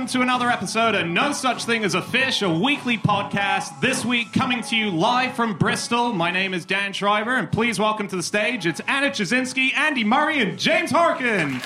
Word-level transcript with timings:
welcome 0.00 0.18
to 0.18 0.22
another 0.22 0.48
episode 0.48 0.94
of 0.94 1.06
No 1.06 1.30
Such 1.30 1.64
Thing 1.64 1.84
as 1.84 1.94
a 1.94 2.00
Fish, 2.00 2.40
a 2.40 2.48
weekly 2.48 2.96
podcast. 2.96 3.82
This 3.82 4.02
week, 4.02 4.32
coming 4.32 4.62
to 4.62 4.74
you 4.74 4.88
live 4.88 5.34
from 5.34 5.58
Bristol. 5.58 6.14
My 6.14 6.30
name 6.30 6.54
is 6.54 6.64
Dan 6.64 6.94
Schreiber, 6.94 7.36
and 7.36 7.52
please 7.52 7.78
welcome 7.78 8.08
to 8.08 8.16
the 8.16 8.22
stage 8.22 8.64
it's 8.64 8.80
Anna 8.86 9.10
Ptaszynski, 9.10 9.76
Andy 9.76 10.02
Murray, 10.02 10.40
and 10.40 10.58
James 10.58 10.90
Harkin. 10.90 11.60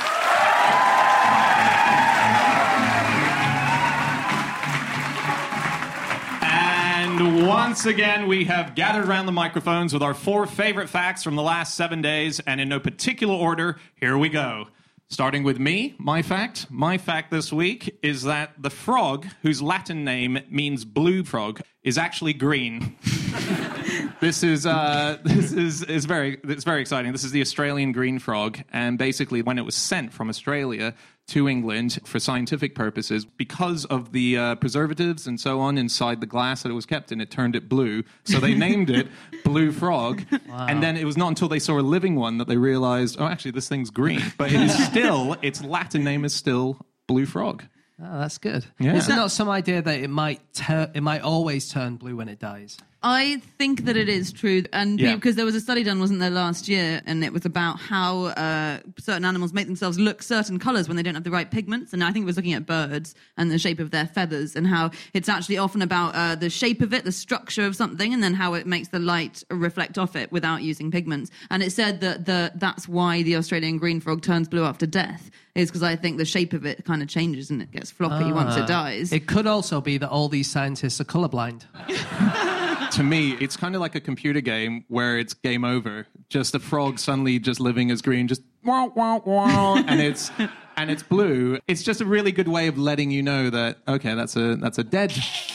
And 6.43 7.47
once 7.47 7.87
again, 7.87 8.27
we 8.27 8.47
have 8.47 8.75
gathered 8.75 9.07
around 9.07 9.27
the 9.27 9.33
microphones 9.33 9.93
with 9.93 10.03
our 10.03 10.13
four 10.13 10.47
favorite 10.47 10.89
facts 10.89 11.23
from 11.23 11.37
the 11.37 11.43
last 11.43 11.77
seven 11.77 12.03
days, 12.03 12.41
and 12.41 12.61
in 12.61 12.69
no 12.69 12.81
particular 12.81 13.33
order, 13.33 13.79
here 13.95 14.19
we 14.19 14.29
go. 14.29 14.67
Starting 15.11 15.45
with 15.45 15.59
me, 15.59 15.95
my 15.99 16.23
fact. 16.23 16.67
My 16.71 16.99
fact 16.99 17.31
this 17.31 17.53
week 17.53 17.99
is 18.03 18.23
that 18.23 18.55
the 18.59 18.71
frog, 18.71 19.27
whose 19.43 19.61
Latin 19.61 20.03
name 20.05 20.39
means 20.51 20.85
blue 20.85 21.23
frog, 21.25 21.61
is 21.83 21.99
actually 21.99 22.33
green. 22.33 22.97
this 24.21 24.43
is 24.43 24.67
uh, 24.67 25.19
this 25.25 25.53
is 25.53 25.83
is 25.83 26.05
very 26.05 26.39
it's 26.45 26.65
very 26.65 26.81
exciting. 26.81 27.13
This 27.13 27.25
is 27.25 27.33
the 27.33 27.41
Australian 27.41 27.93
green 27.93 28.19
frog, 28.19 28.59
and 28.73 28.99
basically, 28.99 29.43
when 29.43 29.59
it 29.59 29.63
was 29.63 29.75
sent 29.75 30.13
from 30.13 30.29
Australia 30.29 30.95
to 31.27 31.49
England 31.49 31.99
for 32.05 32.21
scientific 32.21 32.75
purposes, 32.75 33.25
because 33.25 33.87
of 33.87 34.13
the 34.13 34.37
uh, 34.37 34.55
preservatives 34.57 35.27
and 35.27 35.41
so 35.41 35.61
on 35.61 35.79
inside 35.79 36.21
the 36.21 36.27
glass 36.27 36.63
that 36.63 36.69
it 36.69 36.75
was 36.75 36.85
kept 36.85 37.13
in, 37.13 37.21
it 37.21 37.31
turned 37.31 37.57
it 37.57 37.69
blue. 37.69 38.05
So 38.25 38.39
they 38.41 38.55
named 38.55 38.91
it 38.91 39.09
Blue 39.45 39.73
Frog. 39.73 40.23
And 40.51 40.83
then 40.83 40.97
it 40.99 41.05
was 41.05 41.17
not 41.17 41.29
until 41.29 41.49
they 41.49 41.59
saw 41.59 41.79
a 41.79 41.83
living 41.83 42.17
one 42.17 42.39
that 42.39 42.49
they 42.49 42.59
realized, 42.59 43.17
oh, 43.19 43.27
actually, 43.27 43.53
this 43.53 43.69
thing's 43.69 43.91
green. 43.91 44.21
But 44.37 44.53
it 44.53 44.61
is 44.61 44.85
still 44.85 45.37
its 45.43 45.65
Latin 45.65 46.05
name 46.05 46.25
is 46.27 46.35
still 46.35 46.79
Blue 47.07 47.25
Frog. 47.25 47.65
Oh, 48.03 48.19
that's 48.19 48.39
good. 48.39 48.67
Yeah. 48.79 48.97
Is 48.97 49.07
there 49.07 49.17
not 49.17 49.31
some 49.31 49.49
idea 49.49 49.81
that 49.81 50.01
it 50.01 50.11
might 50.11 50.41
tur- 50.53 50.91
it 50.95 51.03
might 51.03 51.23
always 51.23 51.69
turn 51.71 51.97
blue 51.97 52.17
when 52.17 52.29
it 52.29 52.41
dies? 52.41 52.77
I 53.07 53.43
think 53.59 53.85
that 53.85 53.99
it 53.99 54.09
is 54.09 54.33
true, 54.33 54.63
and 54.73 54.99
Yeah. 54.99 55.15
because 55.15 55.37
there 55.37 55.45
was 55.45 55.55
a 55.55 55.61
study 55.61 55.83
done, 55.85 56.01
wasn't 56.01 56.21
there, 56.21 56.31
last 56.31 56.69
year, 56.69 57.03
and 57.05 57.23
it 57.23 57.35
was 57.35 57.45
about 57.45 57.79
how 57.79 58.25
uh, 58.29 58.79
certain 58.99 59.27
animals 59.27 59.53
make 59.53 59.67
themselves 59.67 59.99
look 59.99 60.23
certain 60.23 60.59
colours 60.59 60.89
when 60.89 60.97
they 60.97 61.03
don't 61.03 61.15
have 61.15 61.23
the 61.23 61.31
right 61.31 61.51
pigments. 61.51 61.93
And 61.93 62.03
I 62.03 62.13
think 62.13 62.23
it 62.23 62.27
was 62.27 62.37
looking 62.37 62.55
at 62.55 62.65
birds 62.65 63.15
and 63.37 63.51
the 63.51 63.59
shape 63.59 63.79
of 63.79 63.91
their 63.91 64.07
feathers, 64.07 64.57
and 64.57 64.67
how 64.67 64.91
it's 65.13 65.29
actually 65.29 65.59
often 65.59 65.83
about 65.83 66.15
uh, 66.15 66.35
the 66.35 66.49
shape 66.49 66.81
of 66.81 66.95
it, 66.95 67.05
the 67.05 67.13
structure 67.13 67.67
of 67.67 67.77
something, 67.77 68.15
and 68.15 68.23
then 68.23 68.33
how 68.33 68.55
it 68.55 68.67
makes 68.67 68.89
the 68.89 68.99
light 68.99 69.45
reflect 69.51 69.99
off 69.99 70.17
it 70.17 70.33
without 70.33 70.63
using 70.63 70.91
pigments. 70.91 71.31
And 71.51 71.63
it 71.63 71.73
said 71.73 72.01
that 72.01 72.25
the 72.25 72.53
that's 72.55 72.89
why 72.89 73.23
the 73.23 73.37
Australian 73.37 73.77
green 73.77 74.01
frog 74.01 74.23
turns 74.23 74.49
blue 74.49 74.65
after 74.65 74.87
death, 74.87 75.31
is 75.55 75.69
because 75.69 75.83
I 75.83 75.95
think 75.95 76.17
the 76.17 76.25
shape 76.25 76.55
of 76.55 76.65
it 76.65 76.87
kind 76.87 77.03
of 77.03 77.09
changes 77.09 77.51
and 77.51 77.61
it 77.61 77.71
gets 77.71 77.91
floppy 77.91 78.33
once 78.33 78.57
it 78.57 78.67
dies. 78.67 79.13
It 79.13 79.27
could 79.27 79.47
also 79.47 79.83
be 79.83 79.99
that 79.99 80.09
all 80.09 80.31
these 80.31 80.51
scientists 80.51 81.03
are 81.03 81.05
colorblind. 81.05 81.65
To 82.95 83.03
me, 83.03 83.33
it's 83.41 83.57
kind 83.57 83.75
of 83.75 83.81
like 83.81 83.97
a 83.97 84.01
computer 84.01 84.41
game 84.41 84.85
where 84.87 85.19
it's 85.19 85.35
game 85.35 85.65
over. 85.65 86.07
Just 86.29 86.55
a 86.55 86.61
frog 86.61 87.01
suddenly 87.01 87.41
just 87.41 87.59
living 87.59 87.91
as 87.91 88.01
green, 88.01 88.29
just 88.29 88.43
wow, 88.63 88.93
wow, 88.95 89.21
wow, 89.25 89.75
and 89.77 90.01
it's 90.01 90.31
and 90.77 90.93
it's 90.93 91.03
blue. 91.03 91.59
It's 91.67 91.83
just 91.83 92.01
a 92.01 92.05
really 92.05 92.31
good 92.31 92.47
way 92.47 92.69
of 92.69 92.79
letting 92.79 93.11
you 93.11 93.21
know 93.21 93.51
that 93.51 93.79
okay, 93.89 94.15
that's 94.15 94.37
a 94.37 94.55
that's 94.57 94.79
a 94.79 94.85
dead 94.85 95.13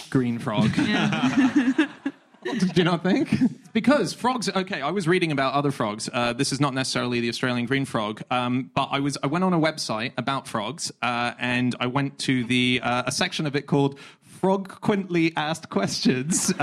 green 0.09 0.37
frog. 0.37 0.69
Do 2.43 2.67
you 2.73 2.83
not 2.83 3.03
think? 3.03 3.37
Because 3.71 4.13
frogs. 4.13 4.49
Okay, 4.49 4.81
I 4.81 4.91
was 4.91 5.07
reading 5.07 5.31
about 5.31 5.53
other 5.53 5.71
frogs. 5.71 6.09
Uh, 6.11 6.33
this 6.33 6.51
is 6.51 6.59
not 6.59 6.73
necessarily 6.73 7.21
the 7.21 7.29
Australian 7.29 7.67
green 7.67 7.85
frog, 7.85 8.21
um, 8.31 8.69
but 8.73 8.89
I 8.91 8.99
was. 8.99 9.17
I 9.23 9.27
went 9.27 9.45
on 9.45 9.53
a 9.53 9.59
website 9.59 10.11
about 10.17 10.45
frogs, 10.45 10.91
uh, 11.01 11.33
and 11.39 11.73
I 11.79 11.87
went 11.87 12.19
to 12.19 12.43
the 12.43 12.81
uh, 12.83 13.03
a 13.05 13.13
section 13.13 13.45
of 13.45 13.55
it 13.55 13.65
called 13.67 13.97
"Frequently 14.21 15.31
Asked 15.37 15.69
Questions." 15.69 16.53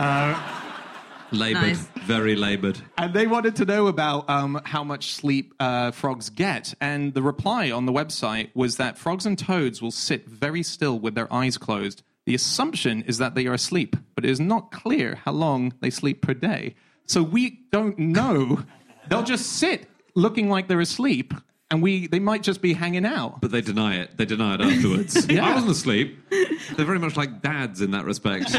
Laboured, 1.32 1.62
Nice. 1.62 1.87
very 2.04 2.37
laboured. 2.37 2.81
and 2.98 3.12
they 3.12 3.26
wanted 3.26 3.56
to 3.56 3.64
know 3.64 3.88
about 3.88 4.28
um, 4.31 4.60
how 4.64 4.84
much 4.84 5.12
sleep 5.12 5.54
uh, 5.60 5.91
frogs 5.91 6.31
get. 6.31 6.72
And 6.81 7.14
the 7.14 7.22
reply 7.22 7.70
on 7.70 7.84
the 7.87 7.92
website 7.92 8.50
was 8.54 8.76
that 8.76 8.97
frogs 8.97 9.26
and 9.26 9.38
toads 9.38 9.82
will 9.82 9.91
sit 9.91 10.26
very 10.28 10.62
still 10.62 10.98
with 10.98 11.14
their 11.14 11.32
eyes 11.32 11.59
closed. 11.59 12.03
The 12.26 12.34
assumption 12.34 13.03
is 13.03 13.19
that 13.19 13.34
they 13.34 13.47
are 13.47 13.54
asleep, 13.54 13.97
but 14.14 14.25
it 14.25 14.31
is 14.31 14.41
not 14.41 14.70
clear 14.72 15.16
how 15.25 15.32
long 15.32 15.75
they 15.81 15.91
sleep 15.91 16.22
per 16.22 16.34
day. 16.34 16.75
So 17.06 17.22
we 17.22 17.60
don't 17.70 17.98
know. 17.98 18.62
They'll 19.08 19.22
just 19.22 19.47
sit 19.54 19.88
looking 20.14 20.48
like 20.48 20.66
they're 20.66 20.81
asleep, 20.81 21.34
and 21.70 21.81
we 21.82 22.08
they 22.08 22.19
might 22.19 22.43
just 22.43 22.60
be 22.62 22.72
hanging 22.72 23.06
out. 23.06 23.41
But 23.41 23.53
they 23.53 23.60
deny 23.60 23.97
it. 23.97 24.16
They 24.16 24.25
deny 24.25 24.54
it 24.54 24.60
afterwards. 24.60 25.26
Yeah. 25.31 25.47
I 25.47 25.54
wasn't 25.54 25.70
asleep. 25.72 26.19
They're 26.31 26.84
very 26.87 26.98
much 26.98 27.16
like 27.16 27.43
dads 27.43 27.81
in 27.81 27.93
that 27.93 28.04
respect. 28.04 28.50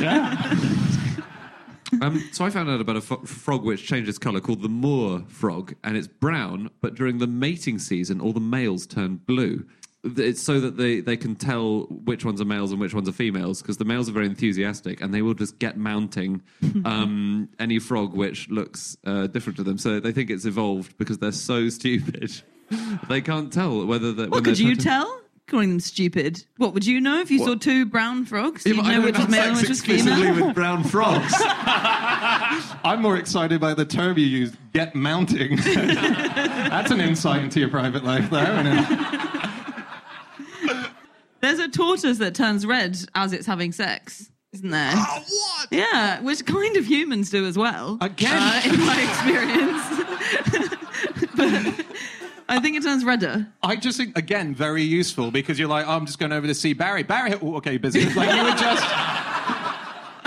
Um, 2.02 2.24
so 2.31 2.46
I 2.46 2.50
found 2.50 2.70
out 2.70 2.81
about 2.81 2.96
a 2.98 3.02
fo- 3.02 3.24
frog 3.24 3.64
which 3.64 3.86
changed 3.86 4.09
its 4.09 4.18
colour 4.18 4.40
called 4.40 4.62
the 4.62 4.70
moor 4.70 5.24
frog, 5.28 5.74
and 5.84 5.96
it's 5.98 6.08
brown. 6.08 6.70
But 6.81 6.96
during 6.96 7.18
the 7.20 7.28
mating 7.28 7.80
season, 7.80 8.20
all 8.22 8.34
the 8.34 8.40
males 8.40 8.86
turn 8.86 9.18
blue. 9.18 9.66
It's 10.03 10.42
so 10.42 10.59
that 10.59 10.78
they, 10.78 11.02
they 11.02 11.18
can 11.18 11.36
tell 11.36 11.81
which 11.90 12.24
ones 12.24 12.40
are 12.40 12.46
males 12.46 12.72
and 12.72 12.80
which 12.80 12.94
ones 12.94 13.09
are 13.09 13.14
females, 13.14 13.62
because 13.62 13.78
the 13.78 13.86
males 13.86 14.08
are 14.08 14.14
very 14.14 14.26
enthusiastic 14.26 15.02
and 15.02 15.14
they 15.14 15.22
will 15.22 15.34
just 15.34 15.59
get 15.59 15.78
mounting 15.78 16.42
um, 16.86 17.50
any 17.59 17.80
frog 17.80 18.14
which 18.14 18.50
looks 18.50 18.96
uh, 19.06 19.28
different 19.28 19.58
to 19.58 19.64
them. 19.64 19.78
So 19.78 20.00
they 20.00 20.12
think 20.12 20.30
it's 20.30 20.46
evolved 20.46 20.97
because 20.97 21.18
they're 21.18 21.31
so 21.31 21.70
stupid. 21.80 22.31
they 23.09 23.22
can't 23.22 23.52
tell 23.52 23.86
whether 23.86 24.14
that. 24.14 24.30
What 24.30 24.44
could 24.44 24.59
you 24.59 24.76
tell? 24.76 25.22
Calling 25.50 25.69
them 25.69 25.80
stupid. 25.80 26.44
What 26.58 26.74
would 26.74 26.85
you 26.85 27.00
know 27.00 27.22
if 27.22 27.31
you 27.31 27.40
saw 27.40 27.56
two 27.56 27.85
brown 27.85 28.25
frogs? 28.25 28.66
Yeah, 28.66 28.74
You'd 28.74 28.85
I 28.85 28.90
know 28.90 28.96
don't 28.96 29.06
which 29.06 29.13
was 29.16 29.22
have 29.24 29.30
male 29.31 29.44
and 29.47 29.56
sex 29.58 29.62
which 29.62 29.69
was 29.69 29.80
exclusively 29.80 30.24
female. 30.28 30.46
with 30.47 30.56
brown 30.62 30.84
frogs. 30.84 31.34
I'm 32.84 33.02
more 33.02 33.16
excited 33.16 33.62
by 33.62 33.74
the 33.74 33.85
term 33.85 34.18
you 34.18 34.25
used, 34.25 34.58
"get 34.74 34.94
mounting." 34.94 35.56
That's 35.63 36.91
an 36.91 37.00
insight 37.00 37.44
into 37.44 37.62
your 37.62 37.69
private 37.69 38.03
life, 38.03 38.30
there. 38.30 38.52
isn't 38.59 38.68
it? 38.68 38.88
There's 41.40 41.59
a 41.59 41.69
tortoise 41.69 42.18
that 42.18 42.35
turns 42.35 42.66
red 42.66 42.97
as 43.16 43.31
it's 43.31 43.46
having 43.46 43.72
sex, 43.72 44.29
isn't 44.52 44.69
there? 44.69 44.91
Oh, 44.96 45.24
what? 45.25 45.68
Yeah, 45.72 46.19
which 46.22 46.46
kind 46.46 46.75
of 46.75 46.85
humans 46.85 47.29
do 47.29 47.46
as 47.46 47.58
well. 47.58 47.97
Again? 48.02 48.35
uh, 48.35 48.62
in 48.66 48.79
my 48.85 49.02
experience. 49.02 49.84
but 51.38 51.85
I 52.50 52.59
think 52.59 52.78
it 52.78 52.84
turns 52.84 53.03
redder. 53.03 53.47
I 53.62 53.75
just 53.75 53.97
think 53.97 54.18
again 54.18 54.56
very 54.56 54.84
useful 54.84 55.31
because 55.31 55.59
you're 55.59 55.68
like, 55.68 55.88
oh, 55.88 55.91
I'm 55.91 56.06
just 56.06 56.19
going 56.19 56.31
over 56.31 56.47
to 56.47 56.56
see 56.56 56.74
Barry. 56.74 57.03
Barry, 57.03 57.34
oh, 57.41 57.58
okay, 57.58 57.78
busy. 57.78 58.02
It's 58.02 58.16
like 58.16 58.34
you 58.34 58.44
would 58.44 58.58
just. 58.58 58.84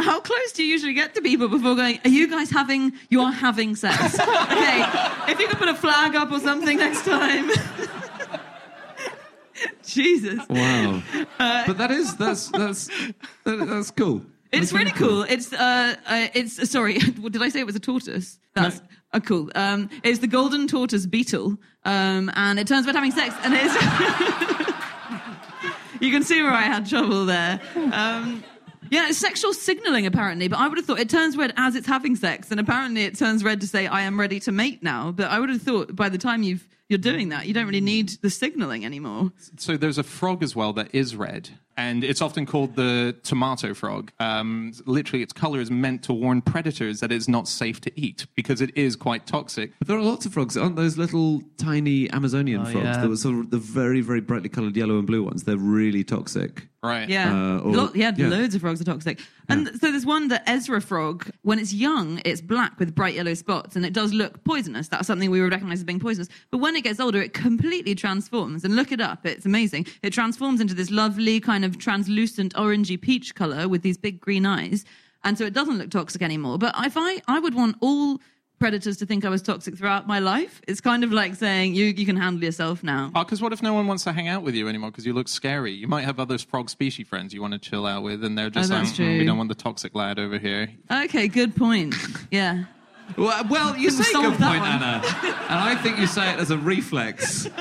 How 0.00 0.18
close 0.18 0.52
do 0.52 0.62
you 0.62 0.70
usually 0.70 0.94
get 0.94 1.14
to 1.14 1.20
people 1.20 1.48
before 1.48 1.74
going, 1.76 2.00
Are 2.04 2.10
you 2.10 2.26
guys 2.28 2.50
having, 2.50 2.94
you 3.10 3.20
are 3.20 3.32
having 3.32 3.76
sex? 3.76 4.14
okay, 4.18 4.84
if 5.28 5.38
you 5.38 5.46
could 5.46 5.58
put 5.58 5.68
a 5.68 5.74
flag 5.74 6.16
up 6.16 6.32
or 6.32 6.40
something 6.40 6.78
next 6.78 7.04
time. 7.04 7.50
Jesus. 9.84 10.40
wow. 10.48 11.02
Uh, 11.38 11.66
but 11.66 11.76
that 11.76 11.90
is 11.90 12.16
that's 12.16 12.48
that's 12.48 12.88
that, 13.44 13.66
that's 13.68 13.90
cool. 13.90 14.22
It's 14.52 14.72
really 14.72 14.90
cool. 14.90 15.22
It's 15.22 15.52
uh, 15.52 15.94
uh 16.06 16.26
it's 16.34 16.70
sorry. 16.70 16.98
Did 16.98 17.42
I 17.42 17.48
say 17.48 17.60
it 17.60 17.66
was 17.66 17.76
a 17.76 17.80
tortoise? 17.80 18.38
That's 18.54 18.80
uh, 19.12 19.20
cool. 19.20 19.50
Um, 19.54 19.88
it's 20.02 20.18
the 20.18 20.26
golden 20.26 20.66
tortoise 20.66 21.06
beetle, 21.06 21.56
um, 21.84 22.30
and 22.34 22.58
it 22.58 22.66
turns 22.66 22.86
about 22.86 22.96
having 22.96 23.12
sex, 23.12 23.34
and 23.42 23.54
it's. 23.56 23.74
you 26.00 26.10
can 26.10 26.22
see 26.22 26.42
where 26.42 26.52
I 26.52 26.62
had 26.62 26.88
trouble 26.88 27.26
there. 27.26 27.60
Um, 27.76 28.42
yeah, 28.90 29.08
it's 29.08 29.18
sexual 29.18 29.52
signaling 29.52 30.06
apparently, 30.06 30.48
but 30.48 30.58
I 30.58 30.66
would 30.66 30.78
have 30.78 30.86
thought 30.86 30.98
it 30.98 31.08
turns 31.08 31.36
red 31.36 31.52
as 31.56 31.76
it's 31.76 31.86
having 31.86 32.16
sex, 32.16 32.50
and 32.50 32.58
apparently 32.58 33.04
it 33.04 33.16
turns 33.16 33.44
red 33.44 33.60
to 33.60 33.68
say 33.68 33.86
I 33.86 34.02
am 34.02 34.18
ready 34.18 34.40
to 34.40 34.52
mate 34.52 34.82
now. 34.82 35.12
But 35.12 35.30
I 35.30 35.38
would 35.38 35.48
have 35.48 35.62
thought 35.62 35.94
by 35.94 36.08
the 36.08 36.18
time 36.18 36.42
you've 36.42 36.66
you're 36.90 36.98
doing 36.98 37.30
that, 37.30 37.46
you 37.46 37.54
don't 37.54 37.66
really 37.66 37.80
need 37.80 38.10
the 38.20 38.28
signaling 38.30 38.84
anymore. 38.84 39.32
So 39.56 39.76
there's 39.76 39.98
a 39.98 40.02
frog 40.02 40.42
as 40.42 40.54
well 40.56 40.72
that 40.74 40.94
is 40.94 41.14
red, 41.16 41.48
and 41.76 42.02
it's 42.04 42.20
often 42.20 42.44
called 42.46 42.76
the 42.76 43.16
tomato 43.22 43.72
frog. 43.74 44.10
Um, 44.20 44.72
literally, 44.84 45.22
its 45.22 45.32
color 45.32 45.60
is 45.60 45.70
meant 45.70 46.02
to 46.04 46.12
warn 46.12 46.42
predators 46.42 47.00
that 47.00 47.10
it's 47.12 47.28
not 47.28 47.48
safe 47.48 47.80
to 47.82 48.00
eat 48.00 48.26
because 48.34 48.60
it 48.60 48.76
is 48.76 48.96
quite 48.96 49.26
toxic. 49.26 49.72
But 49.78 49.88
there 49.88 49.96
are 49.96 50.02
lots 50.02 50.26
of 50.26 50.32
frogs, 50.34 50.56
aren't 50.56 50.76
those 50.76 50.98
little 50.98 51.42
tiny 51.56 52.10
Amazonian 52.10 52.62
Oh, 52.62 52.64
frogs? 52.66 52.84
yeah. 52.84 53.00
That 53.00 53.08
were 53.08 53.16
sort 53.16 53.36
of 53.38 53.50
the 53.50 53.58
very 53.58 54.00
very 54.00 54.20
brightly 54.20 54.48
coloured 54.48 54.76
yellow 54.76 54.98
and 54.98 55.06
blue 55.06 55.22
ones. 55.22 55.44
They're 55.44 55.56
really 55.56 56.04
toxic. 56.04 56.66
Right. 56.82 57.08
Yeah, 57.10 57.30
Uh, 57.32 57.58
or- 57.58 57.72
Lo- 57.74 57.90
yeah, 57.94 58.10
yeah. 58.16 58.28
loads 58.28 58.54
of 58.54 58.62
frogs 58.62 58.80
are 58.80 58.84
toxic. 58.84 59.20
And 59.50 59.68
so 59.80 59.90
there's 59.90 60.06
one, 60.06 60.28
that 60.28 60.42
Ezra 60.46 60.80
frog. 60.80 61.30
When 61.42 61.58
it's 61.58 61.72
young, 61.72 62.20
it's 62.24 62.40
black 62.40 62.78
with 62.78 62.94
bright 62.94 63.14
yellow 63.14 63.34
spots, 63.34 63.76
and 63.76 63.84
it 63.84 63.92
does 63.92 64.12
look 64.12 64.44
poisonous. 64.44 64.88
That's 64.88 65.06
something 65.06 65.30
we 65.30 65.40
would 65.40 65.52
recognize 65.52 65.80
as 65.80 65.84
being 65.84 66.00
poisonous. 66.00 66.28
But 66.50 66.58
when 66.58 66.76
it 66.76 66.84
gets 66.84 67.00
older, 67.00 67.20
it 67.20 67.34
completely 67.34 67.94
transforms. 67.94 68.64
And 68.64 68.76
look 68.76 68.92
it 68.92 69.00
up; 69.00 69.26
it's 69.26 69.46
amazing. 69.46 69.86
It 70.02 70.12
transforms 70.12 70.60
into 70.60 70.74
this 70.74 70.90
lovely 70.90 71.40
kind 71.40 71.64
of 71.64 71.78
translucent 71.78 72.54
orangey 72.54 73.00
peach 73.00 73.34
color 73.34 73.68
with 73.68 73.82
these 73.82 73.98
big 73.98 74.20
green 74.20 74.46
eyes, 74.46 74.84
and 75.24 75.36
so 75.36 75.44
it 75.44 75.52
doesn't 75.52 75.78
look 75.78 75.90
toxic 75.90 76.22
anymore. 76.22 76.58
But 76.58 76.74
if 76.78 76.96
I, 76.96 77.20
I 77.26 77.40
would 77.40 77.54
want 77.54 77.76
all 77.80 78.20
predators 78.60 78.98
to 78.98 79.06
think 79.06 79.24
I 79.24 79.28
was 79.30 79.42
toxic 79.42 79.76
throughout 79.76 80.06
my 80.06 80.20
life. 80.20 80.60
It's 80.68 80.80
kind 80.80 81.02
of 81.02 81.10
like 81.12 81.34
saying 81.34 81.74
you 81.74 81.86
you 81.86 82.06
can 82.06 82.16
handle 82.16 82.44
yourself 82.44 82.84
now. 82.84 83.10
Oh, 83.14 83.24
because 83.24 83.42
what 83.42 83.52
if 83.52 83.62
no 83.62 83.72
one 83.72 83.86
wants 83.88 84.04
to 84.04 84.12
hang 84.12 84.28
out 84.28 84.42
with 84.44 84.54
you 84.54 84.68
anymore 84.68 84.90
because 84.90 85.04
you 85.06 85.12
look 85.14 85.26
scary? 85.28 85.72
You 85.72 85.88
might 85.88 86.04
have 86.04 86.20
other 86.20 86.38
frog 86.38 86.70
species 86.70 87.08
friends 87.08 87.34
you 87.34 87.40
want 87.40 87.54
to 87.54 87.58
chill 87.58 87.86
out 87.86 88.02
with, 88.04 88.22
and 88.22 88.38
they're 88.38 88.50
just 88.50 88.70
Oh, 88.70 88.74
like, 88.76 88.86
"Mm, 88.86 89.18
we 89.18 89.24
don't 89.24 89.38
want 89.38 89.48
the 89.48 89.54
toxic 89.56 89.94
lad 89.94 90.18
over 90.18 90.38
here. 90.38 90.70
Okay, 90.90 91.26
good 91.26 91.56
point. 91.56 91.94
Yeah. 92.30 92.64
Well, 93.16 93.44
well 93.48 93.76
you 93.76 93.90
say 93.90 94.04
solve 94.04 94.24
good 94.26 94.40
that 94.40 94.50
point, 94.50 94.60
one. 94.60 94.70
Anna. 94.70 95.02
And 95.48 95.58
I 95.58 95.74
think 95.82 95.98
you 95.98 96.06
say 96.06 96.30
it 96.32 96.38
as 96.38 96.50
a 96.52 96.58
reflex. 96.58 97.48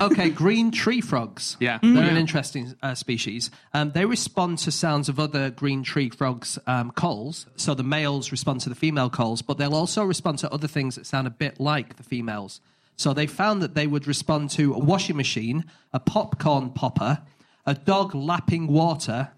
Okay, 0.00 0.30
green 0.30 0.70
tree 0.70 1.00
frogs. 1.00 1.56
Yeah. 1.60 1.78
They're 1.82 1.92
Yeah. 1.92 2.08
an 2.10 2.16
interesting 2.16 2.74
uh, 2.82 2.94
species. 2.94 3.50
Um, 3.72 3.92
they 3.92 4.04
respond 4.04 4.58
to 4.58 4.72
sounds 4.72 5.08
of 5.08 5.18
other 5.20 5.50
green 5.50 5.82
tree 5.82 6.10
frogs' 6.10 6.58
um, 6.66 6.90
calls. 6.90 7.46
So 7.56 7.74
the 7.74 7.82
males 7.82 8.32
respond 8.32 8.60
to 8.62 8.68
the 8.68 8.74
female 8.74 9.10
calls, 9.10 9.42
but 9.42 9.58
they'll 9.58 9.74
also 9.74 10.04
respond 10.04 10.38
to 10.40 10.52
other 10.52 10.68
things 10.68 10.96
that 10.96 11.06
sound 11.06 11.26
a 11.26 11.30
bit 11.30 11.60
like 11.60 11.96
the 11.96 12.02
females. 12.02 12.60
So 12.96 13.12
they 13.14 13.26
found 13.26 13.62
that 13.62 13.74
they 13.74 13.86
would 13.86 14.06
respond 14.06 14.50
to 14.50 14.74
a 14.74 14.78
washing 14.78 15.16
machine, 15.16 15.64
a 15.92 16.00
popcorn 16.00 16.70
popper, 16.70 17.20
a 17.66 17.74
dog 17.74 18.14
lapping 18.14 18.66
water, 18.66 19.30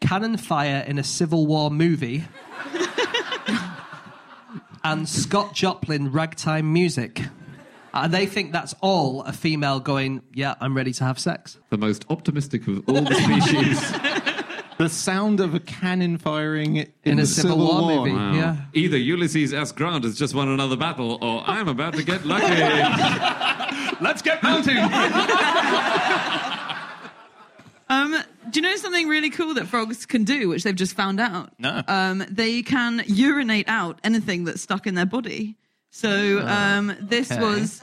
cannon 0.00 0.36
fire 0.36 0.84
in 0.86 0.98
a 0.98 1.04
Civil 1.04 1.46
War 1.46 1.70
movie, 1.70 2.24
and 4.84 5.08
Scott 5.08 5.54
Joplin 5.54 6.12
ragtime 6.12 6.72
music. 6.72 7.22
And 7.92 8.12
they 8.14 8.26
think 8.26 8.52
that's 8.52 8.74
all 8.80 9.22
a 9.22 9.32
female 9.32 9.80
going, 9.80 10.22
yeah, 10.32 10.54
I'm 10.60 10.76
ready 10.76 10.92
to 10.92 11.04
have 11.04 11.18
sex. 11.18 11.58
The 11.70 11.78
most 11.78 12.04
optimistic 12.08 12.66
of 12.66 12.88
all 12.88 13.02
the 13.02 13.14
species. 13.14 13.92
The 14.80 14.88
sound 14.88 15.40
of 15.40 15.54
a 15.54 15.60
cannon 15.60 16.16
firing 16.16 16.76
in, 16.76 16.90
In 17.04 17.18
a 17.18 17.22
the 17.22 17.26
Civil 17.26 17.58
War 17.58 17.98
movie. 17.98 18.16
Wow. 18.16 18.32
Yeah. 18.32 18.56
Either 18.72 18.96
Ulysses 18.96 19.52
S. 19.52 19.72
Grant 19.72 20.04
has 20.04 20.18
just 20.18 20.34
won 20.34 20.48
another 20.48 20.74
battle, 20.74 21.18
or 21.20 21.42
I'm 21.46 21.68
about 21.68 21.92
to 21.96 22.02
get 22.02 22.24
lucky. 22.24 22.46
Let's 24.00 24.22
get 24.22 24.42
mounting. 24.42 24.78
Um, 27.90 28.16
do 28.50 28.60
you 28.60 28.62
know 28.62 28.76
something 28.76 29.08
really 29.08 29.30
cool 29.30 29.54
that 29.54 29.66
frogs 29.66 30.06
can 30.06 30.22
do, 30.22 30.48
which 30.48 30.62
they've 30.62 30.76
just 30.76 30.94
found 30.94 31.18
out? 31.18 31.52
No. 31.58 31.82
Um, 31.88 32.24
they 32.30 32.62
can 32.62 33.02
urinate 33.04 33.68
out 33.68 33.98
anything 34.04 34.44
that's 34.44 34.62
stuck 34.62 34.86
in 34.86 34.94
their 34.94 35.06
body. 35.06 35.56
So 35.92 36.40
um, 36.46 36.96
this 37.00 37.32
okay. 37.32 37.40
was 37.40 37.80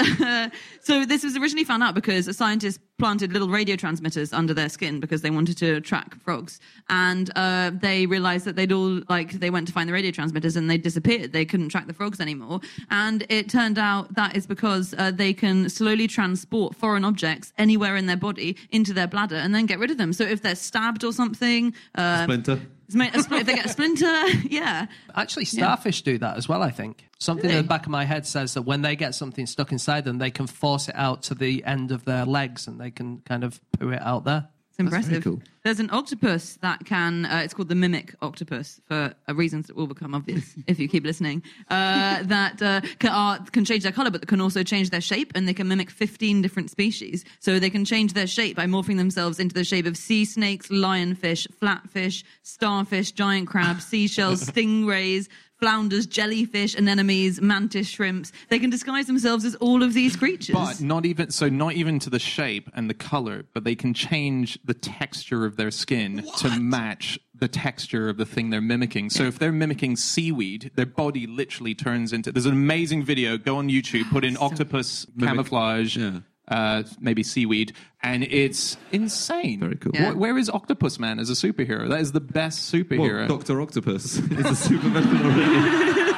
so 0.82 1.06
this 1.06 1.26
was 1.26 1.36
originally 1.36 1.66
found 1.66 1.84
out 1.84 1.94
because 1.94 2.28
a 2.30 2.34
scientist 2.34 2.80
planted 2.98 3.34
little 3.34 3.50
radio 3.50 3.76
transmitters 3.76 4.32
under 4.32 4.54
their 4.54 4.70
skin 4.70 5.02
because 5.02 5.22
they 5.22 5.30
wanted 5.30 5.58
to 5.58 5.82
track 5.82 6.16
frogs, 6.22 6.62
and 6.90 7.30
uh, 7.36 7.72
they 7.74 8.06
realized 8.06 8.46
that 8.46 8.56
they'd 8.56 8.72
all 8.72 9.02
like 9.10 9.34
they 9.34 9.50
went 9.50 9.68
to 9.68 9.74
find 9.74 9.90
the 9.90 9.94
radio 9.94 10.10
transmitters 10.10 10.56
and 10.56 10.70
they 10.70 10.78
disappeared. 10.78 11.34
They 11.34 11.44
couldn't 11.44 11.68
track 11.68 11.88
the 11.88 11.94
frogs 11.94 12.22
anymore, 12.22 12.62
and 12.90 13.26
it 13.28 13.50
turned 13.50 13.78
out 13.78 14.16
that 14.16 14.38
is 14.38 14.48
because 14.48 14.96
uh, 14.98 15.12
they 15.12 15.34
can 15.34 15.70
slowly 15.70 16.08
transport 16.08 16.76
foreign 16.76 17.04
objects 17.04 17.52
anywhere 17.58 17.98
in 17.98 18.06
their 18.06 18.18
body 18.18 18.56
into 18.72 18.94
their 18.94 19.08
bladder 19.08 19.36
and 19.36 19.54
then 19.54 19.66
get 19.66 19.80
rid 19.80 19.92
of 19.92 19.98
them. 19.98 20.14
So 20.14 20.24
if 20.24 20.42
they're 20.42 20.56
stabbed 20.56 21.04
or 21.04 21.12
something, 21.12 21.74
uh, 21.96 22.24
Splinter. 22.24 22.62
It's 22.90 22.96
a 23.26 23.30
spl- 23.30 23.40
if 23.42 23.46
they 23.48 23.56
get 23.56 23.66
a 23.66 23.70
splinter, 23.70 24.28
yeah. 24.50 24.88
Actually, 25.16 25.46
starfish 25.46 26.02
do 26.04 26.18
that 26.20 26.38
as 26.38 26.48
well, 26.48 26.64
I 26.64 26.70
think. 26.72 27.06
Something 27.20 27.46
Really? 27.48 27.60
in 27.60 27.66
the 27.66 27.68
back 27.70 27.86
of 27.86 27.92
my 27.92 28.06
head 28.06 28.26
says 28.26 28.54
that 28.54 28.62
when 28.62 28.82
they 28.82 28.96
get 28.96 29.16
something 29.16 29.46
stuck 29.46 29.72
inside 29.72 30.06
them, 30.06 30.18
they 30.20 30.32
can 30.32 30.48
force 30.48 30.88
it 30.88 30.96
out 30.96 31.24
to 31.24 31.36
the 31.36 31.64
end 31.66 31.92
of 31.92 32.06
their 32.06 32.26
legs 32.26 32.68
and 32.68 32.80
they 32.80 32.92
can 32.92 33.20
kind 33.26 33.44
of 33.44 33.60
poo 33.78 33.90
it 33.90 34.02
out 34.02 34.24
there. 34.26 34.48
It's 34.80 34.86
impressive. 34.86 35.24
cool. 35.24 35.42
There's 35.64 35.80
an 35.80 35.90
octopus 35.90 36.60
that 36.62 36.86
can, 36.86 37.26
uh, 37.26 37.42
it's 37.44 37.54
called 37.54 37.68
the 37.68 37.76
mimic 37.76 38.14
octopus 38.22 38.80
for 38.88 39.14
uh, 39.28 39.36
reasons 39.36 39.68
that 39.68 39.76
will 39.76 39.88
become 39.88 40.14
obvious 40.14 40.54
if 40.68 40.80
you 40.80 40.88
keep 40.88 41.04
listening, 41.04 41.42
uh, 41.70 42.22
that 42.24 42.62
uh, 42.62 42.82
can, 43.00 43.10
are, 43.12 43.40
can 43.52 43.66
change 43.66 43.84
their 43.84 43.92
color, 43.92 44.12
but 44.12 44.28
can 44.28 44.40
also 44.40 44.62
change 44.62 44.92
their 44.92 45.02
shape, 45.02 45.32
and 45.34 45.48
they 45.48 45.54
can 45.54 45.68
mimic 45.68 45.90
15 45.90 46.44
different 46.44 46.70
species. 46.70 47.26
So 47.40 47.58
they 47.58 47.72
can 47.72 47.86
change 47.86 48.14
their 48.14 48.28
shape 48.28 48.56
by 48.56 48.66
morphing 48.66 48.98
themselves 48.98 49.40
into 49.40 49.56
the 49.56 49.64
shape 49.64 49.88
of 49.88 49.98
sea 49.98 50.26
snakes, 50.26 50.68
lionfish, 50.68 51.48
flatfish, 51.60 52.24
starfish, 52.44 53.12
giant 53.12 53.48
crabs, 53.48 53.84
seashells, 53.84 54.44
stingrays, 54.50 55.28
flounders, 55.60 56.06
jellyfish, 56.06 56.76
anemones, 56.76 57.42
mantis 57.42 57.88
shrimps. 57.88 58.32
They 58.50 58.60
can 58.60 58.70
disguise 58.70 59.08
themselves 59.08 59.46
as 59.46 59.56
all 59.56 59.84
of 59.84 59.94
these 59.94 60.16
creatures. 60.16 60.56
But 60.56 60.82
not 60.82 61.06
even 61.06 61.32
so, 61.32 61.50
not 61.50 61.74
even 61.74 62.00
to 62.00 62.10
the 62.10 62.20
shape 62.20 62.70
and 62.74 62.90
the 62.90 62.94
color, 62.94 63.46
but 63.54 63.64
they 63.64 63.76
can 63.76 63.94
change 63.94 64.60
the 64.64 64.74
texture 64.74 65.46
of 65.46 65.56
their 65.56 65.72
skin 65.72 66.24
to 66.38 66.60
match 66.60 67.20
the 67.34 67.48
texture 67.48 68.10
of 68.10 68.18
the 68.18 68.26
thing 68.26 68.50
they're 68.50 68.62
mimicking. 68.62 69.10
So 69.10 69.24
if 69.24 69.38
they're 69.38 69.52
mimicking 69.52 69.96
seaweed, 69.96 70.72
their 70.76 70.86
body 70.86 71.28
literally 71.28 71.76
turns 71.76 72.14
into. 72.14 72.32
There's 72.32 72.46
an 72.46 72.54
amazing 72.54 73.04
video. 73.04 73.38
Go 73.38 73.58
on 73.58 73.70
YouTube, 73.70 74.10
put 74.10 74.24
in 74.26 74.38
octopus 74.40 75.06
camouflage. 75.20 75.98
yeah. 75.98 76.20
Uh, 76.48 76.84
maybe 77.02 77.24
seaweed, 77.24 77.74
and 78.02 78.24
it's 78.24 78.78
insane. 78.94 79.60
Very 79.60 79.76
cool. 79.76 79.92
Yeah. 79.94 80.14
Wh- 80.14 80.18
where 80.18 80.38
is 80.38 80.50
Octopus 80.50 80.98
Man 80.98 81.20
as 81.20 81.30
a 81.30 81.34
superhero? 81.34 81.90
That 81.90 82.00
is 82.00 82.14
the 82.14 82.22
best 82.22 82.72
Well, 82.74 82.84
superhero. 82.84 83.28
Doctor 83.28 83.60
Octopus 83.62 84.18
is 84.18 84.46
a 84.46 84.56
super 84.56 84.88
villain 84.88 85.26
already. 85.26 86.14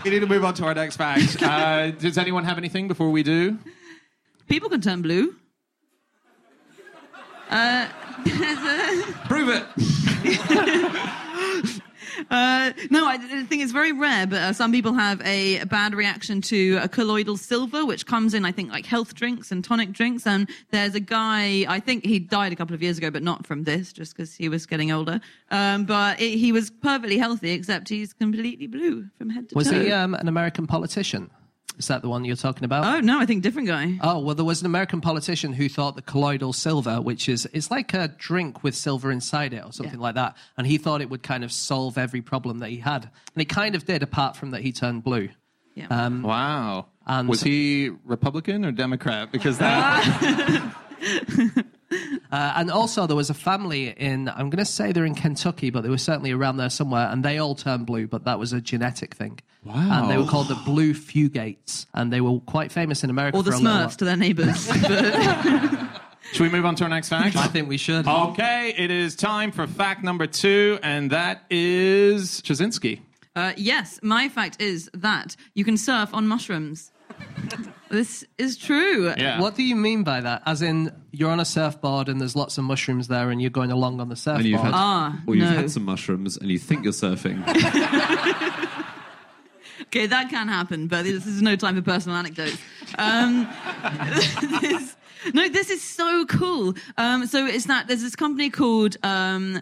we 0.04 0.10
need 0.10 0.20
to 0.20 0.26
move 0.26 0.44
on 0.44 0.52
to 0.54 0.64
our 0.66 0.74
next 0.74 0.96
fact. 0.96 1.42
Uh, 1.50 1.90
does 1.92 2.18
anyone 2.18 2.44
have 2.44 2.58
anything 2.58 2.86
before 2.86 3.10
we 3.10 3.22
do? 3.22 3.58
People 4.46 4.68
can 4.68 4.82
turn 4.82 5.00
blue. 5.00 5.34
Prove 9.26 9.48
it. 9.48 9.64
Uh, 12.30 12.72
no, 12.90 13.06
I, 13.06 13.14
I 13.14 13.44
think 13.44 13.62
it's 13.62 13.72
very 13.72 13.92
rare, 13.92 14.26
but 14.26 14.38
uh, 14.38 14.52
some 14.52 14.72
people 14.72 14.92
have 14.94 15.20
a 15.22 15.64
bad 15.64 15.94
reaction 15.94 16.40
to 16.42 16.78
a 16.82 16.88
colloidal 16.88 17.36
silver, 17.36 17.86
which 17.86 18.06
comes 18.06 18.34
in, 18.34 18.44
I 18.44 18.52
think, 18.52 18.70
like 18.70 18.86
health 18.86 19.14
drinks 19.14 19.50
and 19.52 19.64
tonic 19.64 19.92
drinks. 19.92 20.26
And 20.26 20.48
there's 20.70 20.94
a 20.94 21.00
guy, 21.00 21.64
I 21.68 21.80
think 21.80 22.04
he 22.04 22.18
died 22.18 22.52
a 22.52 22.56
couple 22.56 22.74
of 22.74 22.82
years 22.82 22.98
ago, 22.98 23.10
but 23.10 23.22
not 23.22 23.46
from 23.46 23.64
this, 23.64 23.92
just 23.92 24.16
because 24.16 24.34
he 24.34 24.48
was 24.48 24.66
getting 24.66 24.92
older. 24.92 25.20
Um, 25.50 25.84
but 25.84 26.20
it, 26.20 26.36
he 26.38 26.52
was 26.52 26.70
perfectly 26.70 27.18
healthy, 27.18 27.50
except 27.52 27.88
he's 27.88 28.12
completely 28.12 28.66
blue 28.66 29.06
from 29.16 29.30
head 29.30 29.48
to 29.48 29.54
Was 29.54 29.70
toe. 29.70 29.80
he 29.80 29.92
um, 29.92 30.14
an 30.14 30.28
American 30.28 30.66
politician? 30.66 31.30
Is 31.80 31.88
that 31.88 32.02
the 32.02 32.08
one 32.10 32.24
you're 32.26 32.36
talking 32.36 32.64
about? 32.64 32.84
Oh 32.84 33.00
no, 33.00 33.18
I 33.18 33.24
think 33.24 33.42
different 33.42 33.66
guy. 33.68 33.98
Oh, 34.02 34.18
well, 34.20 34.34
there 34.34 34.44
was 34.44 34.60
an 34.60 34.66
American 34.66 35.00
politician 35.00 35.54
who 35.54 35.66
thought 35.68 35.96
that 35.96 36.04
colloidal 36.04 36.52
silver, 36.52 37.00
which 37.00 37.26
is 37.26 37.48
it's 37.54 37.70
like 37.70 37.94
a 37.94 38.08
drink 38.18 38.62
with 38.62 38.74
silver 38.76 39.10
inside 39.10 39.54
it 39.54 39.64
or 39.64 39.72
something 39.72 39.94
Yeah. 39.98 40.02
like 40.02 40.14
that, 40.16 40.36
and 40.58 40.66
he 40.66 40.76
thought 40.76 41.00
it 41.00 41.08
would 41.08 41.22
kind 41.22 41.42
of 41.42 41.50
solve 41.50 41.96
every 41.96 42.20
problem 42.20 42.58
that 42.58 42.68
he 42.68 42.76
had. 42.76 43.04
And 43.34 43.40
it 43.42 43.46
kind 43.48 43.74
of 43.74 43.86
did, 43.86 44.02
apart 44.02 44.36
from 44.36 44.50
that 44.50 44.60
he 44.60 44.72
turned 44.72 45.02
blue. 45.04 45.30
Yeah. 45.74 45.86
Um, 45.88 46.22
Wow. 46.22 46.86
And- 47.06 47.28
was 47.30 47.42
he 47.42 47.90
Republican 48.04 48.64
or 48.66 48.72
Democrat? 48.72 49.32
Because 49.32 49.56
that. 49.58 50.74
Uh, 52.32 52.52
and 52.56 52.70
also, 52.70 53.06
there 53.06 53.16
was 53.16 53.30
a 53.30 53.34
family 53.34 53.88
in, 53.88 54.28
I'm 54.28 54.50
going 54.50 54.58
to 54.58 54.64
say 54.64 54.92
they're 54.92 55.04
in 55.04 55.14
Kentucky, 55.14 55.70
but 55.70 55.82
they 55.82 55.88
were 55.88 55.98
certainly 55.98 56.30
around 56.30 56.58
there 56.58 56.70
somewhere, 56.70 57.08
and 57.10 57.24
they 57.24 57.38
all 57.38 57.54
turned 57.54 57.86
blue, 57.86 58.06
but 58.06 58.24
that 58.24 58.38
was 58.38 58.52
a 58.52 58.60
genetic 58.60 59.14
thing. 59.14 59.40
Wow. 59.64 60.02
And 60.02 60.10
they 60.10 60.16
were 60.16 60.26
called 60.26 60.48
the 60.48 60.54
Blue 60.64 60.94
Fugates, 60.94 61.86
and 61.92 62.12
they 62.12 62.20
were 62.20 62.38
quite 62.40 62.72
famous 62.72 63.04
in 63.04 63.10
America 63.10 63.36
or 63.36 63.42
the 63.42 63.50
for 63.50 63.56
a 63.56 63.60
little 63.60 63.88
Smurfs 63.88 63.96
to 63.96 64.04
their 64.04 64.16
neighbours. 64.16 64.66
Should 66.32 66.42
we 66.42 66.48
move 66.48 66.64
on 66.64 66.76
to 66.76 66.84
our 66.84 66.90
next 66.90 67.08
fact? 67.08 67.36
I 67.36 67.48
think 67.48 67.68
we 67.68 67.76
should. 67.76 68.06
Okay, 68.06 68.72
it 68.76 68.90
is 68.90 69.16
time 69.16 69.50
for 69.50 69.66
fact 69.66 70.04
number 70.04 70.28
two, 70.28 70.78
and 70.82 71.10
that 71.10 71.42
is 71.50 72.40
Ptaszynski. 72.42 73.00
uh, 73.34 73.52
yes, 73.56 73.98
my 74.02 74.28
fact 74.28 74.60
is 74.60 74.88
that 74.94 75.34
you 75.54 75.64
can 75.64 75.76
surf 75.76 76.10
on 76.12 76.28
mushrooms. 76.28 76.92
This 77.90 78.24
is 78.38 78.56
true. 78.56 79.12
Yeah. 79.16 79.40
What 79.40 79.56
do 79.56 79.62
you 79.62 79.74
mean 79.76 80.04
by 80.04 80.20
that? 80.20 80.42
As 80.46 80.62
in, 80.62 80.92
you're 81.10 81.30
on 81.30 81.40
a 81.40 81.44
surfboard 81.44 82.08
and 82.08 82.20
there's 82.20 82.36
lots 82.36 82.56
of 82.56 82.64
mushrooms 82.64 83.08
there, 83.08 83.30
and 83.30 83.40
you're 83.40 83.50
going 83.50 83.72
along 83.72 84.00
on 84.00 84.08
the 84.08 84.16
surfboard. 84.16 84.40
And 84.44 84.48
you've 84.48 84.60
had, 84.60 84.72
Ah, 84.74 85.20
or 85.26 85.34
you've 85.34 85.50
no. 85.50 85.56
had 85.56 85.70
some 85.70 85.84
mushrooms 85.84 86.36
and 86.36 86.50
you 86.50 86.58
think 86.58 86.84
you're 86.84 86.92
surfing. 86.92 87.42
Okay, 89.82 90.06
that 90.06 90.28
can 90.30 90.46
happen, 90.46 90.86
but 90.86 91.02
this 91.04 91.26
is 91.26 91.42
no 91.42 91.56
time 91.56 91.74
for 91.74 91.82
personal 91.82 92.16
anecdotes. 92.16 92.58
Um, 92.96 93.48
this, 94.60 94.96
no, 95.34 95.48
this 95.48 95.68
is 95.68 95.82
so 95.82 96.26
cool. 96.26 96.74
Um, 96.96 97.26
so 97.26 97.44
it's 97.44 97.64
that 97.64 97.88
there's 97.88 98.02
this 98.02 98.14
company 98.14 98.50
called 98.50 98.96
um, 99.02 99.60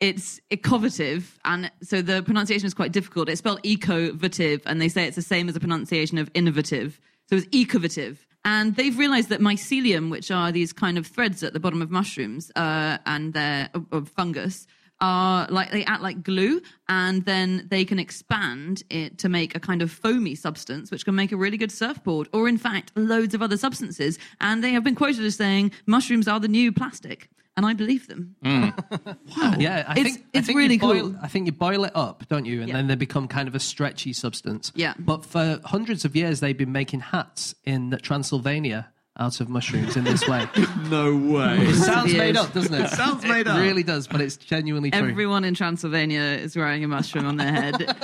it's 0.00 0.38
Ecovative, 0.50 1.38
and 1.46 1.70
so 1.82 2.02
the 2.02 2.22
pronunciation 2.22 2.66
is 2.66 2.74
quite 2.74 2.92
difficult. 2.92 3.30
It's 3.30 3.38
spelled 3.38 3.60
Ecovative, 3.62 4.60
and 4.66 4.82
they 4.82 4.88
say 4.90 5.06
it's 5.06 5.16
the 5.16 5.22
same 5.22 5.48
as 5.48 5.54
the 5.54 5.60
pronunciation 5.60 6.18
of 6.18 6.30
innovative. 6.34 7.00
So 7.28 7.36
it's 7.36 7.46
Ecovative. 7.52 8.26
And 8.44 8.76
they've 8.76 8.98
realized 8.98 9.30
that 9.30 9.40
mycelium, 9.40 10.10
which 10.10 10.30
are 10.30 10.52
these 10.52 10.72
kind 10.72 10.98
of 10.98 11.06
threads 11.06 11.42
at 11.42 11.54
the 11.54 11.60
bottom 11.60 11.80
of 11.80 11.90
mushrooms 11.90 12.52
uh, 12.56 12.98
and 13.06 13.32
they're 13.32 13.70
of, 13.72 13.86
of 13.90 14.08
fungus, 14.10 14.66
are 15.00 15.46
like 15.50 15.70
they 15.70 15.84
act 15.84 16.02
like 16.02 16.22
glue, 16.22 16.60
and 16.88 17.24
then 17.24 17.66
they 17.70 17.84
can 17.84 17.98
expand 17.98 18.82
it 18.90 19.18
to 19.18 19.28
make 19.28 19.54
a 19.54 19.60
kind 19.60 19.82
of 19.82 19.90
foamy 19.90 20.34
substance, 20.34 20.90
which 20.90 21.04
can 21.04 21.14
make 21.14 21.32
a 21.32 21.36
really 21.36 21.56
good 21.56 21.72
surfboard, 21.72 22.28
or 22.32 22.48
in 22.48 22.58
fact, 22.58 22.92
loads 22.94 23.34
of 23.34 23.42
other 23.42 23.56
substances. 23.56 24.18
And 24.40 24.62
they 24.62 24.70
have 24.70 24.84
been 24.84 24.94
quoted 24.94 25.24
as 25.24 25.36
saying 25.36 25.72
mushrooms 25.86 26.28
are 26.28 26.40
the 26.40 26.48
new 26.48 26.72
plastic. 26.72 27.28
And 27.56 27.64
I 27.66 27.72
believe 27.74 28.08
them. 28.08 28.36
Mm. 28.44 28.72
Wow. 29.36 29.54
Yeah, 29.58 29.84
I 29.88 29.92
It's- 29.98 30.14
think 30.14 30.26
I 30.34 30.38
it's 30.38 30.46
think 30.46 30.58
really 30.58 30.78
boil, 30.78 31.00
cool. 31.10 31.16
I 31.22 31.28
think 31.28 31.46
you 31.46 31.52
boil 31.52 31.84
it 31.84 31.92
up, 31.94 32.24
don't 32.28 32.44
you, 32.46 32.60
and 32.60 32.68
Yeah. 32.68 32.76
then 32.76 32.86
they 32.86 32.94
become 32.94 33.26
kind 33.28 33.48
of 33.48 33.54
a 33.54 33.60
stretchy 33.60 34.12
substance. 34.12 34.70
Yeah. 34.74 34.94
But 34.98 35.24
for 35.24 35.60
hundreds 35.64 36.04
of 36.04 36.14
years, 36.14 36.40
they've 36.40 36.56
been 36.56 36.72
making 36.72 37.00
hats 37.00 37.54
in 37.64 37.98
Transylvania 38.02 38.88
out 39.18 39.40
of 39.40 39.48
mushrooms 39.48 39.96
in 39.96 40.04
this 40.04 40.26
way. 40.28 40.46
No 40.90 41.16
way. 41.16 41.56
it 41.60 41.74
sounds 41.76 42.12
years. 42.12 42.18
made 42.18 42.36
up, 42.36 42.52
doesn't 42.52 42.74
it? 42.74 42.88
sounds 42.90 43.24
made 43.24 43.46
up. 43.48 43.58
It 43.58 43.62
really 43.62 43.82
does, 43.82 44.06
but 44.06 44.20
it's 44.20 44.36
genuinely 44.36 44.90
true. 44.90 45.08
Everyone 45.08 45.44
in 45.44 45.54
Transylvania 45.54 46.20
is 46.20 46.56
wearing 46.56 46.84
a 46.84 46.88
mushroom 46.88 47.26
on 47.26 47.36
their 47.36 47.52
head. 47.52 47.74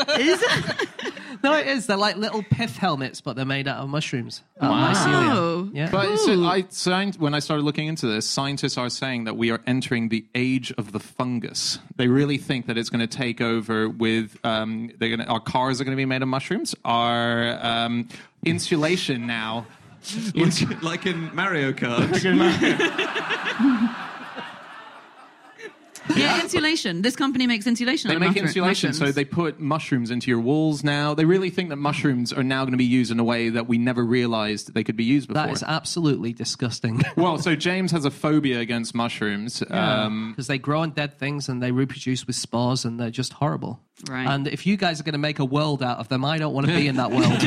Is 1.40 1.42
No, 1.44 1.54
it 1.56 1.66
is. 1.66 1.86
They're 1.86 1.96
like 1.96 2.16
little 2.16 2.42
pith 2.42 2.76
helmets, 2.76 3.20
but 3.20 3.36
they're 3.36 3.44
made 3.44 3.66
out 3.66 3.78
of 3.78 3.88
mushrooms. 3.88 4.42
Out 4.60 4.70
Wow. 4.70 4.90
of 4.90 4.96
mycelium. 4.96 5.34
Oh. 5.34 5.70
Yeah. 5.72 5.88
But 5.90 6.06
Cool. 6.06 6.16
so 6.18 6.44
I, 6.44 6.62
scient- 6.62 7.18
when 7.18 7.34
I 7.34 7.38
started 7.38 7.62
looking 7.62 7.86
into 7.86 8.06
this, 8.06 8.28
scientists 8.28 8.76
are 8.78 8.90
saying 8.90 9.24
that 9.24 9.36
we 9.36 9.50
are 9.50 9.60
entering 9.66 10.08
the 10.10 10.24
age 10.34 10.72
of 10.78 10.92
the 10.92 11.00
fungus. 11.00 11.78
They 11.96 12.08
really 12.08 12.38
think 12.38 12.66
that 12.66 12.76
it's 12.78 12.90
going 12.90 13.00
to 13.00 13.06
take 13.06 13.40
over 13.40 13.88
with 13.88 14.38
um, 14.44 14.90
they're 14.98 15.16
going 15.16 15.28
our 15.28 15.40
cars 15.40 15.80
are 15.80 15.84
going 15.84 15.96
to 15.96 16.00
be 16.00 16.06
made 16.06 16.22
of 16.22 16.28
mushrooms. 16.28 16.74
Our 16.84 17.58
um, 17.64 18.08
insulation 18.44 19.26
now. 19.26 19.66
like, 20.34 20.52
like 20.82 21.06
in 21.06 21.34
Mario 21.34 21.72
Kart. 21.72 22.10
yeah, 26.20 26.40
insulation. 26.40 27.02
This 27.02 27.16
company 27.16 27.46
makes 27.46 27.66
insulation. 27.66 28.08
They 28.08 28.14
out 28.14 28.16
of 28.16 28.20
make 28.20 28.28
mushroom- 28.30 28.46
insulation, 28.46 28.92
so 28.94 29.10
they 29.12 29.24
put 29.24 29.58
mushrooms 29.60 30.10
into 30.10 30.30
your 30.30 30.40
walls 30.40 30.84
now. 30.84 31.14
They 31.14 31.24
really 31.24 31.50
think 31.50 31.68
that 31.70 31.76
mushrooms 31.76 32.32
are 32.32 32.42
now 32.42 32.62
going 32.62 32.72
to 32.72 32.78
be 32.78 32.84
used 32.84 33.10
in 33.10 33.18
a 33.18 33.24
way 33.24 33.48
that 33.50 33.66
we 33.66 33.78
never 33.78 34.04
realized 34.04 34.74
they 34.74 34.84
could 34.84 34.96
be 34.96 35.04
used 35.04 35.28
before. 35.28 35.46
that 35.46 35.52
is 35.52 35.62
absolutely 35.62 36.32
disgusting. 36.32 37.02
well, 37.16 37.38
so 37.38 37.54
James 37.56 37.90
has 37.92 38.04
a 38.04 38.10
phobia 38.10 38.60
against 38.60 38.94
mushrooms. 38.94 39.62
Um, 39.70 40.30
Because 40.32 40.46
they 40.46 40.58
grow 40.58 40.80
on 40.80 40.90
dead 40.90 41.18
things 41.18 41.48
and 41.48 41.62
they 41.62 41.72
reproduce 41.72 42.26
with 42.26 42.36
spores 42.36 42.84
and 42.84 42.98
they're 43.00 43.10
just 43.10 43.32
horrible. 43.34 43.80
Right. 44.08 44.26
And 44.26 44.46
if 44.48 44.66
you 44.66 44.76
guys 44.76 45.00
are 45.00 45.04
going 45.04 45.12
to 45.12 45.18
make 45.18 45.38
a 45.38 45.44
world 45.44 45.82
out 45.82 45.98
of 45.98 46.08
them, 46.08 46.24
I 46.24 46.38
don't 46.38 46.54
want 46.54 46.66
to 46.66 46.74
be 46.74 46.86
in 46.86 46.96
that 46.96 47.10
world. 47.10 47.42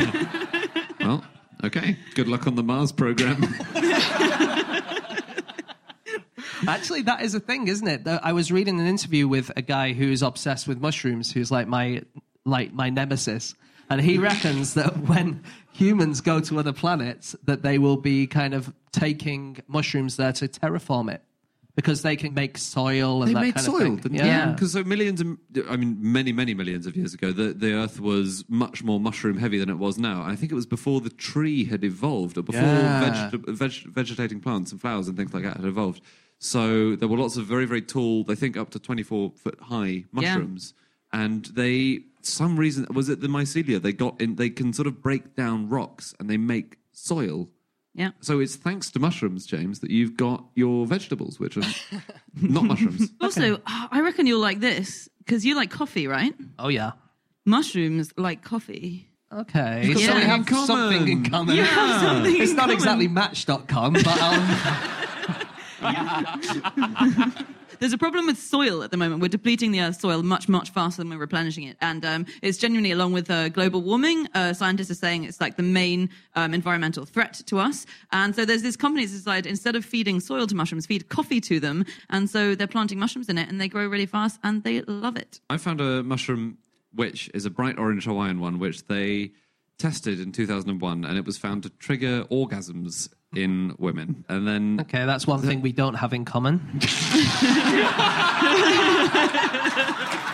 well, 1.00 1.24
okay. 1.64 1.96
Good 2.14 2.28
luck 2.28 2.46
on 2.46 2.54
the 2.54 2.62
Mars 2.62 2.92
program. 2.92 3.42
Actually, 6.68 7.02
that 7.02 7.22
is 7.22 7.34
a 7.34 7.40
thing, 7.40 7.68
isn't 7.68 7.86
it? 7.86 8.06
I 8.06 8.32
was 8.32 8.50
reading 8.52 8.80
an 8.80 8.86
interview 8.86 9.28
with 9.28 9.50
a 9.56 9.62
guy 9.62 9.92
who's 9.92 10.22
obsessed 10.22 10.66
with 10.68 10.80
mushrooms, 10.80 11.32
who's 11.32 11.50
like 11.50 11.68
my 11.68 12.02
like 12.44 12.72
my 12.72 12.90
nemesis, 12.90 13.54
and 13.90 14.00
he 14.00 14.18
reckons 14.18 14.74
that 14.74 14.96
when 15.08 15.42
humans 15.72 16.20
go 16.20 16.40
to 16.40 16.58
other 16.58 16.72
planets, 16.72 17.34
that 17.44 17.62
they 17.62 17.78
will 17.78 17.96
be 17.96 18.26
kind 18.26 18.54
of 18.54 18.72
taking 18.92 19.58
mushrooms 19.66 20.16
there 20.16 20.32
to 20.32 20.48
terraform 20.48 21.12
it 21.12 21.22
because 21.76 22.02
they 22.02 22.14
can 22.14 22.34
make 22.34 22.56
soil 22.56 23.22
and 23.22 23.30
they 23.30 23.34
that 23.34 23.40
made 23.40 23.54
kind 23.54 23.66
soil, 23.66 23.76
of 23.76 23.82
thing. 23.82 23.96
didn't 23.96 24.14
yeah. 24.14 24.46
they? 24.46 24.52
Because 24.52 24.72
so 24.72 24.80
uh, 24.80 24.84
millions, 24.84 25.20
of, 25.20 25.36
I 25.68 25.76
mean, 25.76 25.96
many, 26.00 26.32
many 26.32 26.54
millions 26.54 26.86
of 26.86 26.96
years 26.96 27.14
ago, 27.14 27.32
the, 27.32 27.52
the 27.52 27.72
Earth 27.72 28.00
was 28.00 28.44
much 28.48 28.84
more 28.84 29.00
mushroom 29.00 29.38
heavy 29.38 29.58
than 29.58 29.68
it 29.68 29.78
was 29.78 29.98
now. 29.98 30.22
I 30.22 30.36
think 30.36 30.52
it 30.52 30.54
was 30.54 30.66
before 30.66 31.00
the 31.00 31.10
tree 31.10 31.64
had 31.64 31.82
evolved, 31.82 32.38
or 32.38 32.42
before 32.42 32.62
Yeah. 32.62 33.30
vegeta- 33.30 33.48
veg- 33.48 33.92
vegetating 33.92 34.40
plants 34.40 34.70
and 34.70 34.80
flowers 34.80 35.08
and 35.08 35.16
things 35.16 35.34
like 35.34 35.42
that 35.42 35.56
had 35.56 35.66
evolved. 35.66 36.00
So 36.38 36.94
there 36.96 37.08
were 37.08 37.16
lots 37.18 37.36
of 37.36 37.46
very, 37.46 37.64
very 37.64 37.82
tall, 37.82 38.24
they 38.24 38.34
think 38.34 38.56
up 38.56 38.70
to 38.70 38.78
24 38.78 39.32
foot 39.36 39.58
high 39.62 40.04
mushrooms. 40.12 40.74
And 41.12 41.44
they, 41.46 42.00
some 42.22 42.56
reason, 42.58 42.86
was 42.92 43.08
it 43.08 43.20
the 43.20 43.28
mycelia? 43.28 43.80
They 43.80 43.92
got 43.92 44.20
in, 44.20 44.34
they 44.36 44.50
can 44.50 44.72
sort 44.72 44.86
of 44.86 45.00
break 45.00 45.34
down 45.36 45.68
rocks 45.68 46.14
and 46.18 46.28
they 46.28 46.36
make 46.36 46.78
soil. 46.92 47.48
yeah. 47.94 48.10
So 48.20 48.40
it's 48.40 48.56
thanks 48.56 48.90
to 48.92 48.98
mushrooms, 48.98 49.46
James, 49.46 49.78
that 49.80 49.90
you've 49.90 50.16
got 50.16 50.44
your 50.54 50.86
vegetables, 50.86 51.38
which 51.40 51.56
are 51.56 51.62
not 52.40 52.64
mushrooms. 52.64 53.10
Also, 53.20 53.58
I 53.66 54.00
reckon 54.02 54.26
you'll 54.26 54.40
like 54.40 54.60
this 54.60 55.08
because 55.18 55.46
you 55.46 55.54
like 55.56 55.70
coffee, 55.70 56.06
right? 56.08 56.34
Oh 56.58 56.68
yeah. 56.68 56.92
Mushrooms 57.46 58.12
like 58.16 58.42
coffee. 58.42 59.08
Okay. 59.32 59.86
got 59.88 59.98
So 59.98 59.98
we 59.98 60.04
something 60.04 60.26
have 60.28 60.38
in 60.40 60.44
common. 60.44 60.66
something 60.66 61.08
in 61.08 61.24
common. 61.24 61.56
You 61.56 61.62
have 61.64 62.00
something 62.02 62.40
It's 62.40 62.50
in 62.50 62.56
not 62.56 62.62
common. 62.64 62.76
exactly 62.76 63.08
Match.com, 63.08 63.92
but 63.94 64.06
um, 64.22 64.56
There's 67.80 67.92
a 67.92 67.98
problem 67.98 68.26
with 68.26 68.38
soil 68.38 68.82
at 68.82 68.90
the 68.90 68.96
moment. 68.96 69.20
We're 69.20 69.28
depleting 69.28 69.72
the 69.72 69.80
Earth's 69.80 70.00
soil 70.00 70.22
much, 70.22 70.48
much 70.48 70.70
faster 70.70 71.02
than 71.02 71.10
we're 71.10 71.18
replenishing 71.18 71.64
it. 71.64 71.76
And 71.80 72.04
um, 72.04 72.26
it's 72.40 72.56
genuinely, 72.56 72.92
along 72.92 73.12
with 73.12 73.30
uh, 73.30 73.48
global 73.48 73.82
warming, 73.82 74.28
uh, 74.34 74.52
scientists 74.52 74.90
are 74.90 74.94
saying 74.94 75.24
it's 75.24 75.40
like 75.40 75.56
the 75.56 75.64
main 75.64 76.08
um, 76.34 76.54
environmental 76.54 77.04
threat 77.04 77.42
to 77.46 77.58
us. 77.58 77.84
And 78.12 78.34
so 78.34 78.44
there's 78.44 78.62
this 78.62 78.76
company 78.76 79.04
that 79.06 79.12
decided 79.12 79.46
instead 79.50 79.76
of 79.76 79.84
feeding 79.84 80.20
soil 80.20 80.46
to 80.46 80.54
mushrooms, 80.54 80.86
feed 80.86 81.08
coffee 81.08 81.40
to 81.42 81.60
them. 81.60 81.84
And 82.10 82.30
so 82.30 82.54
they're 82.54 82.66
planting 82.66 82.98
mushrooms 82.98 83.28
in 83.28 83.38
it 83.38 83.48
and 83.48 83.60
they 83.60 83.68
grow 83.68 83.86
really 83.86 84.06
fast 84.06 84.38
and 84.42 84.62
they 84.62 84.82
love 84.82 85.16
it. 85.16 85.40
I 85.50 85.56
found 85.56 85.80
a 85.80 86.02
mushroom 86.02 86.58
which 86.94 87.30
is 87.34 87.44
a 87.44 87.50
bright 87.50 87.78
orange 87.78 88.04
Hawaiian 88.04 88.40
one, 88.40 88.58
which 88.58 88.86
they 88.86 89.32
tested 89.78 90.20
in 90.20 90.32
2001, 90.32 91.04
and 91.04 91.18
it 91.18 91.24
was 91.24 91.36
found 91.36 91.64
to 91.64 91.70
trigger 91.70 92.24
orgasms 92.24 93.08
in 93.36 93.74
women. 93.78 94.24
And 94.28 94.46
then 94.46 94.78
okay, 94.82 95.04
that's 95.04 95.26
one 95.26 95.40
thing 95.40 95.60
we 95.60 95.72
don't 95.72 95.94
have 95.94 96.12
in 96.12 96.24
common. 96.24 96.80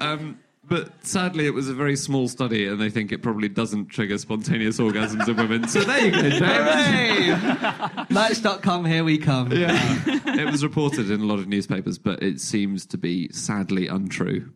Um, 0.00 0.38
but 0.64 0.92
sadly, 1.04 1.46
it 1.46 1.54
was 1.54 1.68
a 1.68 1.74
very 1.74 1.96
small 1.96 2.28
study, 2.28 2.66
and 2.66 2.80
they 2.80 2.90
think 2.90 3.10
it 3.10 3.22
probably 3.22 3.48
doesn't 3.48 3.86
trigger 3.86 4.18
spontaneous 4.18 4.78
orgasms 4.78 5.26
in 5.26 5.36
women. 5.36 5.66
So 5.66 5.80
there 5.80 6.04
you 6.04 6.10
go, 6.10 6.28
James. 6.28 8.10
Match.com, 8.10 8.84
here 8.84 9.02
we 9.02 9.16
come. 9.16 9.50
Yeah. 9.50 9.78
it 10.06 10.50
was 10.50 10.62
reported 10.62 11.10
in 11.10 11.20
a 11.20 11.24
lot 11.24 11.38
of 11.38 11.48
newspapers, 11.48 11.98
but 11.98 12.22
it 12.22 12.40
seems 12.40 12.84
to 12.86 12.98
be 12.98 13.30
sadly 13.32 13.88
untrue. 13.88 14.52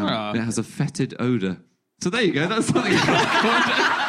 Um, 0.00 0.06
Ah. 0.08 0.32
It 0.32 0.40
has 0.40 0.58
a 0.58 0.62
fetid 0.62 1.14
odor. 1.18 1.58
So 2.00 2.10
there 2.10 2.22
you 2.22 2.32
go. 2.32 2.46
That's 2.48 2.66
something. 2.66 2.92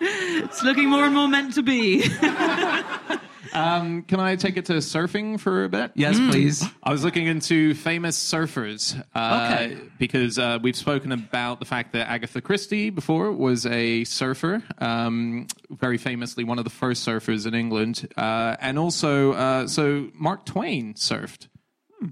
It's 0.00 0.62
looking 0.62 0.88
more 0.88 1.04
and 1.04 1.14
more 1.14 1.28
meant 1.28 1.54
to 1.54 1.62
be. 1.62 2.02
um, 3.52 4.02
can 4.02 4.18
I 4.20 4.36
take 4.36 4.56
it 4.56 4.66
to 4.66 4.74
surfing 4.74 5.38
for 5.38 5.64
a 5.64 5.68
bit? 5.68 5.92
Yes, 5.94 6.16
please. 6.18 6.64
I 6.82 6.90
was 6.90 7.04
looking 7.04 7.26
into 7.26 7.74
famous 7.74 8.16
surfers 8.18 8.98
uh, 9.14 9.50
Okay. 9.52 9.76
because 9.98 10.38
uh, 10.38 10.58
we've 10.62 10.76
spoken 10.76 11.12
about 11.12 11.58
the 11.58 11.64
fact 11.66 11.92
that 11.92 12.08
Agatha 12.08 12.40
Christie 12.40 12.90
before 12.90 13.32
was 13.32 13.66
a 13.66 14.04
surfer, 14.04 14.62
um, 14.78 15.48
very 15.70 15.98
famously 15.98 16.44
one 16.44 16.58
of 16.58 16.64
the 16.64 16.70
first 16.70 17.06
surfers 17.06 17.46
in 17.46 17.54
England, 17.54 18.08
uh, 18.16 18.56
and 18.60 18.78
also 18.78 19.32
uh, 19.32 19.66
so 19.66 20.08
Mark 20.14 20.44
Twain 20.46 20.94
surfed. 20.94 21.48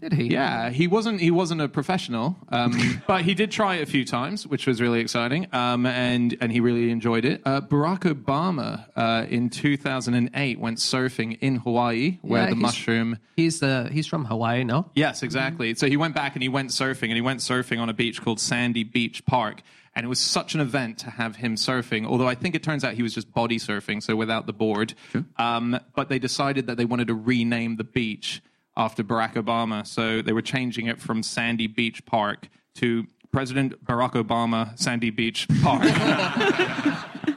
Did 0.01 0.13
he? 0.15 0.25
Yeah, 0.25 0.71
he 0.71 0.89
wasn't 0.89 1.21
he 1.21 1.31
wasn't 1.31 1.61
a 1.61 1.69
professional, 1.69 2.37
um, 2.49 3.03
but 3.07 3.23
he 3.23 3.35
did 3.35 3.53
try 3.53 3.77
it 3.77 3.83
a 3.83 3.87
few 3.87 4.05
times, 4.05 4.45
which 4.47 4.67
was 4.67 4.81
really 4.81 4.99
exciting, 5.01 5.47
um, 5.53 5.87
and 5.87 6.37
and 6.41 6.51
he 6.51 6.59
really 6.61 6.91
enjoyed 6.91 7.25
it. 7.25 7.41
Uh, 7.45 7.61
Barack 7.61 8.01
Obama 8.01 8.87
uh, 8.97 9.27
in 9.29 9.49
2008 9.49 10.59
went 10.59 10.79
surfing 10.79 11.39
in 11.41 11.57
Hawaii, 11.57 12.19
where 12.23 12.43
Yeah, 12.43 12.51
the 12.51 12.57
he's- 12.57 12.63
mushroom. 12.63 13.19
He's 13.37 13.61
the 13.61 13.89
he's 13.93 14.07
from 14.09 14.25
Hawaii, 14.25 14.65
no? 14.65 14.91
Yes, 14.95 15.23
exactly. 15.23 15.75
So 15.75 15.87
he 15.87 15.97
went 15.97 16.15
back 16.15 16.35
and 16.35 16.43
he 16.43 16.49
went 16.49 16.71
surfing, 16.71 17.05
and 17.09 17.15
he 17.15 17.21
went 17.21 17.41
surfing 17.41 17.79
on 17.81 17.89
a 17.89 17.95
beach 17.95 18.21
called 18.23 18.41
Sandy 18.41 18.83
Beach 18.83 19.25
Park. 19.25 19.63
And 19.95 20.05
it 20.05 20.09
was 20.09 20.19
such 20.19 20.55
an 20.55 20.61
event 20.61 20.99
to 20.99 21.11
have 21.11 21.37
him 21.37 21.55
surfing, 21.55 22.05
although 22.07 22.27
I 22.29 22.35
think 22.35 22.55
it 22.55 22.63
turns 22.63 22.85
out 22.85 22.93
he 22.95 23.03
was 23.03 23.15
just 23.15 23.33
body 23.33 23.59
surfing, 23.59 24.03
so 24.03 24.15
without 24.15 24.47
the 24.47 24.53
board. 24.53 24.93
Um, 25.39 25.79
but 25.95 26.09
they 26.11 26.19
decided 26.19 26.67
that 26.67 26.77
they 26.77 26.85
wanted 26.85 27.07
to 27.07 27.15
rename 27.15 27.77
the 27.77 27.85
beach 27.85 28.43
after 28.77 29.03
Barack 29.03 29.35
Obama. 29.35 29.87
So 29.87 30.23
they 30.23 30.33
were 30.33 30.43
changing 30.43 30.87
it 30.87 31.01
from 31.01 31.23
Sandy 31.23 31.67
Beach 31.67 32.05
Park 32.07 32.49
to 32.77 33.07
President 33.33 33.85
Barack 33.85 34.13
Obama 34.13 34.79
Sandy 34.79 35.11
Beach 35.11 35.47
Park. 35.63 35.83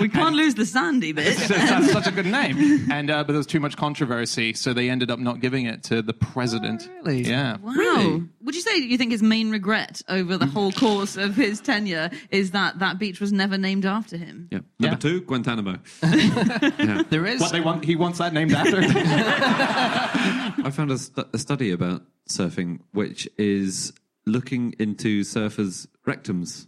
We 0.00 0.08
can't 0.08 0.34
lose 0.34 0.54
the 0.54 0.64
sandy 0.66 1.12
bit. 1.14 1.36
That's 1.36 1.92
such 1.92 2.06
a 2.06 2.10
good 2.10 2.26
name. 2.26 2.90
And 2.90 3.10
uh, 3.10 3.18
but 3.24 3.28
there 3.28 3.36
was 3.38 3.46
too 3.46 3.60
much 3.60 3.76
controversy, 3.76 4.54
so 4.54 4.72
they 4.72 4.88
ended 4.90 5.10
up 5.10 5.18
not 5.18 5.40
giving 5.40 5.66
it 5.66 5.82
to 5.84 6.02
the 6.02 6.12
president. 6.14 6.88
really? 7.04 7.22
Yeah. 7.22 7.56
Wow. 7.62 8.22
Would 8.42 8.54
you 8.54 8.62
say 8.62 8.78
you 8.78 8.96
think 8.98 9.12
his 9.12 9.22
main 9.22 9.50
regret 9.50 10.00
over 10.08 10.36
the 10.36 10.46
whole 10.46 10.72
course 10.72 11.16
of 11.16 11.36
his 11.36 11.60
tenure 11.60 12.10
is 12.30 12.52
that 12.52 12.78
that 12.78 12.98
beach 12.98 13.20
was 13.20 13.32
never 13.32 13.58
named 13.58 13.84
after 13.86 14.16
him? 14.16 14.48
Yeah. 14.50 14.60
Number 14.78 14.94
Yeah. 14.94 14.96
two, 14.96 15.20
Guantanamo. 15.22 15.78
There 17.10 17.26
is. 17.26 17.40
What 17.40 17.52
they 17.52 17.60
want? 17.60 17.84
He 17.84 17.96
wants 17.96 18.18
that 18.18 18.32
named 18.32 18.52
after. 18.52 18.78
I 18.80 20.70
found 20.72 20.90
a, 20.90 20.98
stu- 20.98 21.24
a 21.32 21.38
study 21.38 21.70
about 21.72 22.02
surfing, 22.28 22.80
which 22.92 23.28
is 23.38 23.92
looking 24.26 24.74
into 24.78 25.22
surfers' 25.22 25.86
rectums, 26.06 26.66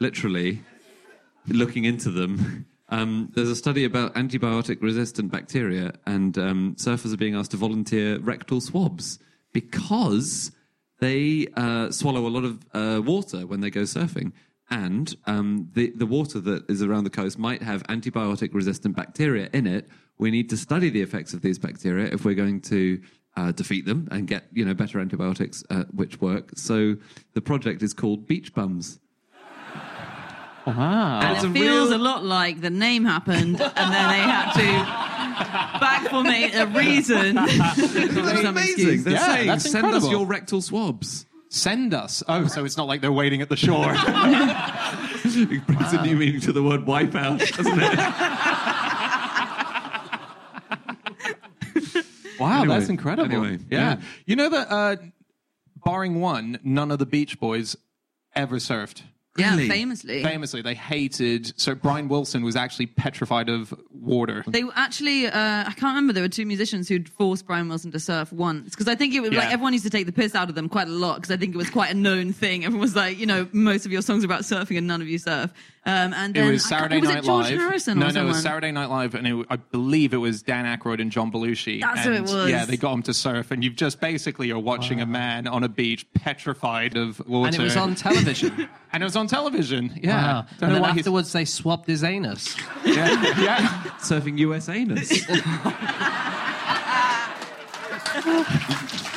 literally 0.00 0.62
looking 1.46 1.84
into 1.84 2.10
them. 2.10 2.66
Um, 2.88 3.30
there's 3.34 3.48
a 3.48 3.56
study 3.56 3.84
about 3.84 4.14
antibiotic-resistant 4.14 5.30
bacteria, 5.32 5.94
and 6.06 6.36
um, 6.36 6.74
surfers 6.78 7.14
are 7.14 7.16
being 7.16 7.34
asked 7.34 7.52
to 7.52 7.56
volunteer 7.56 8.18
rectal 8.18 8.60
swabs 8.60 9.18
because 9.52 10.52
they 11.00 11.46
uh, 11.56 11.90
swallow 11.90 12.26
a 12.26 12.28
lot 12.28 12.44
of 12.44 12.58
uh, 12.74 13.00
water 13.02 13.46
when 13.46 13.60
they 13.60 13.70
go 13.70 13.82
surfing. 13.82 14.32
and 14.70 15.16
um, 15.26 15.68
the 15.74 15.90
the 15.90 16.06
water 16.06 16.40
that 16.40 16.68
is 16.70 16.82
around 16.82 17.04
the 17.04 17.10
coast 17.10 17.38
might 17.38 17.62
have 17.62 17.82
antibiotic 17.84 18.54
resistant 18.54 18.96
bacteria 18.96 19.48
in 19.52 19.66
it. 19.66 19.88
We 20.18 20.30
need 20.30 20.48
to 20.50 20.56
study 20.56 20.90
the 20.90 21.02
effects 21.02 21.34
of 21.34 21.42
these 21.42 21.58
bacteria 21.58 22.12
if 22.12 22.24
we're 22.24 22.34
going 22.34 22.60
to. 22.62 23.00
Uh, 23.36 23.50
defeat 23.50 23.84
them 23.84 24.06
and 24.12 24.28
get 24.28 24.44
you 24.52 24.64
know 24.64 24.74
better 24.74 25.00
antibiotics 25.00 25.64
uh, 25.68 25.82
which 25.90 26.20
work. 26.20 26.52
So 26.54 26.94
the 27.32 27.40
project 27.40 27.82
is 27.82 27.92
called 27.92 28.28
Beach 28.28 28.54
Bums. 28.54 29.00
Wow. 30.66 31.20
And 31.20 31.36
it 31.36 31.40
feels 31.60 31.90
real- 31.90 31.96
a 31.96 32.00
lot 32.02 32.24
like 32.24 32.60
the 32.60 32.70
name 32.70 33.04
happened, 33.04 33.60
and 33.60 33.94
then 33.94 34.08
they 34.08 34.20
had 34.20 34.52
to 34.52 35.80
back 35.80 36.06
formate 36.08 36.54
a 36.54 36.66
reason. 36.66 37.34
That's 38.24 38.44
amazing. 38.44 39.02
They're 39.04 39.12
Yeah, 39.14 39.26
saying 39.34 39.46
that's 39.48 39.70
send 39.70 39.86
us 39.88 40.08
your 40.10 40.26
rectal 40.26 40.62
swabs. 40.62 41.26
Send 41.50 41.92
us. 41.94 42.22
Oh, 42.26 42.46
so 42.46 42.64
it's 42.64 42.76
not 42.78 42.86
like 42.88 43.00
they're 43.02 43.12
waiting 43.12 43.42
at 43.42 43.48
the 43.48 43.56
shore. 43.56 43.94
It 45.26 45.66
brings 45.66 45.92
a 45.92 46.02
new 46.02 46.16
meaning 46.16 46.40
to 46.42 46.52
the 46.52 46.62
word 46.62 46.84
wipeout, 46.84 47.38
doesn't 47.56 47.80
it? 47.80 47.98
Wow, 52.40 52.62
Anyway, 52.62 52.78
that's 52.78 52.90
incredible. 52.90 53.30
anyway, 53.44 53.58
yeah. 53.70 53.78
yeah. 53.78 54.00
You 54.26 54.36
know 54.36 54.48
that, 54.50 54.66
uh, 54.70 54.96
barring 55.84 56.20
one, 56.20 56.58
none 56.64 56.90
of 56.90 56.98
the 56.98 57.06
Beach 57.06 57.38
Boys 57.38 57.76
ever 58.34 58.56
surfed. 58.56 59.02
Yeah, 59.36 59.56
famously. 59.56 60.22
Famously, 60.22 60.62
they 60.62 60.74
hated. 60.74 61.58
So 61.60 61.74
Brian 61.74 62.08
Wilson 62.08 62.44
was 62.44 62.54
actually 62.54 62.86
petrified 62.86 63.48
of 63.48 63.74
water. 63.90 64.44
They 64.46 64.62
were 64.62 64.72
actually, 64.76 65.26
uh, 65.26 65.30
I 65.32 65.72
can't 65.76 65.82
remember, 65.82 66.12
there 66.12 66.22
were 66.22 66.28
two 66.28 66.46
musicians 66.46 66.88
who'd 66.88 67.08
forced 67.08 67.46
Brian 67.46 67.68
Wilson 67.68 67.90
to 67.92 68.00
surf 68.00 68.32
once. 68.32 68.70
Because 68.70 68.86
I 68.86 68.94
think 68.94 69.12
it 69.14 69.20
was 69.20 69.32
like 69.32 69.52
everyone 69.52 69.72
used 69.72 69.84
to 69.84 69.90
take 69.90 70.06
the 70.06 70.12
piss 70.12 70.34
out 70.34 70.48
of 70.48 70.54
them 70.54 70.68
quite 70.68 70.86
a 70.86 70.92
lot 70.92 71.16
because 71.16 71.32
I 71.32 71.36
think 71.36 71.54
it 71.54 71.58
was 71.58 71.70
quite 71.70 71.90
a 71.90 71.94
known 71.94 72.32
thing. 72.32 72.64
Everyone 72.64 72.82
was 72.82 72.94
like, 72.94 73.18
you 73.18 73.26
know, 73.26 73.48
most 73.52 73.86
of 73.86 73.92
your 73.92 74.02
songs 74.02 74.22
are 74.22 74.26
about 74.26 74.42
surfing 74.42 74.78
and 74.78 74.86
none 74.86 75.02
of 75.02 75.08
you 75.08 75.18
surf. 75.18 75.52
Um, 75.86 76.14
and 76.14 76.34
It 76.34 76.40
then 76.40 76.50
was 76.50 76.64
I 76.64 76.68
Saturday 76.70 77.00
was 77.00 77.10
Night 77.10 77.18
it 77.18 77.24
George 77.24 77.50
Live. 77.50 77.58
Harrison 77.58 77.98
no, 77.98 78.06
or 78.06 78.12
no, 78.12 78.22
it 78.22 78.28
was 78.28 78.42
Saturday 78.42 78.72
Night 78.72 78.88
Live, 78.88 79.14
and 79.14 79.26
it, 79.26 79.46
I 79.50 79.56
believe 79.56 80.14
it 80.14 80.16
was 80.16 80.42
Dan 80.42 80.64
Aykroyd 80.64 80.98
and 80.98 81.12
John 81.12 81.30
Belushi. 81.30 81.82
That's 81.82 82.04
who 82.04 82.12
it 82.12 82.22
was. 82.22 82.48
Yeah, 82.48 82.64
they 82.64 82.78
got 82.78 82.94
him 82.94 83.02
to 83.02 83.12
surf, 83.12 83.50
and 83.50 83.62
you've 83.62 83.76
just 83.76 84.00
basically 84.00 84.50
are 84.50 84.58
watching 84.58 85.02
a 85.02 85.06
man 85.06 85.46
on 85.46 85.62
a 85.62 85.68
beach 85.68 86.06
petrified 86.14 86.96
of 86.96 87.20
water. 87.28 87.48
And 87.48 87.56
it 87.56 87.62
was 87.62 87.76
on 87.76 87.94
television. 87.94 88.66
and 88.94 89.02
it 89.02 89.04
was 89.04 89.14
on 89.16 89.26
television. 89.26 89.92
Yeah, 90.02 90.16
Wow. 90.16 90.40
Don't 90.42 90.50
And 90.50 90.60
know 90.60 90.68
then 90.76 90.82
why 90.82 90.88
he's- 90.92 90.98
afterwards, 91.00 91.32
they 91.32 91.44
swapped 91.44 91.86
his 91.86 92.02
anus. 92.02 92.56
Yeah, 92.86 93.42
yeah. 93.42 93.82
Surfing 94.00 94.38
US 94.38 94.70
anus. 94.70 95.10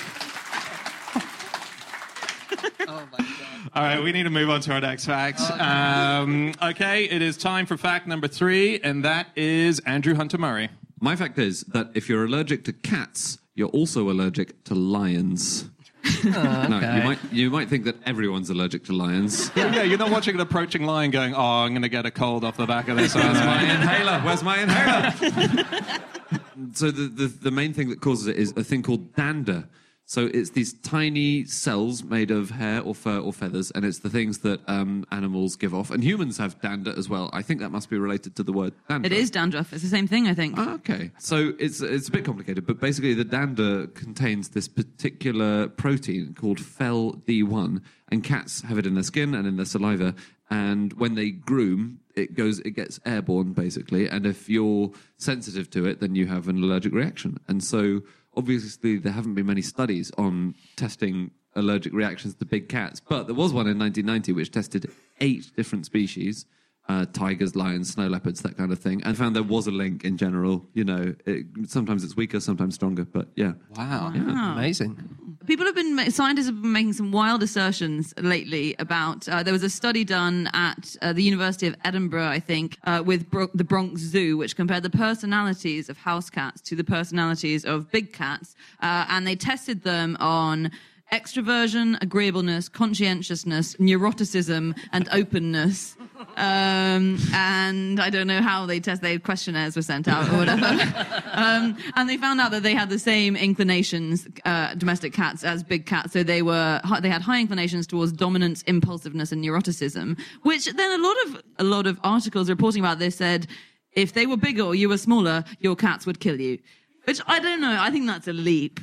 All 3.77 3.83
right, 3.83 4.01
we 4.01 4.11
need 4.11 4.23
to 4.23 4.31
move 4.31 4.49
on 4.49 4.59
to 4.61 4.73
our 4.73 4.81
next 4.81 5.05
fact. 5.05 5.39
Um, 5.39 6.51
okay, 6.63 7.03
it 7.03 7.21
is 7.21 7.37
time 7.37 7.67
for 7.67 7.77
fact 7.77 8.07
number 8.07 8.27
three, 8.27 8.79
and 8.79 9.05
that 9.05 9.27
is 9.35 9.77
Andrew 9.81 10.15
Hunter 10.15 10.39
Murray. 10.39 10.69
My 10.99 11.15
fact 11.15 11.37
is 11.37 11.61
that 11.61 11.91
if 11.93 12.09
you're 12.09 12.25
allergic 12.25 12.63
to 12.63 12.73
cats, 12.73 13.37
you're 13.53 13.69
also 13.69 14.09
allergic 14.09 14.63
to 14.63 14.73
lions. 14.73 15.69
No, 16.23 16.79
you 16.79 17.03
might 17.03 17.19
you 17.31 17.49
might 17.51 17.69
think 17.69 17.83
that 17.85 17.97
everyone's 18.03 18.49
allergic 18.49 18.85
to 18.85 18.93
lions. 18.93 19.51
Yeah, 19.55 19.83
you're 19.83 19.99
not 19.99 20.09
watching 20.09 20.33
an 20.33 20.41
approaching 20.41 20.83
lion 20.83 21.11
going, 21.11 21.35
"Oh, 21.35 21.39
I'm 21.63 21.73
going 21.73 21.81
to 21.83 21.89
get 21.89 22.05
a 22.07 22.11
cold 22.11 22.43
off 22.45 22.57
the 22.57 22.65
back 22.65 22.87
of 22.87 22.97
this." 22.97 23.13
Where's 23.13 23.25
aren't 23.25 23.45
my 23.45 23.61
inhaler? 23.75 24.19
Where's 24.21 24.41
my 24.41 24.59
inhaler? 24.59 25.11
so 26.73 26.89
the, 26.89 27.09
the 27.09 27.27
the 27.27 27.51
main 27.51 27.73
thing 27.73 27.89
that 27.89 28.01
causes 28.01 28.25
it 28.25 28.37
is 28.37 28.53
a 28.55 28.63
thing 28.63 28.81
called 28.81 29.13
dander. 29.15 29.67
So 30.09 30.27
it's 30.33 30.51
these 30.51 30.71
tiny 30.83 31.43
cells 31.43 32.01
made 32.01 32.31
of 32.31 32.49
hair 32.51 32.81
or 32.81 32.95
fur 32.95 33.19
or 33.19 33.33
feathers, 33.33 33.71
and 33.71 33.83
it's 33.83 33.99
the 33.99 34.09
things 34.09 34.37
that 34.39 34.61
um, 34.65 35.05
animals 35.11 35.57
give 35.57 35.75
off. 35.75 35.91
And 35.91 36.01
humans 36.01 36.37
have 36.37 36.61
dander 36.61 36.93
as 36.97 37.09
well. 37.09 37.29
I 37.33 37.41
think 37.41 37.59
that 37.59 37.71
must 37.71 37.89
be 37.89 37.97
related 37.97 38.33
to 38.37 38.43
the 38.43 38.53
word 38.53 38.71
dander. 38.87 39.05
It 39.05 39.11
is 39.11 39.29
dandruff. 39.29 39.73
It's 39.73 39.83
the 39.83 39.89
same 39.89 40.07
thing, 40.07 40.27
I 40.29 40.33
think. 40.33 40.55
Ah, 40.57 40.75
Okay, 40.75 41.11
so 41.19 41.53
it's 41.59 41.81
it's 41.81 42.07
a 42.07 42.11
bit 42.11 42.23
complicated, 42.23 42.65
but 42.65 42.79
basically 42.79 43.13
the 43.15 43.25
dander 43.25 43.87
contains 43.87 44.49
this 44.49 44.69
particular 44.69 45.67
protein 45.67 46.33
called 46.39 46.61
fel 46.61 47.13
D1, 47.27 47.81
and 48.09 48.23
cats 48.23 48.61
have 48.61 48.77
it 48.77 48.85
in 48.85 48.93
their 48.93 49.03
skin 49.03 49.35
and 49.35 49.45
in 49.45 49.57
their 49.57 49.65
saliva. 49.65 50.15
And 50.49 50.93
when 50.93 51.15
they 51.15 51.31
groom, 51.31 51.99
it 52.15 52.33
goes, 52.33 52.59
it 52.59 52.71
gets 52.71 53.01
airborne 53.05 53.51
basically. 53.51 54.07
And 54.07 54.25
if 54.25 54.47
you're 54.47 54.91
sensitive 55.17 55.69
to 55.71 55.85
it, 55.85 55.99
then 55.99 56.15
you 56.15 56.27
have 56.27 56.47
an 56.47 56.63
allergic 56.63 56.93
reaction. 56.93 57.37
And 57.49 57.61
so 57.61 58.03
obviously 58.37 58.97
there 58.97 59.11
haven't 59.11 59.33
been 59.33 59.47
many 59.47 59.61
studies 59.61 60.11
on 60.17 60.55
testing 60.75 61.31
allergic 61.55 61.91
reactions 61.91 62.35
to 62.35 62.45
big 62.45 62.69
cats, 62.69 63.01
but 63.01 63.25
there 63.25 63.35
was 63.35 63.51
one 63.51 63.67
in 63.67 63.77
1990 63.79 64.31
which 64.33 64.51
tested 64.51 64.89
eight 65.19 65.51
different 65.57 65.85
species 65.85 66.45
uh, 66.89 67.05
tigers, 67.11 67.55
lions, 67.55 67.91
snow 67.91 68.07
leopards, 68.07 68.41
that 68.41 68.57
kind 68.57 68.71
of 68.71 68.79
thing, 68.79 69.03
and 69.03 69.17
found 69.17 69.35
there 69.35 69.43
was 69.43 69.67
a 69.67 69.71
link 69.71 70.05
in 70.05 70.17
general. 70.17 70.65
You 70.73 70.85
know, 70.85 71.15
it, 71.25 71.45
sometimes 71.67 72.03
it's 72.03 72.15
weaker, 72.15 72.39
sometimes 72.39 72.75
stronger, 72.75 73.05
but 73.05 73.27
yeah. 73.35 73.53
Wow. 73.75 74.11
Amazing. 74.15 75.37
People 75.45 75.65
have 75.65 75.75
been, 75.75 76.11
scientists 76.11 76.47
have 76.47 76.61
been 76.61 76.73
making 76.73 76.93
some 76.93 77.11
wild 77.11 77.41
assertions 77.43 78.13
lately 78.21 78.75
about. 78.79 79.27
Uh, 79.29 79.43
there 79.43 79.53
was 79.53 79.63
a 79.63 79.69
study 79.69 80.03
done 80.03 80.49
at 80.53 80.95
uh, 81.01 81.13
the 81.13 81.23
University 81.23 81.67
of 81.67 81.75
Edinburgh, 81.85 82.27
I 82.27 82.39
think, 82.39 82.77
uh, 82.85 83.01
with 83.05 83.29
Bro- 83.29 83.51
the 83.53 83.63
Bronx 83.63 84.01
Zoo, 84.01 84.37
which 84.37 84.55
compared 84.55 84.83
the 84.83 84.89
personalities 84.89 85.89
of 85.89 85.97
house 85.97 86.29
cats 86.29 86.61
to 86.61 86.75
the 86.75 86.83
personalities 86.83 87.65
of 87.65 87.91
big 87.91 88.13
cats, 88.13 88.55
uh, 88.81 89.05
and 89.09 89.25
they 89.25 89.35
tested 89.35 89.83
them 89.83 90.17
on 90.19 90.71
extroversion, 91.11 91.97
agreeableness, 92.01 92.67
conscientiousness, 92.67 93.75
neuroticism, 93.75 94.77
and 94.91 95.07
openness. 95.11 95.95
Um, 96.35 97.17
and 97.33 97.99
I 97.99 98.09
don't 98.09 98.27
know 98.27 98.41
how 98.41 98.65
they 98.65 98.79
test. 98.79 99.01
They 99.01 99.17
questionnaires 99.17 99.75
were 99.75 99.81
sent 99.81 100.07
out 100.07 100.27
or 100.29 100.37
whatever. 100.37 100.65
um, 101.33 101.77
and 101.95 102.09
they 102.09 102.17
found 102.17 102.41
out 102.41 102.51
that 102.51 102.63
they 102.63 102.73
had 102.73 102.89
the 102.89 102.99
same 102.99 103.35
inclinations, 103.35 104.27
uh, 104.45 104.73
domestic 104.75 105.13
cats, 105.13 105.43
as 105.43 105.63
big 105.63 105.85
cats. 105.85 106.13
So 106.13 106.23
they 106.23 106.41
were 106.41 106.81
they 107.01 107.09
had 107.09 107.21
high 107.21 107.39
inclinations 107.39 107.87
towards 107.87 108.11
dominance, 108.11 108.61
impulsiveness, 108.63 109.31
and 109.31 109.43
neuroticism. 109.43 110.19
Which 110.43 110.65
then 110.65 110.99
a 110.99 111.03
lot 111.03 111.15
of 111.25 111.43
a 111.59 111.63
lot 111.63 111.87
of 111.87 111.99
articles 112.03 112.49
reporting 112.49 112.81
about 112.83 112.99
this 112.99 113.15
said, 113.15 113.47
if 113.93 114.13
they 114.13 114.25
were 114.25 114.37
bigger 114.37 114.63
or 114.63 114.75
you 114.75 114.89
were 114.89 114.97
smaller, 114.97 115.45
your 115.59 115.75
cats 115.75 116.05
would 116.05 116.19
kill 116.19 116.39
you. 116.39 116.59
Which 117.05 117.21
I 117.27 117.39
don't 117.39 117.61
know. 117.61 117.77
I 117.79 117.89
think 117.91 118.05
that's 118.07 118.27
a 118.27 118.33
leap, 118.33 118.81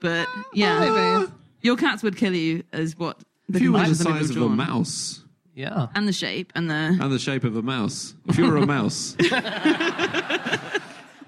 but 0.00 0.28
yeah, 0.54 1.26
your 1.64 1.76
cats 1.76 2.02
would 2.04 2.16
kill 2.16 2.34
you, 2.34 2.62
is 2.72 2.96
what 2.96 3.18
the 3.48 3.56
If 3.56 3.62
you 3.62 3.72
were 3.72 3.78
the 3.80 3.84
conclusions 3.86 4.06
size 4.06 4.28
have 4.28 4.30
of 4.30 4.36
a 4.36 4.46
drawn. 4.46 4.56
mouse 4.56 5.24
Yeah. 5.54 5.88
and 5.96 6.06
the 6.06 6.12
shape 6.12 6.52
and 6.54 6.70
the 6.70 6.96
and 7.00 7.10
the 7.12 7.18
shape 7.18 7.42
of 7.44 7.56
a 7.56 7.62
mouse, 7.62 8.14
if 8.28 8.38
you 8.38 8.46
were 8.48 8.56
a 8.58 8.66
mouse, 8.66 9.16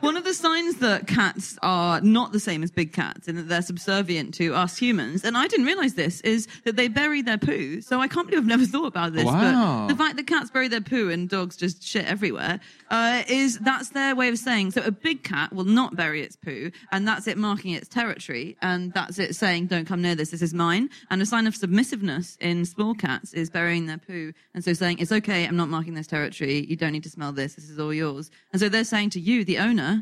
One 0.01 0.17
of 0.17 0.25
the 0.25 0.35
signs 0.35 0.77
that 0.77 1.07
cats 1.07 1.59
are 1.63 2.01
not 2.01 2.33
the 2.33 2.41
same 2.41 2.63
as 2.63 2.71
big 2.71 2.93
cats 2.93 3.29
and 3.29 3.39
that 3.39 3.49
they're 3.49 3.63
subservient 3.63 4.35
to 4.35 4.55
us 4.55 4.77
humans, 4.77 5.25
and 5.25 5.37
I 5.37 5.47
didn't 5.47 5.67
realize 5.67 5.95
this, 5.95 6.21
is 6.21 6.47
that 6.65 6.77
they 6.77 6.89
bury 6.89 7.23
their 7.23 7.39
poo. 7.39 7.81
So 7.81 8.01
I 8.01 8.09
can't 8.09 8.27
believe 8.27 8.43
I've 8.43 8.47
never 8.47 8.67
thought 8.67 8.87
about 8.87 9.15
this. 9.15 9.25
Wow. 9.25 9.87
But 9.87 9.95
the 9.95 9.97
fact 9.97 10.17
that 10.17 10.27
cats 10.27 10.51
bury 10.51 10.69
their 10.69 10.81
poo 10.81 11.11
and 11.11 11.29
dogs 11.29 11.57
just 11.57 11.83
shit 11.83 12.05
everywhere 12.07 12.61
uh, 12.91 13.23
is 13.29 13.59
that's 13.59 13.91
their 13.91 14.15
way 14.15 14.29
of 14.29 14.39
saying. 14.39 14.73
So 14.73 14.83
a 14.83 14.91
big 14.91 15.23
cat 15.23 15.53
will 15.53 15.65
not 15.65 15.97
bury 15.97 16.23
its 16.23 16.37
poo, 16.37 16.71
and 16.93 17.07
that's 17.09 17.27
it 17.27 17.39
marking 17.39 17.73
its 17.73 17.89
territory, 17.89 18.57
and 18.63 18.93
that's 18.93 19.19
it 19.19 19.35
saying, 19.35 19.67
"Don't 19.67 19.87
come 19.87 20.03
near 20.03 20.15
this. 20.15 20.31
This 20.31 20.43
is 20.43 20.55
mine." 20.55 20.91
And 21.11 21.23
a 21.23 21.27
sign 21.27 21.47
of 21.47 21.55
submissiveness 21.55 22.37
in 22.41 22.65
small 22.65 22.95
cats 22.95 23.33
is 23.33 23.51
burying 23.51 23.87
their 23.87 23.99
poo, 23.99 24.33
and 24.55 24.63
so 24.65 24.73
saying, 24.73 24.99
"It's 24.99 25.13
okay. 25.13 25.47
I'm 25.47 25.57
not 25.57 25.69
marking 25.69 25.95
this 25.95 26.07
territory. 26.07 26.67
You 26.69 26.77
don't 26.77 26.93
need 26.93 27.05
to 27.05 27.11
smell 27.11 27.33
this. 27.33 27.55
This 27.55 27.71
is 27.71 27.79
all 27.79 27.95
yours." 27.95 28.31
And 28.53 28.61
so 28.61 28.69
they're 28.69 28.85
saying 28.85 29.11
to 29.11 29.21
you, 29.21 29.45
the 29.45 29.59
owner, 29.59 29.96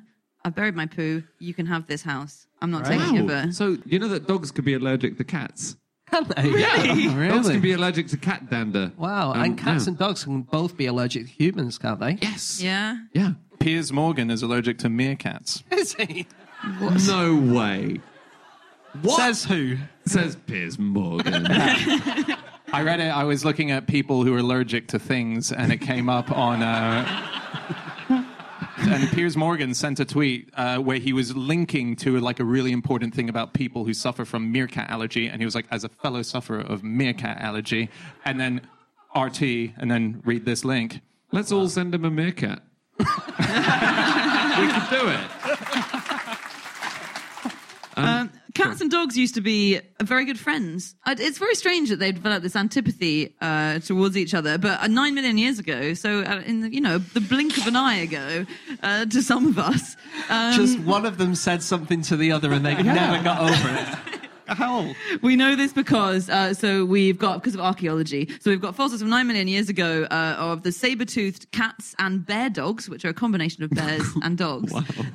I've 0.44 0.54
buried 0.54 0.74
my 0.76 0.86
poo. 0.86 1.22
You 1.38 1.54
can 1.54 1.66
have 1.66 1.86
this 1.86 2.02
house. 2.02 2.46
I'm 2.60 2.70
not 2.70 2.84
taking 2.84 3.16
it 3.16 3.22
Wow. 3.22 3.40
over. 3.42 3.52
So 3.52 3.78
you 3.86 3.98
know 3.98 4.08
that 4.08 4.26
dogs 4.26 4.50
could 4.50 4.64
be 4.64 4.74
allergic 4.74 5.16
to 5.18 5.24
cats. 5.24 5.76
Can 6.10 6.24
they? 6.36 6.52
Dogs 7.28 7.48
can 7.48 7.60
be 7.60 7.72
allergic 7.72 8.08
to 8.08 8.16
cat 8.18 8.48
dander. 8.50 8.92
Wow. 8.96 9.32
Um, 9.32 9.42
and 9.42 9.58
cats 9.58 9.84
yeah. 9.86 9.90
and 9.90 9.98
dogs 9.98 10.22
can 10.24 10.42
both 10.42 10.76
be 10.76 10.86
allergic 10.86 11.24
to 11.26 11.32
humans, 11.32 11.78
can't 11.78 11.98
they? 11.98 12.18
yes, 12.20 12.60
Yeah. 12.62 12.98
yeah. 13.14 13.32
Piers 13.58 13.90
Morgan 13.92 14.30
is 14.30 14.42
allergic 14.42 14.78
to 14.80 14.88
meerkats. 14.88 15.62
Is 15.72 15.94
he? 15.94 16.26
No 17.06 17.34
way. 17.36 18.00
What 19.02 19.16
Says 19.16 19.44
who? 19.44 19.76
says 20.06 20.36
Piers 20.46 20.78
Morgan? 20.78 21.46
I 21.50 22.82
read 22.82 23.00
it. 23.00 23.08
I 23.08 23.24
was 23.24 23.44
looking 23.44 23.70
at 23.70 23.86
people 23.86 24.24
who 24.24 24.34
are 24.34 24.38
allergic 24.38 24.88
to 24.88 24.98
things, 24.98 25.52
and 25.52 25.72
it 25.72 25.78
came 25.78 26.08
up 26.08 26.30
on. 26.30 26.62
Uh, 26.62 27.33
and 28.86 29.08
Piers 29.10 29.36
Morgan 29.36 29.74
sent 29.74 30.00
a 30.00 30.04
tweet 30.04 30.50
uh, 30.54 30.78
where 30.78 30.98
he 30.98 31.12
was 31.12 31.36
linking 31.36 31.96
to 31.96 32.18
like 32.20 32.40
a 32.40 32.44
really 32.44 32.72
important 32.72 33.14
thing 33.14 33.28
about 33.28 33.54
people 33.54 33.84
who 33.84 33.94
suffer 33.94 34.24
from 34.24 34.52
meerkat 34.52 34.90
allergy, 34.90 35.26
and 35.28 35.40
he 35.40 35.44
was 35.44 35.54
like, 35.54 35.66
as 35.70 35.84
a 35.84 35.88
fellow 35.88 36.22
sufferer 36.22 36.60
of 36.60 36.82
meerkat 36.82 37.40
allergy, 37.40 37.90
and 38.24 38.40
then 38.40 38.60
RT, 39.16 39.42
and 39.76 39.90
then 39.90 40.22
read 40.24 40.44
this 40.44 40.64
link. 40.64 41.00
Let's 41.32 41.52
all 41.52 41.68
send 41.68 41.94
him 41.94 42.04
a 42.04 42.10
meerkat. 42.10 42.62
we 42.98 43.04
could 43.04 44.90
do 44.90 45.08
it. 45.08 45.20
Um, 47.96 48.30
cats 48.54 48.80
and 48.80 48.90
dogs 48.90 49.16
used 49.16 49.34
to 49.34 49.40
be 49.40 49.80
very 50.02 50.24
good 50.24 50.38
friends. 50.38 50.94
Uh, 51.04 51.14
It's 51.18 51.38
very 51.38 51.54
strange 51.54 51.88
that 51.90 51.98
they 51.98 52.12
developed 52.12 52.42
this 52.42 52.56
antipathy 52.56 53.34
uh, 53.40 53.80
towards 53.80 54.16
each 54.16 54.34
other. 54.34 54.58
But 54.58 54.80
uh, 54.80 54.86
nine 54.86 55.14
million 55.14 55.38
years 55.38 55.58
ago, 55.58 55.94
so 55.94 56.20
uh, 56.20 56.42
in 56.46 56.60
the, 56.60 56.72
you 56.74 56.80
know 56.80 56.98
the 56.98 57.20
blink 57.20 57.56
of 57.58 57.66
an 57.66 57.76
eye 57.76 57.96
ago, 57.96 58.46
uh, 58.82 59.06
to 59.06 59.22
some 59.22 59.46
of 59.46 59.58
us, 59.58 59.96
um, 60.28 60.54
Just 60.54 60.78
one 60.80 61.04
of 61.04 61.18
them 61.18 61.34
said 61.34 61.62
something 61.62 62.02
to 62.02 62.16
the 62.16 62.32
other 62.32 62.52
and 62.52 62.64
they 62.64 62.80
never 62.82 63.22
got 63.22 63.40
over 63.40 63.68
it. 64.12 64.20
How? 64.46 64.94
We 65.22 65.36
know 65.36 65.56
this 65.56 65.72
because 65.72 66.28
uh, 66.28 66.54
so 66.54 66.84
we've 66.84 67.18
got 67.18 67.40
because 67.40 67.54
of 67.54 67.60
archaeology. 67.60 68.28
So 68.40 68.50
we've 68.50 68.60
got 68.60 68.74
fossils 68.74 69.00
from 69.00 69.10
nine 69.10 69.26
million 69.26 69.48
years 69.48 69.68
ago 69.68 70.06
uh, 70.10 70.36
of 70.38 70.62
the 70.62 70.72
saber-toothed 70.72 71.50
cats 71.52 71.94
and 71.98 72.24
bear 72.24 72.50
dogs, 72.50 72.88
which 72.88 73.04
are 73.04 73.08
a 73.08 73.14
combination 73.14 73.64
of 73.64 73.70
bears 73.70 74.06
and 74.22 74.36
dogs. 74.36 74.72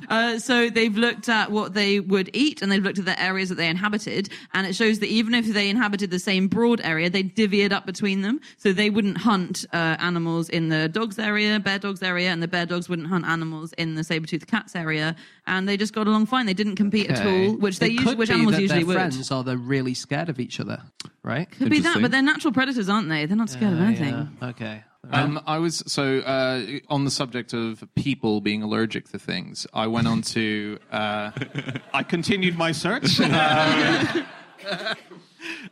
Uh, 0.08 0.38
so 0.38 0.68
they've 0.68 0.96
looked 0.96 1.28
at 1.28 1.50
what 1.50 1.74
they 1.74 2.00
would 2.00 2.30
eat 2.32 2.62
and 2.62 2.72
they've 2.72 2.82
looked 2.82 2.98
at 2.98 3.04
the 3.04 3.20
areas 3.22 3.48
that 3.48 3.54
they 3.54 3.68
inhabited, 3.68 4.30
and 4.54 4.66
it 4.66 4.74
shows 4.74 4.98
that 4.98 5.08
even 5.08 5.34
if 5.34 5.46
they 5.46 5.68
inhabited 5.68 6.10
the 6.10 6.18
same 6.18 6.48
broad 6.48 6.80
area, 6.82 7.08
they 7.08 7.22
divvy 7.22 7.62
it 7.62 7.72
up 7.72 7.86
between 7.86 8.22
them. 8.22 8.40
So 8.56 8.72
they 8.72 8.90
wouldn't 8.90 9.18
hunt 9.18 9.64
uh, 9.72 9.96
animals 10.00 10.48
in 10.48 10.68
the 10.68 10.88
dogs 10.88 11.18
area, 11.18 11.60
bear 11.60 11.78
dogs 11.78 12.02
area, 12.02 12.30
and 12.30 12.42
the 12.42 12.48
bear 12.48 12.66
dogs 12.66 12.88
wouldn't 12.88 13.08
hunt 13.08 13.24
animals 13.24 13.72
in 13.74 13.94
the 13.94 14.04
saber-toothed 14.04 14.46
cats 14.48 14.74
area, 14.74 15.14
and 15.50 15.68
they 15.68 15.76
just 15.76 15.92
got 15.92 16.06
along 16.06 16.26
fine. 16.26 16.46
They 16.46 16.54
didn't 16.54 16.76
compete 16.76 17.10
at 17.10 17.26
all, 17.26 17.56
which 17.56 17.78
they 17.78 17.86
It 17.88 17.92
usually, 17.92 18.10
could 18.12 18.18
which 18.18 18.28
be 18.30 18.34
animals 18.34 18.54
that 18.54 18.62
usually 18.62 18.78
they're 18.80 18.86
would. 18.86 18.94
friends 18.94 19.30
or 19.30 19.44
they're 19.44 19.56
really 19.58 19.92
scared 19.94 20.28
of 20.30 20.40
each 20.40 20.60
other, 20.60 20.80
right? 21.22 21.50
Could 21.50 21.68
be 21.70 21.80
that, 21.80 22.00
but 22.00 22.10
they're 22.10 22.22
natural 22.22 22.52
predators, 22.54 22.88
aren't 22.88 23.08
they? 23.10 23.26
They're 23.26 23.36
not 23.36 23.50
scared 23.50 23.74
of 23.74 23.80
Uh, 23.80 23.84
anything. 23.84 24.14
yeah, 24.40 24.48
Okay. 24.48 24.84
Um, 25.12 25.40
I 25.46 25.58
was 25.58 25.82
so 25.86 26.18
uh, 26.20 26.62
on 26.88 27.04
the 27.04 27.10
subject 27.10 27.52
of 27.54 27.82
people 27.96 28.40
being 28.42 28.62
allergic 28.62 29.08
to 29.10 29.18
things. 29.18 29.66
I 29.74 29.86
went 29.88 30.06
on 30.06 30.20
to. 30.36 30.78
Uh, 30.92 31.30
I 31.94 32.02
continued 32.04 32.56
my 32.56 32.70
search, 32.72 33.18
um, 33.20 33.30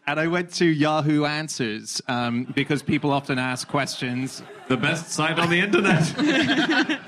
and 0.06 0.18
I 0.18 0.26
went 0.26 0.54
to 0.54 0.64
Yahoo 0.64 1.24
Answers 1.26 2.00
um, 2.08 2.44
because 2.54 2.82
people 2.82 3.12
often 3.12 3.38
ask 3.38 3.68
questions. 3.68 4.42
The 4.68 4.76
best 4.78 5.10
site 5.10 5.38
on 5.38 5.50
the 5.50 5.60
internet. 5.60 6.98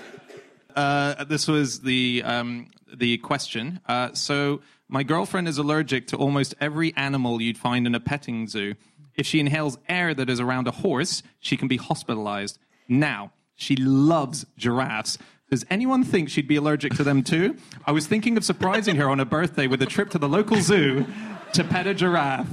Uh, 0.80 1.24
this 1.24 1.46
was 1.46 1.80
the 1.80 2.22
um, 2.24 2.66
the 2.90 3.18
question. 3.18 3.80
Uh, 3.86 4.14
so 4.14 4.62
my 4.88 5.02
girlfriend 5.02 5.46
is 5.46 5.58
allergic 5.58 6.06
to 6.06 6.16
almost 6.16 6.54
every 6.58 6.94
animal 6.96 7.42
you'd 7.42 7.58
find 7.58 7.86
in 7.86 7.94
a 7.94 8.00
petting 8.00 8.48
zoo. 8.48 8.74
If 9.14 9.26
she 9.26 9.40
inhales 9.40 9.76
air 9.90 10.14
that 10.14 10.30
is 10.30 10.40
around 10.40 10.68
a 10.68 10.70
horse, 10.70 11.22
she 11.38 11.58
can 11.58 11.68
be 11.68 11.76
hospitalized. 11.76 12.58
Now 12.88 13.32
she 13.56 13.76
loves 13.76 14.46
giraffes. 14.56 15.18
Does 15.50 15.66
anyone 15.68 16.02
think 16.02 16.30
she'd 16.30 16.48
be 16.48 16.56
allergic 16.56 16.94
to 16.94 17.04
them 17.04 17.22
too? 17.24 17.58
I 17.84 17.92
was 17.92 18.06
thinking 18.06 18.38
of 18.38 18.44
surprising 18.44 18.96
her 18.96 19.10
on 19.10 19.18
her 19.18 19.26
birthday 19.26 19.66
with 19.66 19.82
a 19.82 19.86
trip 19.86 20.08
to 20.10 20.18
the 20.18 20.28
local 20.28 20.62
zoo 20.62 21.04
to 21.52 21.62
pet 21.62 21.86
a 21.88 21.92
giraffe. 21.92 22.48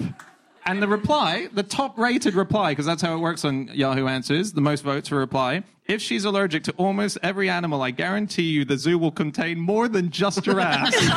And 0.65 0.81
the 0.81 0.87
reply, 0.89 1.47
the 1.53 1.63
top 1.63 1.97
rated 1.97 2.33
reply, 2.33 2.73
because 2.73 2.85
that's 2.85 3.01
how 3.01 3.15
it 3.15 3.19
works 3.19 3.45
on 3.45 3.69
Yahoo 3.73 4.07
Answers, 4.07 4.51
the 4.51 4.59
most 4.59 4.83
votes 4.83 5.07
for 5.07 5.15
reply. 5.15 5.63
If 5.87 6.01
she's 6.01 6.25
allergic 6.25 6.63
to 6.65 6.73
almost 6.73 7.17
every 7.23 7.49
animal, 7.49 7.81
I 7.81 7.91
guarantee 7.91 8.43
you 8.43 8.65
the 8.65 8.77
zoo 8.77 8.97
will 8.97 9.11
contain 9.11 9.57
more 9.57 9.87
than 9.87 10.09
just 10.09 10.43
giraffes. 10.43 10.93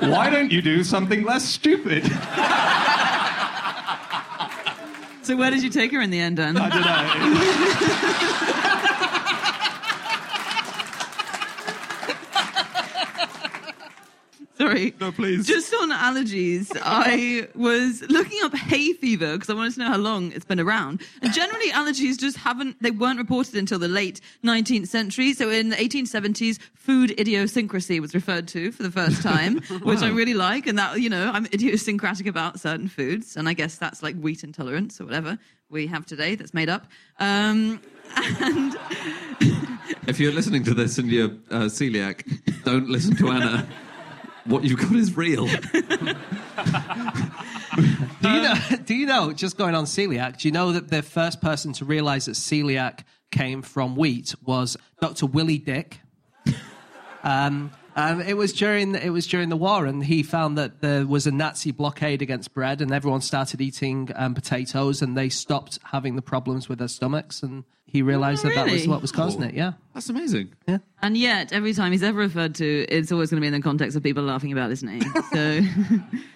Why 0.00 0.28
don't 0.28 0.50
you 0.50 0.60
do 0.60 0.82
something 0.82 1.22
less 1.22 1.44
stupid? 1.44 2.04
So 5.22 5.36
where 5.36 5.50
did 5.50 5.62
you 5.62 5.70
take 5.70 5.92
her 5.92 6.00
in 6.00 6.10
the 6.10 6.18
end, 6.18 6.38
Dan? 6.38 6.56
I 6.56 6.68
don't 6.70 6.80
know. 6.80 8.34
Sorry. 14.68 14.94
No, 15.00 15.12
please. 15.12 15.46
Just 15.46 15.72
on 15.72 15.90
allergies, 15.90 16.70
I 16.82 17.48
was 17.54 18.02
looking 18.10 18.38
up 18.42 18.54
hay 18.54 18.92
fever 18.92 19.32
because 19.32 19.48
I 19.48 19.54
wanted 19.54 19.74
to 19.74 19.80
know 19.80 19.86
how 19.86 19.96
long 19.96 20.30
it's 20.32 20.44
been 20.44 20.60
around. 20.60 21.00
And 21.22 21.32
generally, 21.32 21.70
allergies 21.70 22.18
just 22.18 22.36
haven't, 22.36 22.76
they 22.82 22.90
weren't 22.90 23.18
reported 23.18 23.54
until 23.54 23.78
the 23.78 23.88
late 23.88 24.20
19th 24.44 24.88
century. 24.88 25.32
So 25.32 25.48
in 25.48 25.70
the 25.70 25.76
1870s, 25.76 26.58
food 26.74 27.18
idiosyncrasy 27.18 27.98
was 27.98 28.14
referred 28.14 28.46
to 28.48 28.70
for 28.72 28.82
the 28.82 28.90
first 28.90 29.22
time, 29.22 29.60
which 29.84 30.00
I 30.00 30.10
really 30.10 30.34
like. 30.34 30.66
And 30.66 30.78
that, 30.78 31.00
you 31.00 31.08
know, 31.08 31.30
I'm 31.32 31.46
idiosyncratic 31.46 32.26
about 32.26 32.60
certain 32.60 32.88
foods. 32.88 33.36
And 33.36 33.48
I 33.48 33.54
guess 33.54 33.76
that's 33.76 34.02
like 34.02 34.16
wheat 34.16 34.44
intolerance 34.44 35.00
or 35.00 35.06
whatever 35.06 35.38
we 35.70 35.86
have 35.86 36.04
today 36.04 36.34
that's 36.34 36.52
made 36.52 36.68
up. 36.68 36.86
Um, 37.18 37.80
and 38.16 38.76
if 40.06 40.20
you're 40.20 40.32
listening 40.32 40.62
to 40.64 40.74
this 40.74 40.98
and 40.98 41.10
you're 41.10 41.30
uh, 41.50 41.68
celiac, 41.68 42.64
don't 42.64 42.90
listen 42.90 43.16
to 43.16 43.30
Anna. 43.30 43.66
What 44.48 44.64
you've 44.64 44.78
got 44.78 44.92
is 44.92 45.16
real. 45.16 45.46
Do 48.20 48.28
you 48.30 48.42
know? 48.42 48.54
Do 48.84 48.94
you 48.94 49.06
know? 49.06 49.32
Just 49.32 49.56
going 49.56 49.74
on 49.74 49.84
celiac. 49.84 50.38
Do 50.38 50.48
you 50.48 50.52
know 50.52 50.72
that 50.72 50.88
the 50.88 51.02
first 51.02 51.40
person 51.40 51.72
to 51.74 51.84
realise 51.84 52.24
that 52.24 52.32
celiac 52.32 53.00
came 53.30 53.62
from 53.62 53.94
wheat 53.94 54.34
was 54.44 54.76
Dr. 55.00 55.26
Willie 55.26 55.58
Dick? 55.58 56.00
Um, 57.22 57.70
um, 57.94 58.20
it 58.20 58.36
was 58.36 58.52
during 58.52 58.94
it 58.94 59.10
was 59.10 59.26
during 59.26 59.48
the 59.48 59.56
war, 59.56 59.84
and 59.84 60.04
he 60.04 60.22
found 60.22 60.56
that 60.56 60.80
there 60.80 61.06
was 61.06 61.26
a 61.26 61.32
Nazi 61.32 61.72
blockade 61.72 62.22
against 62.22 62.54
bread, 62.54 62.80
and 62.80 62.92
everyone 62.92 63.20
started 63.20 63.60
eating 63.60 64.10
um, 64.14 64.34
potatoes, 64.34 65.02
and 65.02 65.16
they 65.16 65.28
stopped 65.28 65.78
having 65.84 66.16
the 66.16 66.22
problems 66.22 66.68
with 66.68 66.78
their 66.78 66.88
stomachs, 66.88 67.42
and 67.42 67.64
he 67.88 68.02
realised 68.02 68.44
Oh, 68.44 68.48
that 68.50 68.54
that 68.66 68.70
was 68.72 68.86
what 68.86 69.02
was 69.02 69.10
causing 69.12 69.42
it. 69.42 69.54
Yeah. 69.54 69.72
That's 69.94 70.10
amazing. 70.10 70.52
Yeah, 70.68 70.78
And 71.02 71.16
yet, 71.16 71.52
every 71.52 71.72
time 71.74 71.90
he's 71.90 72.04
ever 72.04 72.20
referred 72.20 72.54
to, 72.56 72.86
it's 72.88 73.10
always 73.10 73.30
going 73.30 73.38
to 73.38 73.40
be 73.40 73.48
in 73.48 73.52
the 73.52 73.60
context 73.60 73.96
of 73.96 74.02
people 74.04 74.22
laughing 74.22 74.52
about 74.52 74.70
his 74.70 74.84
name. 74.84 75.02
So, 75.32 75.60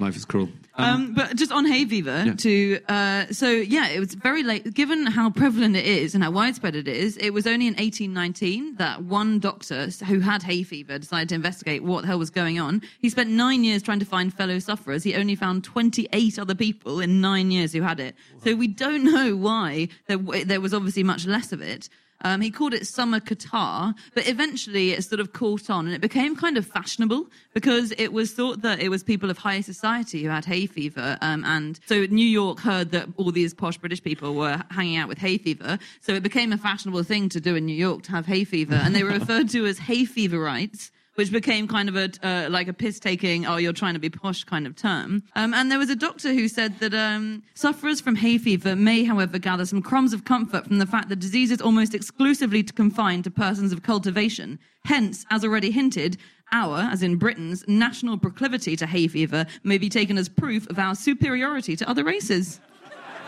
Life 0.01 0.17
is 0.17 0.25
cruel. 0.25 0.49
um, 0.75 1.15
but 1.15 1.37
just 1.37 1.53
on 1.53 1.65
hay 1.67 1.85
fever, 1.85 2.25
Yeah. 2.27 2.35
to 2.35 2.81
uh, 2.89 3.27
so 3.31 3.49
yeah, 3.51 3.89
it 3.91 4.01
was 4.01 4.15
very 4.15 4.43
late. 4.43 4.75
Given 4.75 5.07
how 5.07 5.31
prevalent 5.31 5.77
it 5.77 5.87
is 5.87 6.15
and 6.17 6.25
how 6.25 6.33
widespread 6.33 6.75
it 6.75 6.89
is, 6.89 7.17
it 7.19 7.31
was 7.31 7.47
only 7.47 7.69
in 7.69 7.75
1819 7.75 8.77
that 8.77 9.05
one 9.05 9.39
doctor 9.39 9.89
who 10.07 10.19
had 10.21 10.43
hay 10.43 10.65
fever 10.65 10.99
decided 10.99 11.29
to 11.29 11.35
investigate 11.37 11.85
what 11.85 12.01
the 12.01 12.09
hell 12.09 12.19
was 12.19 12.31
going 12.31 12.59
on. 12.59 12.83
He 13.01 13.09
spent 13.11 13.31
nine 13.31 13.63
years 13.63 13.83
trying 13.83 14.01
to 14.01 14.05
find 14.07 14.35
fellow 14.35 14.59
sufferers. 14.59 15.05
He 15.05 15.15
only 15.15 15.37
found 15.37 15.63
28 15.63 16.39
other 16.39 16.55
people 16.57 17.01
in 17.01 17.21
nine 17.21 17.51
years 17.53 17.73
who 17.73 17.83
had 17.83 18.01
it. 18.01 18.17
So 18.43 18.57
we 18.57 18.67
don't 18.67 19.05
know 19.05 19.37
why 19.37 19.89
there, 20.09 20.19
there 20.45 20.61
was 20.61 20.75
obviously 20.75 21.05
much 21.05 21.27
less 21.27 21.42
of 21.51 21.61
it. 21.61 21.89
Um, 22.25 22.41
he 22.41 22.51
called 22.51 22.73
it 22.73 22.87
summer 22.87 23.21
catarrh, 23.21 23.95
but 24.15 24.29
eventually 24.29 24.93
it 24.93 25.03
sort 25.03 25.21
of 25.21 25.33
caught 25.33 25.69
on 25.69 25.87
and 25.87 25.95
it 25.95 26.01
became 26.01 26.37
kind 26.37 26.57
of 26.57 26.67
fashionable 26.67 27.27
because 27.53 27.93
it 27.99 28.13
was 28.13 28.33
thought 28.33 28.63
that 28.63 28.81
it 28.81 28.91
was 28.91 29.03
people 29.03 29.29
of 29.29 29.39
high 29.39 29.61
society 29.61 30.23
who 30.23 30.29
had 30.29 30.45
hay 30.45 30.67
fever. 30.67 31.19
Um, 31.21 31.45
and 31.45 31.81
so 31.87 32.07
New 32.07 32.27
York 32.27 32.61
heard 32.61 32.93
that 32.93 33.09
all 33.17 33.33
these 33.33 33.53
posh 33.55 33.77
British 33.77 34.03
people 34.03 34.35
were 34.35 34.63
hanging 34.71 34.97
out 34.97 35.09
with 35.09 35.19
hay 35.19 35.39
fever. 35.39 35.79
So 36.01 36.13
it 36.13 36.23
became 36.23 36.53
a 36.53 36.59
fashionable 36.59 37.03
thing 37.03 37.29
to 37.31 37.41
do 37.41 37.57
in 37.57 37.67
New 37.67 37.75
York 37.75 38.03
to 38.05 38.13
have 38.13 38.27
hay 38.27 38.45
fever. 38.45 38.75
And 38.75 38.95
they 38.95 39.03
were 39.03 39.11
referred 39.11 39.49
to 39.51 39.67
as 39.67 39.79
hay 39.79 40.05
feverites 40.05 40.91
which 41.15 41.31
became 41.31 41.69
kind 41.69 41.89
of 41.89 41.97
a 41.97 42.11
uh, 42.23 42.49
like 42.51 42.69
a 42.69 42.73
piss 42.73 42.99
taking, 42.99 43.47
oh, 43.47 43.57
you're 43.57 43.73
trying 43.73 43.95
to 43.95 44.01
be 44.01 44.09
posh 44.09 44.45
kind 44.45 44.67
of 44.67 44.75
term. 44.77 45.23
Um, 45.37 45.53
and 45.55 45.71
there 45.71 45.79
was 45.79 45.91
a 45.91 45.97
doctor 45.97 46.33
who 46.33 46.49
said 46.49 46.79
that 46.81 46.95
um, 46.95 47.43
sufferers 47.55 48.01
from 48.01 48.17
hay 48.17 48.39
fever 48.39 48.75
may, 48.75 49.05
however, 49.05 49.39
gather 49.39 49.67
some 49.67 49.83
crumbs 49.83 50.13
of 50.13 50.25
comfort 50.25 50.67
from 50.67 50.79
the 50.79 50.87
fact 50.87 51.09
that 51.11 51.17
disease 51.17 51.51
is 51.51 51.61
almost 51.61 51.95
exclusively 51.95 52.63
confined 52.63 53.25
to 53.25 53.31
persons 53.31 53.73
of 53.73 53.83
cultivation. 53.83 54.59
Hence, 54.85 55.25
as 55.31 55.45
already 55.45 55.71
hinted, 55.71 56.19
our, 56.53 56.81
as 56.81 57.03
in 57.03 57.17
Britain's, 57.17 57.67
national 57.67 58.19
proclivity 58.19 58.77
to 58.77 58.87
hay 58.87 59.09
fever 59.09 59.47
may 59.65 59.79
be 59.79 59.89
taken 59.89 60.19
as 60.19 60.29
proof 60.29 60.69
of 60.71 60.79
our 60.79 60.95
superiority 60.95 61.77
to 61.77 61.89
other 61.89 62.05
races. 62.05 62.61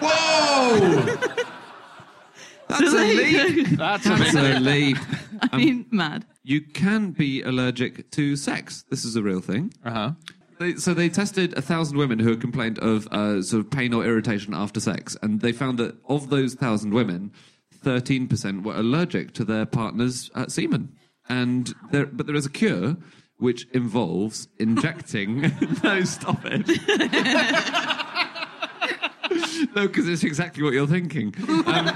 Whoa! 0.01 1.16
That's 2.68 2.90
So 2.90 2.99
a 2.99 3.14
there 3.14 3.49
leap. 3.51 3.66
That's 3.68 4.05
That's 4.05 4.35
a 4.35 4.59
leap. 4.59 4.97
I 5.53 5.57
mean, 5.57 5.87
mad. 5.90 6.25
You 6.46 6.61
can 6.61 7.12
be 7.12 7.42
allergic 7.42 8.11
to 8.12 8.37
sex. 8.37 8.85
This 8.90 9.04
is 9.04 9.16
a 9.16 9.22
real 9.22 9.40
thing. 9.40 9.72
Uh 9.83 9.90
huh. 9.90 10.11
They, 10.61 10.76
so 10.76 10.94
they 10.94 11.09
tested 11.09 11.57
a 11.57 11.62
thousand 11.62 11.96
women 11.96 12.18
who 12.18 12.28
had 12.28 12.40
complained 12.40 12.78
of 12.78 13.09
uh, 13.09 13.42
sort 13.42 13.64
of 13.64 13.70
pain 13.70 13.94
or 13.94 14.04
irritation 14.04 14.54
after 14.54 14.78
sex, 14.78 15.16
and 15.22 15.40
they 15.40 15.52
found 15.52 15.78
that 15.78 15.96
of 16.09 16.28
those 16.28 16.54
thousand 16.54 16.92
women, 16.92 17.33
thirteen 17.72 18.28
percent 18.28 18.62
were 18.62 18.76
allergic 18.76 19.33
to 19.35 19.44
their 19.44 19.66
partner's 19.66 20.30
uh, 20.35 20.46
semen. 20.46 20.94
And 21.28 21.74
there, 21.90 22.04
but 22.04 22.26
there 22.26 22.37
is 22.37 22.44
a 22.44 22.50
cure 22.50 22.98
which 23.38 23.66
involves 23.72 24.48
injecting. 24.59 25.40
no, 25.83 26.04
stop 26.04 26.40
it. 26.44 26.68
no, 29.74 29.87
because 29.87 30.07
it's 30.09 30.24
exactly 30.24 30.62
what 30.62 30.74
you're 30.74 30.87
thinking. 30.87 31.35
Um, 31.48 31.90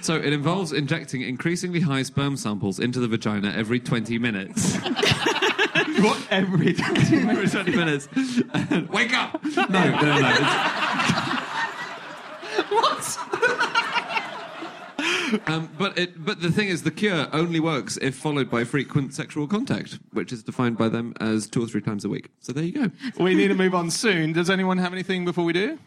so 0.00 0.16
it 0.16 0.32
involves 0.32 0.72
injecting 0.72 1.22
increasingly 1.22 1.80
high 1.80 2.02
sperm 2.02 2.36
samples 2.36 2.78
into 2.78 3.00
the 3.00 3.08
vagina 3.08 3.52
every 3.56 3.80
20 3.80 4.18
minutes. 4.18 4.78
What 6.00 6.26
every 6.30 6.76
every 6.78 7.48
20 7.48 7.76
minutes. 7.76 8.08
Wake 8.90 9.14
up! 9.14 9.42
No, 9.44 9.62
no, 9.66 10.20
no. 10.20 10.30
What? 12.70 13.18
Um, 15.46 15.68
but 15.76 15.98
it, 15.98 16.24
but 16.24 16.40
the 16.40 16.50
thing 16.50 16.68
is, 16.68 16.84
the 16.84 16.90
cure 16.90 17.26
only 17.32 17.60
works 17.60 17.98
if 18.00 18.14
followed 18.16 18.48
by 18.50 18.64
frequent 18.64 19.12
sexual 19.14 19.46
contact, 19.46 19.98
which 20.12 20.32
is 20.32 20.42
defined 20.42 20.78
by 20.78 20.88
them 20.88 21.14
as 21.20 21.46
two 21.46 21.62
or 21.62 21.66
three 21.66 21.82
times 21.82 22.04
a 22.04 22.08
week. 22.08 22.30
So 22.40 22.52
there 22.52 22.64
you 22.64 22.72
go. 22.72 22.90
we 23.22 23.34
need 23.34 23.48
to 23.48 23.54
move 23.54 23.74
on 23.74 23.90
soon. 23.90 24.32
Does 24.32 24.50
anyone 24.50 24.78
have 24.78 24.92
anything 24.92 25.24
before 25.24 25.44
we 25.44 25.52
do? 25.52 25.78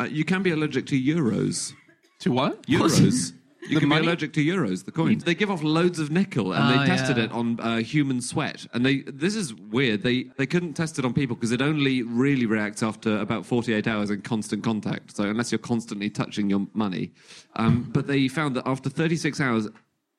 Uh, 0.00 0.04
you 0.04 0.24
can 0.24 0.42
be 0.42 0.50
allergic 0.50 0.86
to 0.86 1.00
euros. 1.00 1.72
To 2.20 2.32
what? 2.38 2.62
Euros. 2.66 3.32
You 3.62 3.74
The 3.74 3.80
can 3.80 3.88
money? 3.90 4.00
be 4.00 4.06
allergic 4.06 4.32
to 4.32 4.40
euros, 4.44 4.84
the 4.86 4.90
coins. 4.90 5.22
They 5.22 5.34
give 5.34 5.50
off 5.50 5.62
loads 5.62 5.98
of 5.98 6.10
nickel, 6.10 6.52
and 6.54 6.64
Oh, 6.64 6.78
they 6.80 6.86
tested 6.86 7.18
yeah. 7.18 7.24
it 7.24 7.32
on 7.32 7.60
uh, 7.60 7.76
human 7.78 8.20
sweat. 8.22 8.66
And 8.72 8.84
they 8.86 9.02
this 9.02 9.36
is 9.36 9.52
weird. 9.54 10.02
They 10.02 10.24
they 10.38 10.46
couldn't 10.46 10.72
test 10.74 10.98
it 10.98 11.04
on 11.04 11.12
people 11.12 11.36
because 11.36 11.52
it 11.52 11.60
only 11.60 12.02
really 12.02 12.46
reacts 12.46 12.82
after 12.82 13.18
about 13.18 13.44
48 13.44 13.86
hours 13.86 14.10
in 14.10 14.22
constant 14.22 14.64
contact. 14.64 15.14
So 15.16 15.24
unless 15.24 15.52
you're 15.52 15.58
constantly 15.58 16.08
touching 16.08 16.48
your 16.48 16.66
money, 16.72 17.12
um, 17.56 17.86
but 17.92 18.06
they 18.06 18.28
found 18.28 18.56
that 18.56 18.66
after 18.66 18.88
36 18.88 19.40
hours 19.40 19.68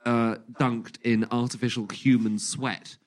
uh, 0.05 0.35
dunked 0.59 1.01
in 1.03 1.25
artificial 1.31 1.87
human 1.91 2.37
sweat. 2.39 2.97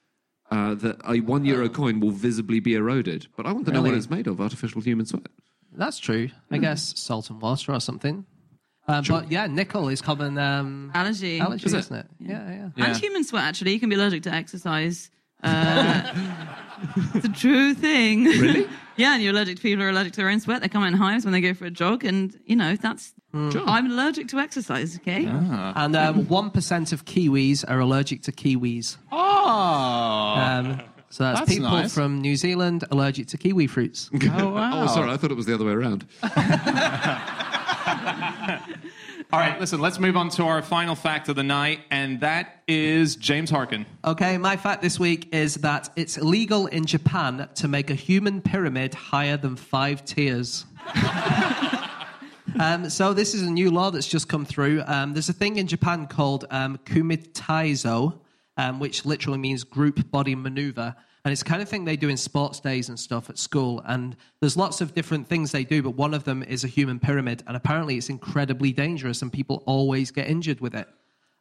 Uh, 0.50 0.74
that 0.74 1.00
a 1.08 1.20
one 1.20 1.44
euro 1.46 1.68
coin 1.70 1.98
will 2.00 2.10
visibly 2.10 2.60
be 2.60 2.74
eroded, 2.74 3.26
but 3.34 3.46
I 3.46 3.50
want 3.52 3.64
to 3.66 3.72
know 3.72 3.80
what 3.82 3.94
it's 3.94 4.10
made 4.10 4.26
of. 4.26 4.40
Artificial 4.42 4.82
human 4.82 5.06
sweat. 5.06 5.26
That's 5.72 5.98
true. 5.98 6.28
I 6.50 6.58
guess 6.58 6.92
salt 7.00 7.30
and 7.30 7.40
water 7.40 7.72
or 7.72 7.80
something. 7.80 8.26
Uh, 8.86 9.02
But 9.08 9.30
yeah, 9.30 9.46
nickel 9.46 9.88
is 9.88 10.00
common 10.02 10.36
um, 10.38 10.90
Allergy. 10.94 11.40
allergy, 11.40 11.66
Is 11.66 11.72
it? 11.72 11.78
isn't 11.78 11.96
it? 11.96 12.06
Yeah, 12.20 12.50
yeah. 12.50 12.68
Yeah. 12.76 12.84
And 12.86 12.96
human 12.96 13.24
sweat, 13.24 13.44
actually. 13.44 13.72
You 13.72 13.80
can 13.80 13.88
be 13.88 13.96
allergic 13.96 14.22
to 14.24 14.30
exercise. 14.30 15.10
Uh, 15.42 16.02
it's 17.14 17.24
a 17.26 17.32
true 17.32 17.74
thing. 17.74 18.24
Really? 18.24 18.66
yeah, 18.96 19.14
and 19.14 19.22
you're 19.22 19.32
allergic 19.32 19.56
to 19.56 19.62
people 19.62 19.82
who 19.82 19.86
are 19.88 19.90
allergic 19.90 20.12
to 20.14 20.20
their 20.22 20.28
own 20.30 20.40
sweat. 20.40 20.60
They 20.62 20.68
come 20.68 20.82
out 20.82 20.88
in 20.88 20.94
hives 20.94 21.24
when 21.24 21.32
they 21.32 21.40
go 21.40 21.54
for 21.54 21.64
a 21.66 21.70
jog, 21.70 22.04
and, 22.04 22.38
you 22.46 22.56
know, 22.56 22.76
that's. 22.76 23.12
I'm 23.32 23.90
allergic 23.90 24.28
to 24.28 24.38
exercise, 24.38 24.96
okay? 24.98 25.24
And 25.26 25.96
um, 25.96 26.26
1% 26.26 26.92
of 26.92 27.04
Kiwis 27.04 27.64
are 27.68 27.80
allergic 27.80 28.22
to 28.22 28.32
kiwis. 28.32 28.96
Oh. 29.10 30.34
Um, 30.38 30.80
so 31.10 31.24
that's, 31.24 31.40
That's 31.40 31.52
people 31.54 31.70
nice. 31.70 31.94
from 31.94 32.20
New 32.20 32.36
Zealand 32.36 32.84
allergic 32.90 33.28
to 33.28 33.38
kiwi 33.38 33.66
fruits. 33.68 34.10
oh, 34.36 34.48
wow. 34.50 34.82
Oh, 34.84 34.86
sorry, 34.88 35.10
I 35.12 35.16
thought 35.16 35.30
it 35.30 35.36
was 35.36 35.46
the 35.46 35.54
other 35.54 35.64
way 35.64 35.72
around. 35.72 36.06
All 39.32 39.40
right, 39.40 39.60
listen, 39.60 39.78
let's 39.78 39.98
move 39.98 40.16
on 40.16 40.30
to 40.30 40.44
our 40.44 40.62
final 40.62 40.94
fact 40.94 41.28
of 41.28 41.36
the 41.36 41.42
night, 41.42 41.80
and 41.90 42.20
that 42.20 42.62
is 42.66 43.16
James 43.16 43.50
Harkin. 43.50 43.84
Okay, 44.04 44.38
my 44.38 44.56
fact 44.56 44.80
this 44.80 44.98
week 44.98 45.28
is 45.34 45.56
that 45.56 45.90
it's 45.96 46.16
illegal 46.16 46.66
in 46.68 46.86
Japan 46.86 47.48
to 47.56 47.68
make 47.68 47.90
a 47.90 47.94
human 47.94 48.40
pyramid 48.40 48.94
higher 48.94 49.36
than 49.36 49.56
five 49.56 50.02
tiers. 50.04 50.64
um, 52.60 52.88
so 52.88 53.12
this 53.12 53.34
is 53.34 53.42
a 53.42 53.50
new 53.50 53.70
law 53.70 53.90
that's 53.90 54.08
just 54.08 54.28
come 54.28 54.46
through. 54.46 54.82
Um, 54.86 55.12
there's 55.12 55.28
a 55.28 55.34
thing 55.34 55.56
in 55.56 55.66
Japan 55.66 56.06
called 56.06 56.46
um, 56.50 56.78
kumitaizo, 56.86 58.18
um, 58.56 58.80
which 58.80 59.04
literally 59.04 59.38
means 59.38 59.62
group 59.62 60.10
body 60.10 60.34
maneuver. 60.34 60.96
And 61.24 61.32
it's 61.32 61.42
kind 61.42 61.62
of 61.62 61.68
thing 61.68 61.84
they 61.86 61.96
do 61.96 62.10
in 62.10 62.18
sports 62.18 62.60
days 62.60 62.90
and 62.90 63.00
stuff 63.00 63.30
at 63.30 63.38
school. 63.38 63.82
And 63.86 64.14
there's 64.40 64.58
lots 64.58 64.82
of 64.82 64.94
different 64.94 65.26
things 65.26 65.52
they 65.52 65.64
do, 65.64 65.82
but 65.82 65.90
one 65.90 66.12
of 66.12 66.24
them 66.24 66.42
is 66.42 66.64
a 66.64 66.68
human 66.68 67.00
pyramid. 67.00 67.42
And 67.46 67.56
apparently 67.56 67.96
it's 67.96 68.10
incredibly 68.10 68.72
dangerous, 68.72 69.22
and 69.22 69.32
people 69.32 69.62
always 69.64 70.10
get 70.10 70.28
injured 70.28 70.60
with 70.60 70.74
it. 70.74 70.86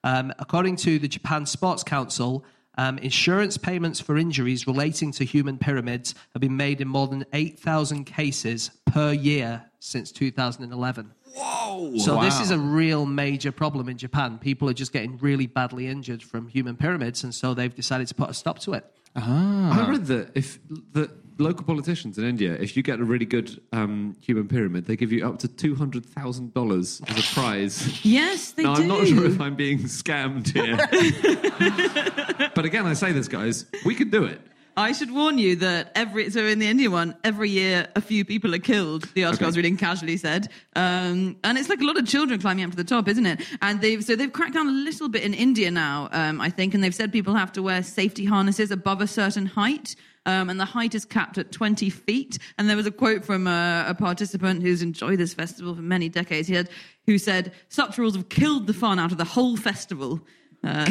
Um, 0.05 0.33
according 0.39 0.77
to 0.77 0.99
the 0.99 1.07
Japan 1.07 1.45
Sports 1.45 1.83
Council, 1.83 2.45
um, 2.77 2.97
insurance 2.99 3.57
payments 3.57 3.99
for 3.99 4.17
injuries 4.17 4.67
relating 4.67 5.11
to 5.13 5.25
human 5.25 5.57
pyramids 5.57 6.15
have 6.33 6.41
been 6.41 6.57
made 6.57 6.81
in 6.81 6.87
more 6.87 7.07
than 7.07 7.25
8,000 7.33 8.05
cases 8.05 8.71
per 8.85 9.11
year 9.11 9.63
since 9.79 10.11
2011. 10.11 11.11
Whoa! 11.35 11.97
So 11.97 12.21
this 12.21 12.39
is 12.39 12.51
a 12.51 12.57
real 12.59 13.05
major 13.05 13.51
problem 13.51 13.89
in 13.89 13.97
Japan. 13.97 14.37
People 14.37 14.69
are 14.69 14.73
just 14.73 14.93
getting 14.93 15.17
really 15.17 15.47
badly 15.47 15.87
injured 15.87 16.21
from 16.21 16.47
human 16.47 16.75
pyramids, 16.75 17.23
and 17.23 17.33
so 17.33 17.53
they've 17.53 17.73
decided 17.73 18.07
to 18.09 18.15
put 18.15 18.29
a 18.29 18.33
stop 18.33 18.59
to 18.59 18.73
it. 18.73 18.85
I 19.15 19.87
read 19.89 20.05
that 20.07 20.31
if 20.35 20.59
the 20.67 21.11
local 21.37 21.65
politicians 21.65 22.17
in 22.17 22.25
India, 22.25 22.53
if 22.53 22.77
you 22.77 22.83
get 22.83 22.99
a 22.99 23.03
really 23.03 23.25
good 23.25 23.61
um, 23.71 24.15
human 24.21 24.47
pyramid, 24.47 24.85
they 24.85 24.95
give 24.95 25.11
you 25.11 25.27
up 25.27 25.39
to 25.39 25.47
two 25.47 25.75
hundred 25.75 26.05
thousand 26.05 26.53
dollars 26.53 27.01
as 27.07 27.19
a 27.19 27.33
prize. 27.33 28.03
Yes, 28.05 28.51
they 28.51 28.63
now 28.63 28.75
do. 28.75 28.81
I'm 28.83 28.87
not 28.87 29.07
sure 29.07 29.25
if 29.25 29.39
I'm 29.39 29.55
being 29.55 29.79
scammed 29.79 30.49
here, 30.51 30.77
but 32.55 32.65
again, 32.65 32.85
I 32.85 32.93
say 32.93 33.11
this, 33.11 33.27
guys, 33.27 33.65
we 33.85 33.95
could 33.95 34.11
do 34.11 34.23
it. 34.25 34.41
I 34.75 34.91
should 34.91 35.11
warn 35.11 35.37
you 35.37 35.55
that 35.57 35.91
every 35.93 36.31
so 36.31 36.43
in 36.45 36.57
the 36.57 36.67
India 36.67 36.89
one, 36.89 37.15
every 37.23 37.49
year 37.49 37.87
a 37.95 38.01
few 38.01 38.25
people 38.25 38.55
are 38.55 38.59
killed. 38.59 39.03
The 39.13 39.25
article 39.25 39.45
I 39.45 39.49
was 39.49 39.57
reading 39.57 39.77
casually 39.77 40.17
said, 40.17 40.49
um, 40.75 41.37
and 41.43 41.57
it's 41.59 41.69
like 41.69 41.81
a 41.81 41.83
lot 41.83 41.97
of 41.97 42.07
children 42.07 42.39
climbing 42.39 42.65
up 42.65 42.71
to 42.71 42.77
the 42.77 42.83
top, 42.83 43.07
isn't 43.07 43.25
it? 43.25 43.41
And 43.61 43.81
they've 43.81 44.03
so 44.03 44.15
they've 44.15 44.33
cracked 44.33 44.55
down 44.55 44.67
a 44.67 44.71
little 44.71 45.09
bit 45.09 45.23
in 45.23 45.35
India 45.35 45.69
now, 45.69 46.09
um, 46.11 46.41
I 46.41 46.49
think, 46.49 46.73
and 46.73 46.83
they've 46.83 46.95
said 46.95 47.11
people 47.11 47.35
have 47.35 47.51
to 47.51 47.61
wear 47.61 47.83
safety 47.83 48.25
harnesses 48.25 48.71
above 48.71 48.99
a 49.01 49.07
certain 49.07 49.45
height. 49.45 49.95
Um, 50.25 50.49
and 50.49 50.57
the 50.57 50.65
height 50.65 50.95
is 50.95 51.03
capped 51.03 51.37
at 51.37 51.51
20 51.51 51.89
feet. 51.89 52.39
And 52.57 52.69
there 52.69 52.77
was 52.77 52.87
a 52.87 52.91
quote 52.91 53.25
from 53.25 53.45
a, 53.45 53.83
a 53.89 53.93
participant 53.93 54.61
who's 54.61 54.81
enjoyed 54.81 55.19
this 55.19 55.33
festival 55.33 55.75
for 55.75 55.81
many 55.81 56.07
decades. 56.07 56.47
He 56.47 56.55
had, 56.55 56.69
who 57.05 57.17
said, 57.17 57.51
"Such 57.67 57.97
rules 57.97 58.15
have 58.15 58.29
killed 58.29 58.65
the 58.65 58.73
fun 58.73 58.99
out 58.99 59.11
of 59.11 59.17
the 59.17 59.25
whole 59.25 59.57
festival." 59.57 60.21
Uh, 60.63 60.89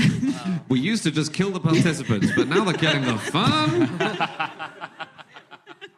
We 0.68 0.80
used 0.80 1.02
to 1.04 1.10
just 1.10 1.32
kill 1.32 1.50
the 1.50 1.60
participants, 1.60 2.28
but 2.36 2.48
now 2.48 2.64
they're 2.64 2.74
getting 2.74 3.04
the 3.04 3.18
fun. 3.18 3.88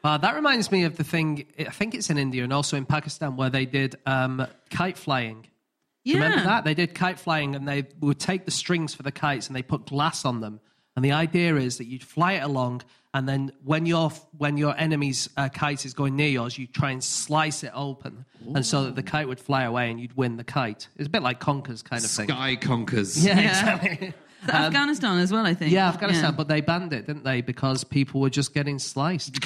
Uh, 0.03 0.19
that 0.19 0.35
reminds 0.35 0.71
me 0.71 0.85
of 0.85 0.97
the 0.99 1.05
thing, 1.05 1.47
I 1.59 1.65
think 1.71 1.95
it's 1.95 2.11
in 2.11 2.19
India 2.19 2.45
and 2.45 2.53
also 2.53 2.77
in 2.77 2.85
Pakistan, 2.85 3.37
where 3.37 3.49
they 3.49 3.65
did 3.65 3.97
um, 4.05 4.47
kite 4.71 4.99
flying. 4.99 5.47
yeah. 6.05 6.15
Remember 6.17 6.45
that? 6.45 6.65
They 6.65 6.75
did 6.75 6.95
kite 6.95 7.19
flying 7.19 7.55
and 7.57 7.67
they 7.67 7.87
would 8.01 8.21
take 8.21 8.45
the 8.45 8.51
strings 8.51 8.95
for 8.95 9.03
the 9.03 9.13
kites 9.13 9.47
and 9.47 9.57
they 9.57 9.63
put 9.63 9.87
glass 9.87 10.27
on 10.27 10.41
them. 10.41 10.61
And 10.95 11.03
the 11.05 11.13
idea 11.13 11.57
is 11.57 11.79
that 11.79 11.87
you'd 11.87 12.05
fly 12.05 12.35
it 12.35 12.43
along 12.43 12.83
and 13.15 13.27
then 13.29 13.53
when 13.65 13.87
your 13.87 14.11
when 14.37 14.57
your 14.59 14.77
enemy's 14.77 15.31
uh, 15.37 15.49
kite 15.49 15.87
is 15.87 15.95
going 15.95 16.17
near 16.17 16.29
yours, 16.29 16.59
you 16.59 16.67
try 16.67 16.91
and 16.91 17.03
slice 17.03 17.63
it 17.65 17.73
open, 17.75 18.25
and 18.55 18.67
so 18.67 18.85
that 18.85 18.97
the 18.97 19.03
kite 19.03 19.27
would 19.29 19.41
fly 19.41 19.63
away 19.63 19.91
and 19.91 19.99
you'd 20.01 20.17
win 20.17 20.37
the 20.37 20.45
kite. 20.45 20.89
It's 20.97 21.07
a 21.07 21.11
bit 21.11 21.23
like 21.23 21.41
Conker's 21.41 21.81
kind 21.83 22.05
of 22.05 22.11
thing. 22.11 22.29
Sky 22.29 22.57
conquers. 22.57 23.25
Yeah, 23.25 23.39
Yeah. 23.41 23.49
exactly. 23.49 24.09
Is 24.09 24.49
that 24.49 24.65
Afghanistan 24.67 25.19
as 25.19 25.33
well, 25.33 25.47
I 25.47 25.55
think. 25.55 25.73
Yeah, 25.73 25.89
Afghanistan, 25.89 26.35
but 26.37 26.49
they 26.49 26.61
banned 26.61 26.93
it, 26.93 27.07
didn't 27.07 27.25
they? 27.25 27.41
Because 27.41 27.83
people 27.85 28.21
were 28.21 28.29
just 28.29 28.53
getting 28.53 28.79
sliced. 28.79 29.39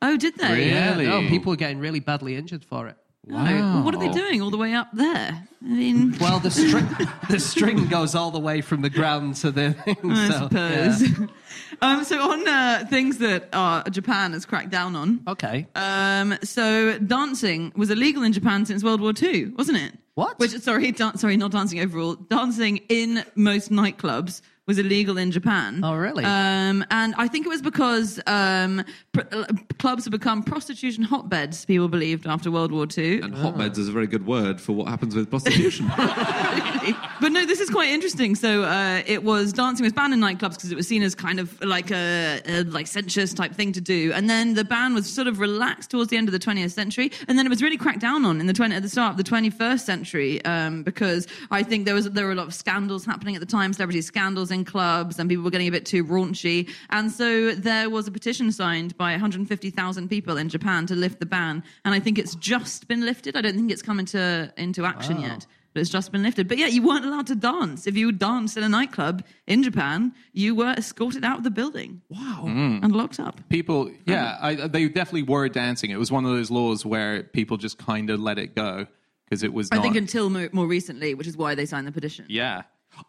Oh, 0.00 0.16
did 0.16 0.36
they? 0.36 0.52
Really? 0.52 1.04
Yeah, 1.06 1.20
no, 1.20 1.28
people 1.28 1.50
were 1.50 1.56
getting 1.56 1.80
really 1.80 1.98
badly 1.98 2.36
injured 2.36 2.64
for 2.64 2.86
it. 2.86 2.96
No. 3.28 3.44
Well, 3.44 3.82
what 3.82 3.94
are 3.94 3.98
they 3.98 4.08
doing 4.10 4.40
all 4.40 4.50
the 4.50 4.56
way 4.56 4.72
up 4.72 4.88
there? 4.92 5.46
I 5.62 5.68
mean, 5.68 6.16
Well, 6.20 6.40
the 6.40 6.50
string 6.50 6.88
the 7.30 7.38
string 7.38 7.86
goes 7.88 8.14
all 8.14 8.30
the 8.30 8.38
way 8.40 8.60
from 8.60 8.82
the 8.82 8.90
ground 8.90 9.36
to 9.36 9.50
the 9.50 9.72
thing. 9.72 9.96
I 10.10 10.28
so, 10.30 10.38
suppose. 10.44 11.02
yeah. 11.02 11.26
um, 11.82 12.04
so 12.04 12.30
on 12.30 12.48
uh, 12.48 12.86
things 12.88 13.18
that 13.18 13.48
uh, 13.52 13.82
Japan 13.90 14.32
has 14.32 14.46
cracked 14.46 14.70
down 14.70 14.96
on. 14.96 15.20
Okay. 15.28 15.66
Um, 15.74 16.38
so 16.42 16.98
dancing 16.98 17.72
was 17.76 17.90
illegal 17.90 18.22
in 18.22 18.32
Japan 18.32 18.64
since 18.64 18.82
World 18.82 19.00
War 19.00 19.12
II, 19.20 19.46
wasn't 19.50 19.78
it? 19.78 19.92
What? 20.14 20.38
Which 20.38 20.52
sorry, 20.60 20.90
dan- 20.92 21.18
sorry, 21.18 21.36
not 21.36 21.52
dancing 21.52 21.80
overall. 21.80 22.14
Dancing 22.14 22.78
in 22.88 23.24
most 23.34 23.70
nightclubs 23.70 24.40
was 24.68 24.78
illegal 24.78 25.16
in 25.16 25.30
Japan. 25.30 25.80
Oh, 25.82 25.96
really? 25.96 26.24
Um, 26.24 26.84
and 26.90 27.14
I 27.16 27.26
think 27.26 27.46
it 27.46 27.48
was 27.48 27.62
because 27.62 28.20
um, 28.26 28.84
pr- 29.12 29.22
uh, 29.32 29.46
clubs 29.78 30.04
have 30.04 30.12
become 30.12 30.42
prostitution 30.42 31.02
hotbeds. 31.02 31.64
People 31.64 31.88
believed 31.88 32.26
after 32.26 32.50
World 32.50 32.70
War 32.70 32.86
II. 32.96 33.22
And 33.22 33.34
hotbeds 33.34 33.78
is 33.78 33.88
a 33.88 33.92
very 33.92 34.06
good 34.06 34.26
word 34.26 34.60
for 34.60 34.74
what 34.74 34.88
happens 34.88 35.16
with 35.16 35.30
prostitution. 35.30 35.86
but 37.20 37.32
no, 37.32 37.44
this 37.44 37.60
is 37.60 37.70
quite 37.70 37.90
interesting. 37.90 38.34
So 38.34 38.62
uh, 38.64 39.02
it 39.06 39.22
was 39.24 39.52
dancing 39.52 39.84
was 39.84 39.92
banned 39.92 40.14
in 40.14 40.20
nightclubs 40.20 40.54
because 40.54 40.70
it 40.70 40.76
was 40.76 40.86
seen 40.86 41.02
as 41.02 41.14
kind 41.14 41.40
of 41.40 41.60
like 41.62 41.90
a, 41.90 42.40
a 42.46 42.64
like 42.64 42.86
sensuous 42.86 43.34
type 43.34 43.54
thing 43.54 43.72
to 43.72 43.80
do. 43.80 44.12
And 44.12 44.28
then 44.28 44.54
the 44.54 44.64
ban 44.64 44.94
was 44.94 45.12
sort 45.12 45.26
of 45.26 45.40
relaxed 45.40 45.90
towards 45.90 46.10
the 46.10 46.16
end 46.16 46.28
of 46.28 46.32
the 46.32 46.38
20th 46.38 46.72
century, 46.72 47.10
and 47.26 47.38
then 47.38 47.46
it 47.46 47.48
was 47.48 47.62
really 47.62 47.76
cracked 47.76 48.00
down 48.00 48.24
on 48.24 48.40
in 48.40 48.46
the 48.46 48.52
20 48.52 48.74
at 48.74 48.82
the 48.82 48.88
start 48.88 49.12
of 49.12 49.16
the 49.16 49.24
21st 49.24 49.80
century 49.80 50.44
um, 50.44 50.82
because 50.82 51.26
I 51.50 51.62
think 51.62 51.84
there 51.84 51.94
was 51.94 52.10
there 52.10 52.26
were 52.26 52.32
a 52.32 52.36
lot 52.36 52.46
of 52.46 52.54
scandals 52.54 53.04
happening 53.04 53.34
at 53.34 53.40
the 53.40 53.46
time, 53.46 53.72
celebrity 53.72 54.02
scandals 54.02 54.50
in 54.50 54.64
clubs, 54.64 55.18
and 55.18 55.28
people 55.28 55.44
were 55.44 55.50
getting 55.50 55.68
a 55.68 55.72
bit 55.72 55.86
too 55.86 56.04
raunchy. 56.04 56.68
And 56.90 57.10
so 57.10 57.52
there 57.52 57.90
was 57.90 58.06
a 58.06 58.10
petition 58.10 58.52
signed 58.52 58.96
by 58.96 59.12
150,000 59.12 60.08
people 60.08 60.36
in 60.36 60.48
Japan 60.48 60.86
to 60.86 60.94
lift 60.94 61.20
the 61.20 61.26
ban, 61.26 61.62
and 61.84 61.94
I 61.94 62.00
think 62.00 62.18
it's 62.18 62.34
just 62.36 62.88
been 62.88 63.04
lifted. 63.04 63.36
I 63.36 63.40
don't 63.40 63.54
think 63.54 63.70
it's 63.70 63.82
come 63.82 63.98
into 63.98 64.52
into 64.56 64.84
action 64.84 65.20
yet 65.20 65.46
but 65.72 65.80
it's 65.80 65.90
just 65.90 66.12
been 66.12 66.22
lifted. 66.22 66.48
But 66.48 66.58
yeah, 66.58 66.66
you 66.66 66.82
weren't 66.82 67.04
allowed 67.04 67.26
to 67.28 67.34
dance. 67.34 67.86
If 67.86 67.96
you 67.96 68.12
danced 68.12 68.56
in 68.56 68.62
a 68.62 68.68
nightclub 68.68 69.24
in 69.46 69.62
Japan, 69.62 70.12
you 70.32 70.54
were 70.54 70.74
escorted 70.76 71.24
out 71.24 71.38
of 71.38 71.44
the 71.44 71.50
building. 71.50 72.02
Wow. 72.08 72.44
Mm. 72.44 72.82
And 72.82 72.94
locked 72.96 73.20
up. 73.20 73.40
People, 73.48 73.90
yeah, 74.06 74.38
I, 74.40 74.54
they 74.54 74.88
definitely 74.88 75.22
were 75.22 75.48
dancing. 75.48 75.90
It 75.90 75.98
was 75.98 76.10
one 76.10 76.24
of 76.24 76.30
those 76.32 76.50
laws 76.50 76.84
where 76.84 77.22
people 77.22 77.56
just 77.56 77.78
kind 77.78 78.10
of 78.10 78.20
let 78.20 78.38
it 78.38 78.54
go 78.54 78.86
because 79.26 79.42
it 79.42 79.52
was 79.52 79.68
I 79.70 79.76
not. 79.76 79.82
think 79.82 79.96
until 79.96 80.30
more, 80.30 80.48
more 80.52 80.66
recently, 80.66 81.14
which 81.14 81.26
is 81.26 81.36
why 81.36 81.54
they 81.54 81.66
signed 81.66 81.86
the 81.86 81.92
petition. 81.92 82.26
yeah. 82.28 82.62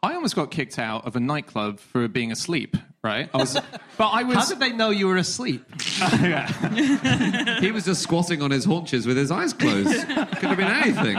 I 0.03 0.13
almost 0.13 0.35
got 0.35 0.51
kicked 0.51 0.77
out 0.77 1.07
of 1.07 1.15
a 1.15 1.19
nightclub 1.19 1.79
for 1.79 2.07
being 2.07 2.31
asleep, 2.31 2.77
right? 3.03 3.27
I 3.33 3.37
was, 3.37 3.53
but 3.97 4.09
I 4.09 4.21
was. 4.21 4.35
How 4.35 4.45
did 4.45 4.59
they 4.59 4.71
know 4.71 4.91
you 4.91 5.07
were 5.07 5.17
asleep? 5.17 5.65
he 5.81 7.71
was 7.71 7.85
just 7.85 8.03
squatting 8.03 8.43
on 8.43 8.51
his 8.51 8.65
haunches 8.65 9.07
with 9.07 9.17
his 9.17 9.31
eyes 9.31 9.51
closed. 9.51 10.07
Could 10.07 10.49
have 10.49 10.57
been 10.57 10.67
anything. 10.67 11.17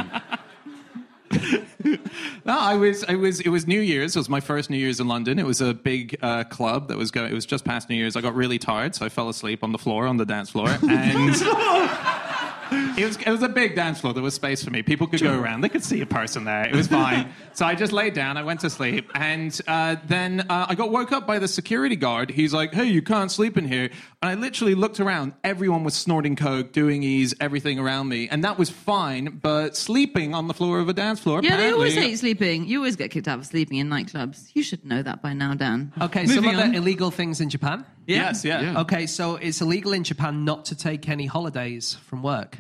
No, 2.44 2.58
I 2.58 2.74
was, 2.74 3.04
I 3.04 3.14
was, 3.14 3.40
it 3.40 3.48
was 3.48 3.66
New 3.66 3.80
Year's. 3.80 4.16
It 4.16 4.18
was 4.18 4.28
my 4.28 4.40
first 4.40 4.70
New 4.70 4.76
Year's 4.76 4.98
in 5.00 5.08
London. 5.08 5.38
It 5.38 5.46
was 5.46 5.60
a 5.60 5.74
big 5.74 6.18
uh, 6.22 6.44
club 6.44 6.88
that 6.88 6.96
was 6.96 7.10
going. 7.10 7.30
It 7.30 7.34
was 7.34 7.46
just 7.46 7.64
past 7.64 7.88
New 7.88 7.96
Year's. 7.96 8.16
I 8.16 8.20
got 8.20 8.34
really 8.34 8.58
tired, 8.58 8.94
so 8.94 9.04
I 9.04 9.08
fell 9.08 9.28
asleep 9.28 9.62
on 9.62 9.72
the 9.72 9.78
floor 9.78 10.06
on 10.06 10.16
the 10.16 10.24
dance 10.26 10.50
floor, 10.50 10.68
and 10.68 11.34
it 12.72 13.04
was, 13.06 13.16
it 13.16 13.28
was 13.28 13.42
a 13.42 13.48
big 13.48 13.74
dance 13.74 14.00
floor. 14.00 14.12
There 14.12 14.22
was 14.22 14.34
space 14.34 14.62
for 14.64 14.70
me. 14.70 14.82
People 14.82 15.06
could 15.06 15.20
go 15.22 15.38
around. 15.38 15.60
They 15.62 15.68
could 15.68 15.84
see 15.84 16.00
a 16.00 16.06
person 16.06 16.44
there. 16.44 16.66
It 16.68 16.74
was 16.74 16.86
fine. 17.00 17.32
so 17.52 17.66
I 17.66 17.74
just 17.74 17.92
laid 17.92 18.14
down. 18.14 18.36
I 18.36 18.42
went 18.42 18.60
to 18.60 18.70
sleep, 18.70 19.10
and 19.14 19.58
uh, 19.66 19.96
then 20.06 20.40
uh, 20.48 20.66
I 20.68 20.74
got 20.74 20.90
woke 20.90 21.12
up 21.12 21.26
by 21.26 21.38
the 21.38 21.48
security 21.48 21.96
guard. 21.96 22.30
He's 22.30 22.52
like, 22.54 22.72
"Hey, 22.74 22.84
you 22.86 23.02
can't 23.02 23.30
sleep 23.30 23.56
in 23.58 23.66
here." 23.66 23.90
And 24.22 24.30
I 24.30 24.34
literally 24.34 24.74
looked 24.74 25.00
around. 25.00 25.32
Everyone 25.44 25.84
was 25.84 25.94
snorting 25.94 26.36
coke, 26.36 26.72
doing 26.72 27.02
ease, 27.02 27.34
everything 27.40 27.78
around 27.78 28.08
me, 28.08 28.28
and 28.28 28.44
that 28.44 28.58
was 28.58 28.70
fine. 28.70 29.38
But 29.42 29.76
sleeping 29.76 30.34
on 30.34 30.46
the 30.48 30.54
floor 30.54 30.80
of 30.80 30.88
a 30.88 30.92
dance 30.92 31.20
floor, 31.20 31.40
Yeah, 31.42 31.56
they 31.56 31.72
always 31.72 31.94
hate 31.94 32.18
sleeping. 32.18 32.66
You 32.66 32.78
always 32.78 32.96
get 32.96 33.10
kicked 33.10 33.28
out 33.28 33.38
for 33.38 33.44
sleeping 33.44 33.78
in 33.78 33.88
nightclubs. 33.88 34.50
You 34.54 34.62
should 34.62 34.84
know 34.84 35.02
that 35.02 35.22
by 35.22 35.32
now, 35.32 35.54
Dan. 35.54 35.92
Okay, 36.00 36.26
some 36.26 36.44
Moving 36.44 36.58
other 36.60 36.72
illegal 36.74 37.10
things 37.10 37.40
in 37.40 37.48
Japan. 37.50 37.84
Yes, 38.16 38.44
yeah. 38.44 38.60
Yeah. 38.60 38.80
Okay, 38.80 39.06
so 39.06 39.36
it's 39.36 39.60
illegal 39.60 39.92
in 39.92 40.04
Japan 40.04 40.44
not 40.44 40.66
to 40.66 40.76
take 40.76 41.08
any 41.08 41.26
holidays 41.26 41.96
from 42.06 42.22
work. 42.22 42.58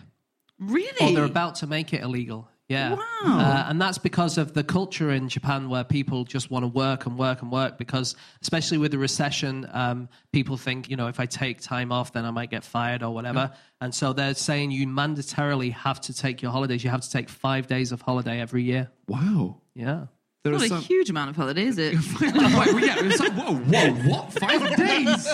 Really? 0.58 1.12
Or 1.12 1.14
they're 1.14 1.24
about 1.24 1.56
to 1.56 1.66
make 1.66 1.92
it 1.92 2.02
illegal. 2.02 2.48
Yeah. 2.70 2.94
Wow. 2.94 3.00
Uh, 3.24 3.64
and 3.66 3.82
that's 3.82 3.98
because 3.98 4.38
of 4.38 4.54
the 4.54 4.62
culture 4.62 5.10
in 5.10 5.28
Japan 5.28 5.68
where 5.68 5.82
people 5.82 6.22
just 6.22 6.52
want 6.52 6.62
to 6.62 6.68
work 6.68 7.04
and 7.04 7.18
work 7.18 7.42
and 7.42 7.50
work 7.50 7.78
because, 7.78 8.14
especially 8.42 8.78
with 8.78 8.92
the 8.92 8.98
recession, 8.98 9.68
um, 9.72 10.08
people 10.30 10.56
think, 10.56 10.88
you 10.88 10.94
know, 10.94 11.08
if 11.08 11.18
I 11.18 11.26
take 11.26 11.60
time 11.60 11.90
off, 11.90 12.12
then 12.12 12.24
I 12.24 12.30
might 12.30 12.48
get 12.48 12.62
fired 12.62 13.02
or 13.02 13.12
whatever. 13.12 13.50
And 13.80 13.92
so 13.92 14.12
they're 14.12 14.34
saying 14.34 14.70
you 14.70 14.86
mandatorily 14.86 15.72
have 15.72 16.00
to 16.02 16.14
take 16.14 16.42
your 16.42 16.52
holidays. 16.52 16.84
You 16.84 16.90
have 16.90 17.00
to 17.00 17.10
take 17.10 17.28
five 17.28 17.66
days 17.66 17.90
of 17.90 18.02
holiday 18.02 18.40
every 18.40 18.62
year. 18.62 18.88
Wow. 19.08 19.56
Yeah. 19.74 20.06
There 20.42 20.52
Not 20.52 20.62
are 20.62 20.64
a 20.64 20.68
some. 20.68 20.80
huge 20.82 21.10
amount 21.10 21.30
of 21.30 21.36
holiday, 21.36 21.64
is 21.64 21.76
it? 21.78 21.94
Wait, 22.20 22.34
well, 22.34 22.78
yeah, 22.80 22.96
it's 23.00 23.20
like, 23.20 23.32
whoa, 23.32 23.56
whoa, 23.56 23.92
what? 24.08 24.32
Five 24.32 24.74
days? 24.76 25.28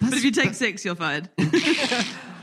but 0.00 0.12
if 0.12 0.22
you 0.24 0.30
take 0.30 0.52
six, 0.54 0.84
you're 0.84 0.94
fired. 0.94 1.28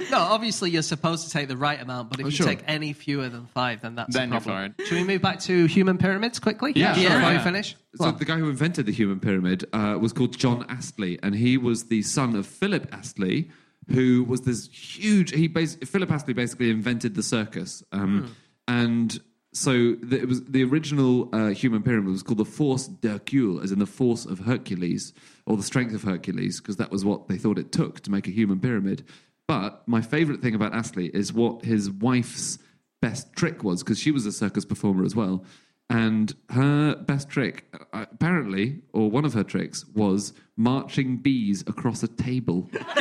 No, 0.10 0.18
obviously 0.18 0.72
you're 0.72 0.82
supposed 0.82 1.26
to 1.28 1.32
take 1.32 1.48
the 1.48 1.56
right 1.56 1.80
amount, 1.80 2.10
but 2.10 2.20
if 2.20 2.26
Oh, 2.26 2.30
you 2.30 2.36
sure. 2.36 2.48
take 2.48 2.64
any 2.68 2.94
fewer 2.94 3.30
than 3.30 3.46
five, 3.46 3.82
then 3.82 3.94
that's 3.94 4.12
Then 4.14 4.30
a 4.30 4.34
you're 4.36 4.42
problem. 4.42 4.74
fired. 4.78 4.88
Should 4.88 4.98
we 4.98 5.04
move 5.04 5.22
back 5.22 5.40
to 5.42 5.66
human 5.68 6.00
pyramids 6.00 6.40
quickly? 6.40 6.74
Yeah, 6.76 6.94
sure, 6.96 7.04
Before 7.12 7.20
yeah. 7.32 7.38
we 7.38 7.44
finish. 7.44 7.76
So 7.96 8.12
the 8.12 8.26
guy 8.26 8.38
who 8.40 8.50
invented 8.50 8.88
the 8.88 8.92
human 8.92 9.20
pyramid 9.20 9.66
uh, 9.72 10.00
was 10.02 10.12
called 10.12 10.36
John 10.36 10.66
Astley, 10.68 11.20
and 11.22 11.36
he 11.36 11.58
was 11.60 11.86
the 11.86 12.02
son 12.02 12.36
of 12.36 12.48
Philip 12.48 12.88
Astley, 12.92 13.52
who 13.92 14.24
was 14.24 14.42
this 14.42 14.68
huge. 14.68 15.30
He 15.32 15.48
bas- 15.48 15.76
Philip 15.86 16.12
Astley 16.12 16.34
basically 16.34 16.72
invented 16.72 17.14
the 17.14 17.24
circus, 17.24 17.84
um, 17.92 18.36
and 18.68 19.20
so 19.54 19.94
the, 20.02 20.20
it 20.20 20.28
was 20.28 20.44
the 20.46 20.64
original 20.64 21.30
uh, 21.34 21.50
human 21.50 21.84
pyramid 21.84 22.12
was 22.12 22.24
called 22.24 22.40
the 22.40 22.46
Force 22.46 22.88
d'Hercule, 22.88 23.62
as 23.62 23.72
in 23.72 23.78
the 23.80 23.86
force 23.86 24.26
of 24.26 24.40
Hercules 24.40 25.14
or 25.46 25.56
the 25.58 25.64
strength 25.64 25.94
of 25.94 26.04
Hercules, 26.04 26.60
because 26.60 26.78
that 26.78 26.92
was 26.92 27.06
what 27.06 27.28
they 27.28 27.38
thought 27.38 27.60
it 27.60 27.72
took 27.72 28.00
to 28.02 28.12
make 28.12 28.28
a 28.28 28.32
human 28.32 28.60
pyramid. 28.60 29.06
But 29.48 29.88
my 29.88 30.02
favorite 30.02 30.42
thing 30.42 30.56
about 30.56 30.74
Astley 30.74 31.08
is 31.14 31.32
what 31.32 31.64
his 31.64 31.92
wife's 31.92 32.58
best 33.02 33.34
trick 33.36 33.64
was, 33.64 33.84
because 33.84 34.00
she 34.00 34.10
was 34.12 34.26
a 34.26 34.32
circus 34.32 34.66
performer 34.66 35.06
as 35.06 35.16
well. 35.16 35.46
And 35.90 36.34
her 36.50 36.96
best 36.96 37.30
trick, 37.30 37.66
uh, 37.94 38.06
apparently, 38.12 38.82
or 38.94 39.12
one 39.12 39.26
of 39.26 39.34
her 39.34 39.44
tricks, 39.44 39.86
was 39.94 40.34
marching 40.58 41.18
bees 41.18 41.62
across 41.68 42.02
a 42.02 42.08
table. 42.08 42.70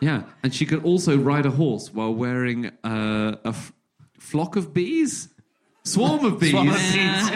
yeah, 0.00 0.22
and 0.42 0.54
she 0.54 0.64
could 0.64 0.84
also 0.84 1.18
ride 1.18 1.44
a 1.44 1.50
horse 1.50 1.92
while 1.92 2.14
wearing 2.14 2.70
uh, 2.84 3.36
flock 4.28 4.56
of 4.56 4.74
bees, 4.74 5.28
swarm 5.84 6.24
of 6.24 6.40
bees, 6.40 6.54
as, 6.54 7.28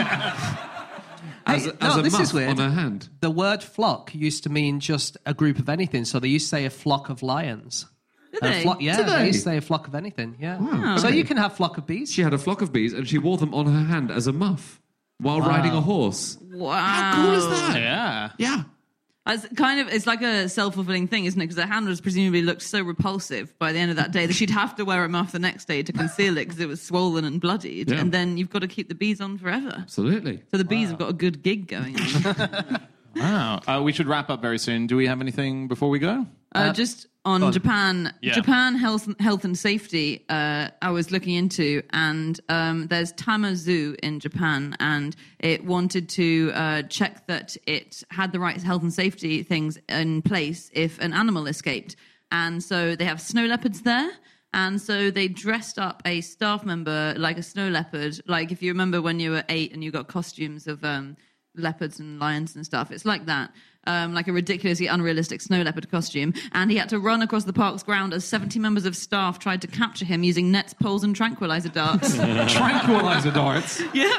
Hey, 1.65 1.71
a- 1.71 1.77
as 1.81 1.81
no, 1.81 1.99
a 1.99 2.03
this 2.03 2.13
muff 2.13 2.23
is 2.23 2.33
weird. 2.35 2.51
on 2.51 2.57
her 2.59 2.71
hand. 2.71 3.09
The 3.21 3.31
word 3.31 3.63
flock 3.63 4.15
used 4.15 4.45
to 4.45 4.51
mean 4.51 4.81
just 4.81 5.17
a 5.27 5.35
group 5.35 5.59
of 5.59 5.69
anything. 5.69 6.05
So 6.05 6.21
they 6.21 6.29
used 6.29 6.47
to 6.47 6.51
say 6.51 6.65
a 6.65 6.71
flock 6.71 7.09
of 7.11 7.23
lions. 7.23 7.87
Did 8.33 8.41
they? 8.43 8.63
flock, 8.63 8.81
yeah, 8.81 8.97
Did 8.97 9.07
they? 9.09 9.17
they? 9.19 9.27
used 9.27 9.41
to 9.41 9.45
say 9.51 9.57
a 9.59 9.61
flock 9.61 9.89
of 9.89 9.95
anything. 9.95 10.37
Yeah. 10.41 10.59
Wow, 10.59 10.97
So 10.97 11.09
okay. 11.09 11.17
you 11.17 11.25
can 11.25 11.37
have 11.37 11.55
flock 11.55 11.77
of 11.79 11.87
bees. 11.87 12.13
She 12.13 12.23
had 12.23 12.33
a 12.33 12.39
flock 12.39 12.63
of 12.63 12.73
bees, 12.73 12.93
and 12.95 13.07
she 13.07 13.19
wore 13.19 13.37
them 13.37 13.55
on 13.55 13.67
her 13.67 13.85
hand 13.85 14.11
as 14.11 14.27
a 14.27 14.33
muff 14.33 14.81
while 15.19 15.41
riding 15.41 15.73
a 15.73 15.81
horse. 15.81 16.39
Wow. 16.41 16.73
How 16.81 17.25
cool 17.25 17.35
is 17.35 17.47
that? 17.49 17.77
Yeah. 17.81 18.31
Yeah. 18.39 18.63
It's 19.25 19.47
kind 19.57 19.81
of 19.81 19.89
it's 19.89 20.07
like 20.07 20.21
a 20.21 20.49
self 20.49 20.75
fulfilling 20.75 21.07
thing, 21.07 21.27
isn't 21.27 21.41
it? 21.41 21.45
Because 21.45 21.63
her 21.63 21.69
hand 21.69 21.87
was 21.87 22.01
presumably 22.01 22.43
looked 22.43 22.63
so 22.63 22.83
repulsive 22.83 23.57
by 23.59 23.73
the 23.73 23.79
end 23.79 23.91
of 23.91 23.97
that 23.97 24.11
day 24.11 24.27
that 24.27 24.35
she'd 24.35 24.51
have 24.51 24.75
to 24.77 24.85
wear 24.85 25.05
a 25.05 25.09
muff 25.09 25.31
the 25.31 25.39
next 25.39 25.67
day 25.67 25.83
to 25.83 25.93
conceal 25.93 26.37
it 26.39 26.47
because 26.47 26.59
it 26.59 26.67
was 26.67 26.83
swollen 26.83 27.25
and 27.25 27.41
bloodied. 27.41 27.91
Yeah. 27.91 28.01
And 28.01 28.11
then 28.11 28.37
you've 28.37 28.51
got 28.51 28.61
to 28.61 28.69
keep 28.69 28.89
the 28.89 28.97
bees 28.97 29.21
on 29.21 29.39
forever. 29.39 29.75
Absolutely. 29.79 30.43
So 30.51 30.57
the 30.57 30.65
bees 30.65 30.89
have 30.89 30.99
got 30.99 31.11
a 31.11 31.15
good 31.15 31.43
gig 31.43 31.69
going 31.69 31.97
on. 32.01 32.81
Wow. 33.15 33.61
Uh, 33.67 33.83
we 33.83 33.93
should 33.93 34.07
wrap 34.07 34.31
up 34.31 34.41
very 34.41 34.59
soon. 34.59 34.87
Do 34.87 34.97
we 34.97 35.07
have 35.07 35.21
anything 35.21 35.69
before 35.69 35.91
we 35.91 35.99
go? 35.99 36.27
Uh, 36.55 36.73
just 36.73 37.07
on 37.25 37.43
on. 37.43 37.53
Japan, 37.53 38.13
Yeah. 38.21 38.33
Japan 38.33 38.75
health 38.75 39.09
health 39.21 39.45
and 39.45 39.57
safety. 39.57 40.25
Uh, 40.29 40.69
I 40.81 40.91
was 40.91 41.11
looking 41.11 41.35
into, 41.35 41.83
and 41.91 42.41
um, 42.49 42.89
there's 42.89 43.13
Tama 43.13 43.55
Zoo 43.57 43.97
in 44.03 44.19
Japan, 44.21 44.77
and 44.81 45.15
it 45.39 45.65
wanted 45.65 46.09
to 46.11 46.51
uh, 46.55 46.83
check 46.83 47.27
that 47.29 47.57
it 47.67 48.03
had 48.11 48.33
the 48.33 48.41
right 48.41 48.61
health 48.61 48.83
and 48.83 48.93
safety 48.93 49.43
things 49.43 49.79
in 49.89 50.23
place 50.23 50.71
if 50.75 50.99
an 50.99 51.13
animal 51.13 51.47
escaped, 51.47 51.97
and 52.33 52.63
so 52.63 52.97
they 52.97 53.05
have 53.05 53.21
snow 53.21 53.47
leopards 53.47 53.83
there. 53.83 54.11
And 54.55 54.79
so 54.79 55.11
they 55.11 55.29
dressed 55.29 55.79
up 55.79 56.03
a 56.05 56.21
staff 56.21 56.63
member 56.67 57.15
like 57.17 57.39
a 57.39 57.43
snow 57.43 57.69
leopard. 57.71 58.21
Like 58.27 58.53
if 58.53 58.63
you 58.63 58.71
remember 58.71 59.01
when 59.01 59.19
you 59.19 59.31
were 59.31 59.45
eight 59.49 59.73
and 59.73 59.83
you 59.83 59.91
got 59.91 60.09
costumes 60.09 60.67
of 60.67 60.85
um, 60.85 61.17
leopards 61.57 61.99
and 62.01 62.19
lions 62.19 62.57
and 62.57 62.65
stuff. 62.65 62.91
It's 62.91 63.05
like 63.05 63.27
that. 63.27 63.53
Um, 63.85 64.15
like 64.15 64.29
a 64.29 64.33
ridiculously 64.33 64.87
unrealistic 64.87 65.41
snow 65.41 65.63
leopard 65.63 65.91
costume. 65.91 66.35
And 66.53 66.71
he 66.71 66.77
had 66.77 66.89
to 66.91 67.01
run 67.01 67.21
across 67.21 67.43
the 67.45 67.53
park's 67.53 67.83
ground 67.83 68.15
as 68.15 68.25
70 68.25 68.61
members 68.61 68.87
of 68.87 68.97
staff 68.97 69.41
tried 69.41 69.61
to 69.63 69.67
capture 69.67 70.05
him 70.05 70.23
using 70.23 70.53
nets, 70.53 70.73
poles, 70.73 71.03
and 71.03 71.17
tranquilizer 71.17 71.69
darts. 71.69 72.15
Tranquilizer 72.53 73.33
darts. 73.33 73.83
yeah. 73.93 74.13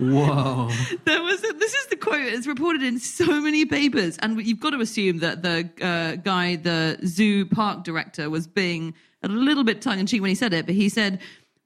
Whoa. 0.00 0.68
There 1.04 1.22
was 1.22 1.44
a, 1.44 1.52
this 1.52 1.74
is 1.74 1.86
the 1.86 1.96
quote. 1.96 2.22
It's 2.22 2.48
reported 2.48 2.82
in 2.82 2.98
so 2.98 3.40
many 3.40 3.64
papers, 3.64 4.18
and 4.18 4.44
you've 4.44 4.58
got 4.58 4.70
to 4.70 4.80
assume 4.80 5.18
that 5.18 5.42
the 5.44 5.70
uh, 5.80 6.16
guy, 6.16 6.56
the 6.56 6.98
zoo 7.06 7.46
park 7.46 7.84
director, 7.84 8.30
was 8.30 8.48
being 8.48 8.94
a 9.22 9.28
little 9.28 9.62
bit 9.62 9.80
tongue 9.80 10.00
in 10.00 10.06
cheek 10.06 10.20
when 10.20 10.28
he 10.28 10.34
said 10.34 10.52
it. 10.52 10.66
But 10.66 10.74
he 10.74 10.88
said, 10.88 11.20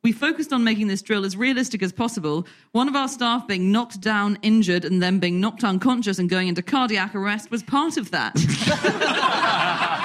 "We 0.06 0.12
focused 0.12 0.52
on 0.52 0.62
making 0.62 0.86
this 0.86 1.02
drill 1.02 1.24
as 1.24 1.36
realistic 1.36 1.82
as 1.82 1.92
possible. 1.92 2.46
One 2.70 2.86
of 2.86 2.94
our 2.94 3.08
staff 3.08 3.48
being 3.48 3.72
knocked 3.72 4.00
down, 4.00 4.38
injured, 4.40 4.84
and 4.84 5.02
then 5.02 5.18
being 5.18 5.40
knocked 5.40 5.64
unconscious 5.64 6.20
and 6.20 6.30
going 6.30 6.46
into 6.46 6.62
cardiac 6.62 7.16
arrest 7.16 7.50
was 7.50 7.64
part 7.64 7.96
of 7.96 8.12
that." 8.12 8.36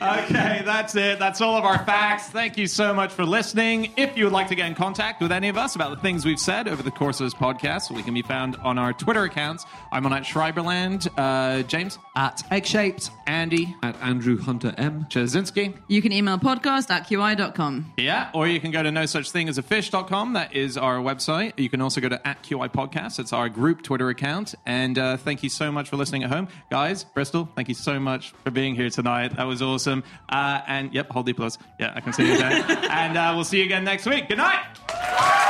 Okay, 0.00 0.62
that's 0.64 0.94
it. 0.94 1.18
That's 1.18 1.40
all 1.40 1.56
of 1.56 1.64
our 1.64 1.78
facts. 1.84 2.28
Thank 2.28 2.58
you 2.58 2.66
so 2.66 2.92
much 2.92 3.12
for 3.12 3.24
listening. 3.24 3.92
If 3.96 4.16
you 4.16 4.24
would 4.24 4.32
like 4.32 4.48
to 4.48 4.54
get 4.54 4.66
in 4.66 4.74
contact 4.74 5.22
with 5.22 5.32
any 5.32 5.48
of 5.48 5.56
us 5.56 5.74
about 5.74 5.90
the 5.90 5.96
things 6.02 6.24
we've 6.26 6.38
said 6.38 6.68
over 6.68 6.82
the 6.82 6.90
course 6.90 7.18
of 7.18 7.24
this 7.26 7.34
podcast, 7.34 7.90
we 7.90 8.02
can 8.02 8.12
be 8.12 8.20
found 8.20 8.56
on 8.56 8.76
our 8.78 8.92
Twitter 8.92 9.24
accounts. 9.24 9.64
I'm 9.90 10.04
on 10.04 10.12
at 10.12 10.24
Schreiberland. 10.24 11.08
Uh, 11.16 11.62
James, 11.62 11.98
At 12.14 12.42
egg 12.52 12.66
shaped. 12.66 13.10
Andy, 13.26 13.74
At 13.82 13.96
Andrew 14.02 14.38
Hunter 14.38 14.74
M. 14.76 15.06
Ptaszynski. 15.08 15.74
you 15.88 16.02
can 16.02 16.12
email 16.12 16.38
podcast 16.38 16.90
at 16.90 17.08
qi.com. 17.08 17.92
Yeah, 17.96 18.30
or 18.34 18.46
you 18.46 18.60
can 18.60 18.70
go 18.72 18.82
to 18.82 18.92
no 18.92 19.06
such 19.06 19.30
thing 19.30 19.48
as 19.48 19.56
a 19.56 19.62
fish.com. 19.62 20.34
That 20.34 20.54
is 20.54 20.76
our 20.76 20.98
website. 20.98 21.54
You 21.58 21.70
can 21.70 21.80
also 21.80 22.00
go 22.02 22.08
to 22.10 22.28
at 22.28 22.42
QI 22.42 22.68
Podcast. 22.70 23.18
It's 23.18 23.32
our 23.32 23.48
group 23.48 23.82
Twitter 23.82 24.10
account. 24.10 24.54
And 24.66 24.98
uh, 24.98 25.16
thank 25.16 25.42
you 25.42 25.48
so 25.48 25.72
much 25.72 25.88
for 25.88 25.96
listening 25.96 26.22
at 26.22 26.30
home. 26.30 26.48
Guys, 26.70 27.04
Bristol, 27.04 27.48
thank 27.56 27.68
you 27.68 27.74
so 27.74 27.98
much 27.98 28.32
for 28.44 28.50
being 28.50 28.74
here 28.74 28.90
tonight. 28.90 29.36
That 29.36 29.44
was 29.44 29.62
awesome 29.62 29.85
awesome. 29.86 30.04
Uh, 30.28 30.60
and 30.66 30.92
yep, 30.92 31.10
hold 31.10 31.26
the 31.26 31.32
applause. 31.32 31.58
Yeah, 31.78 31.92
I 31.94 32.00
can 32.00 32.12
see 32.12 32.26
you 32.26 32.38
there. 32.38 32.52
and 32.90 33.16
uh, 33.16 33.32
we'll 33.34 33.44
see 33.44 33.58
you 33.58 33.64
again 33.64 33.84
next 33.84 34.06
week. 34.06 34.28
Good 34.28 34.38
night. 34.38 35.44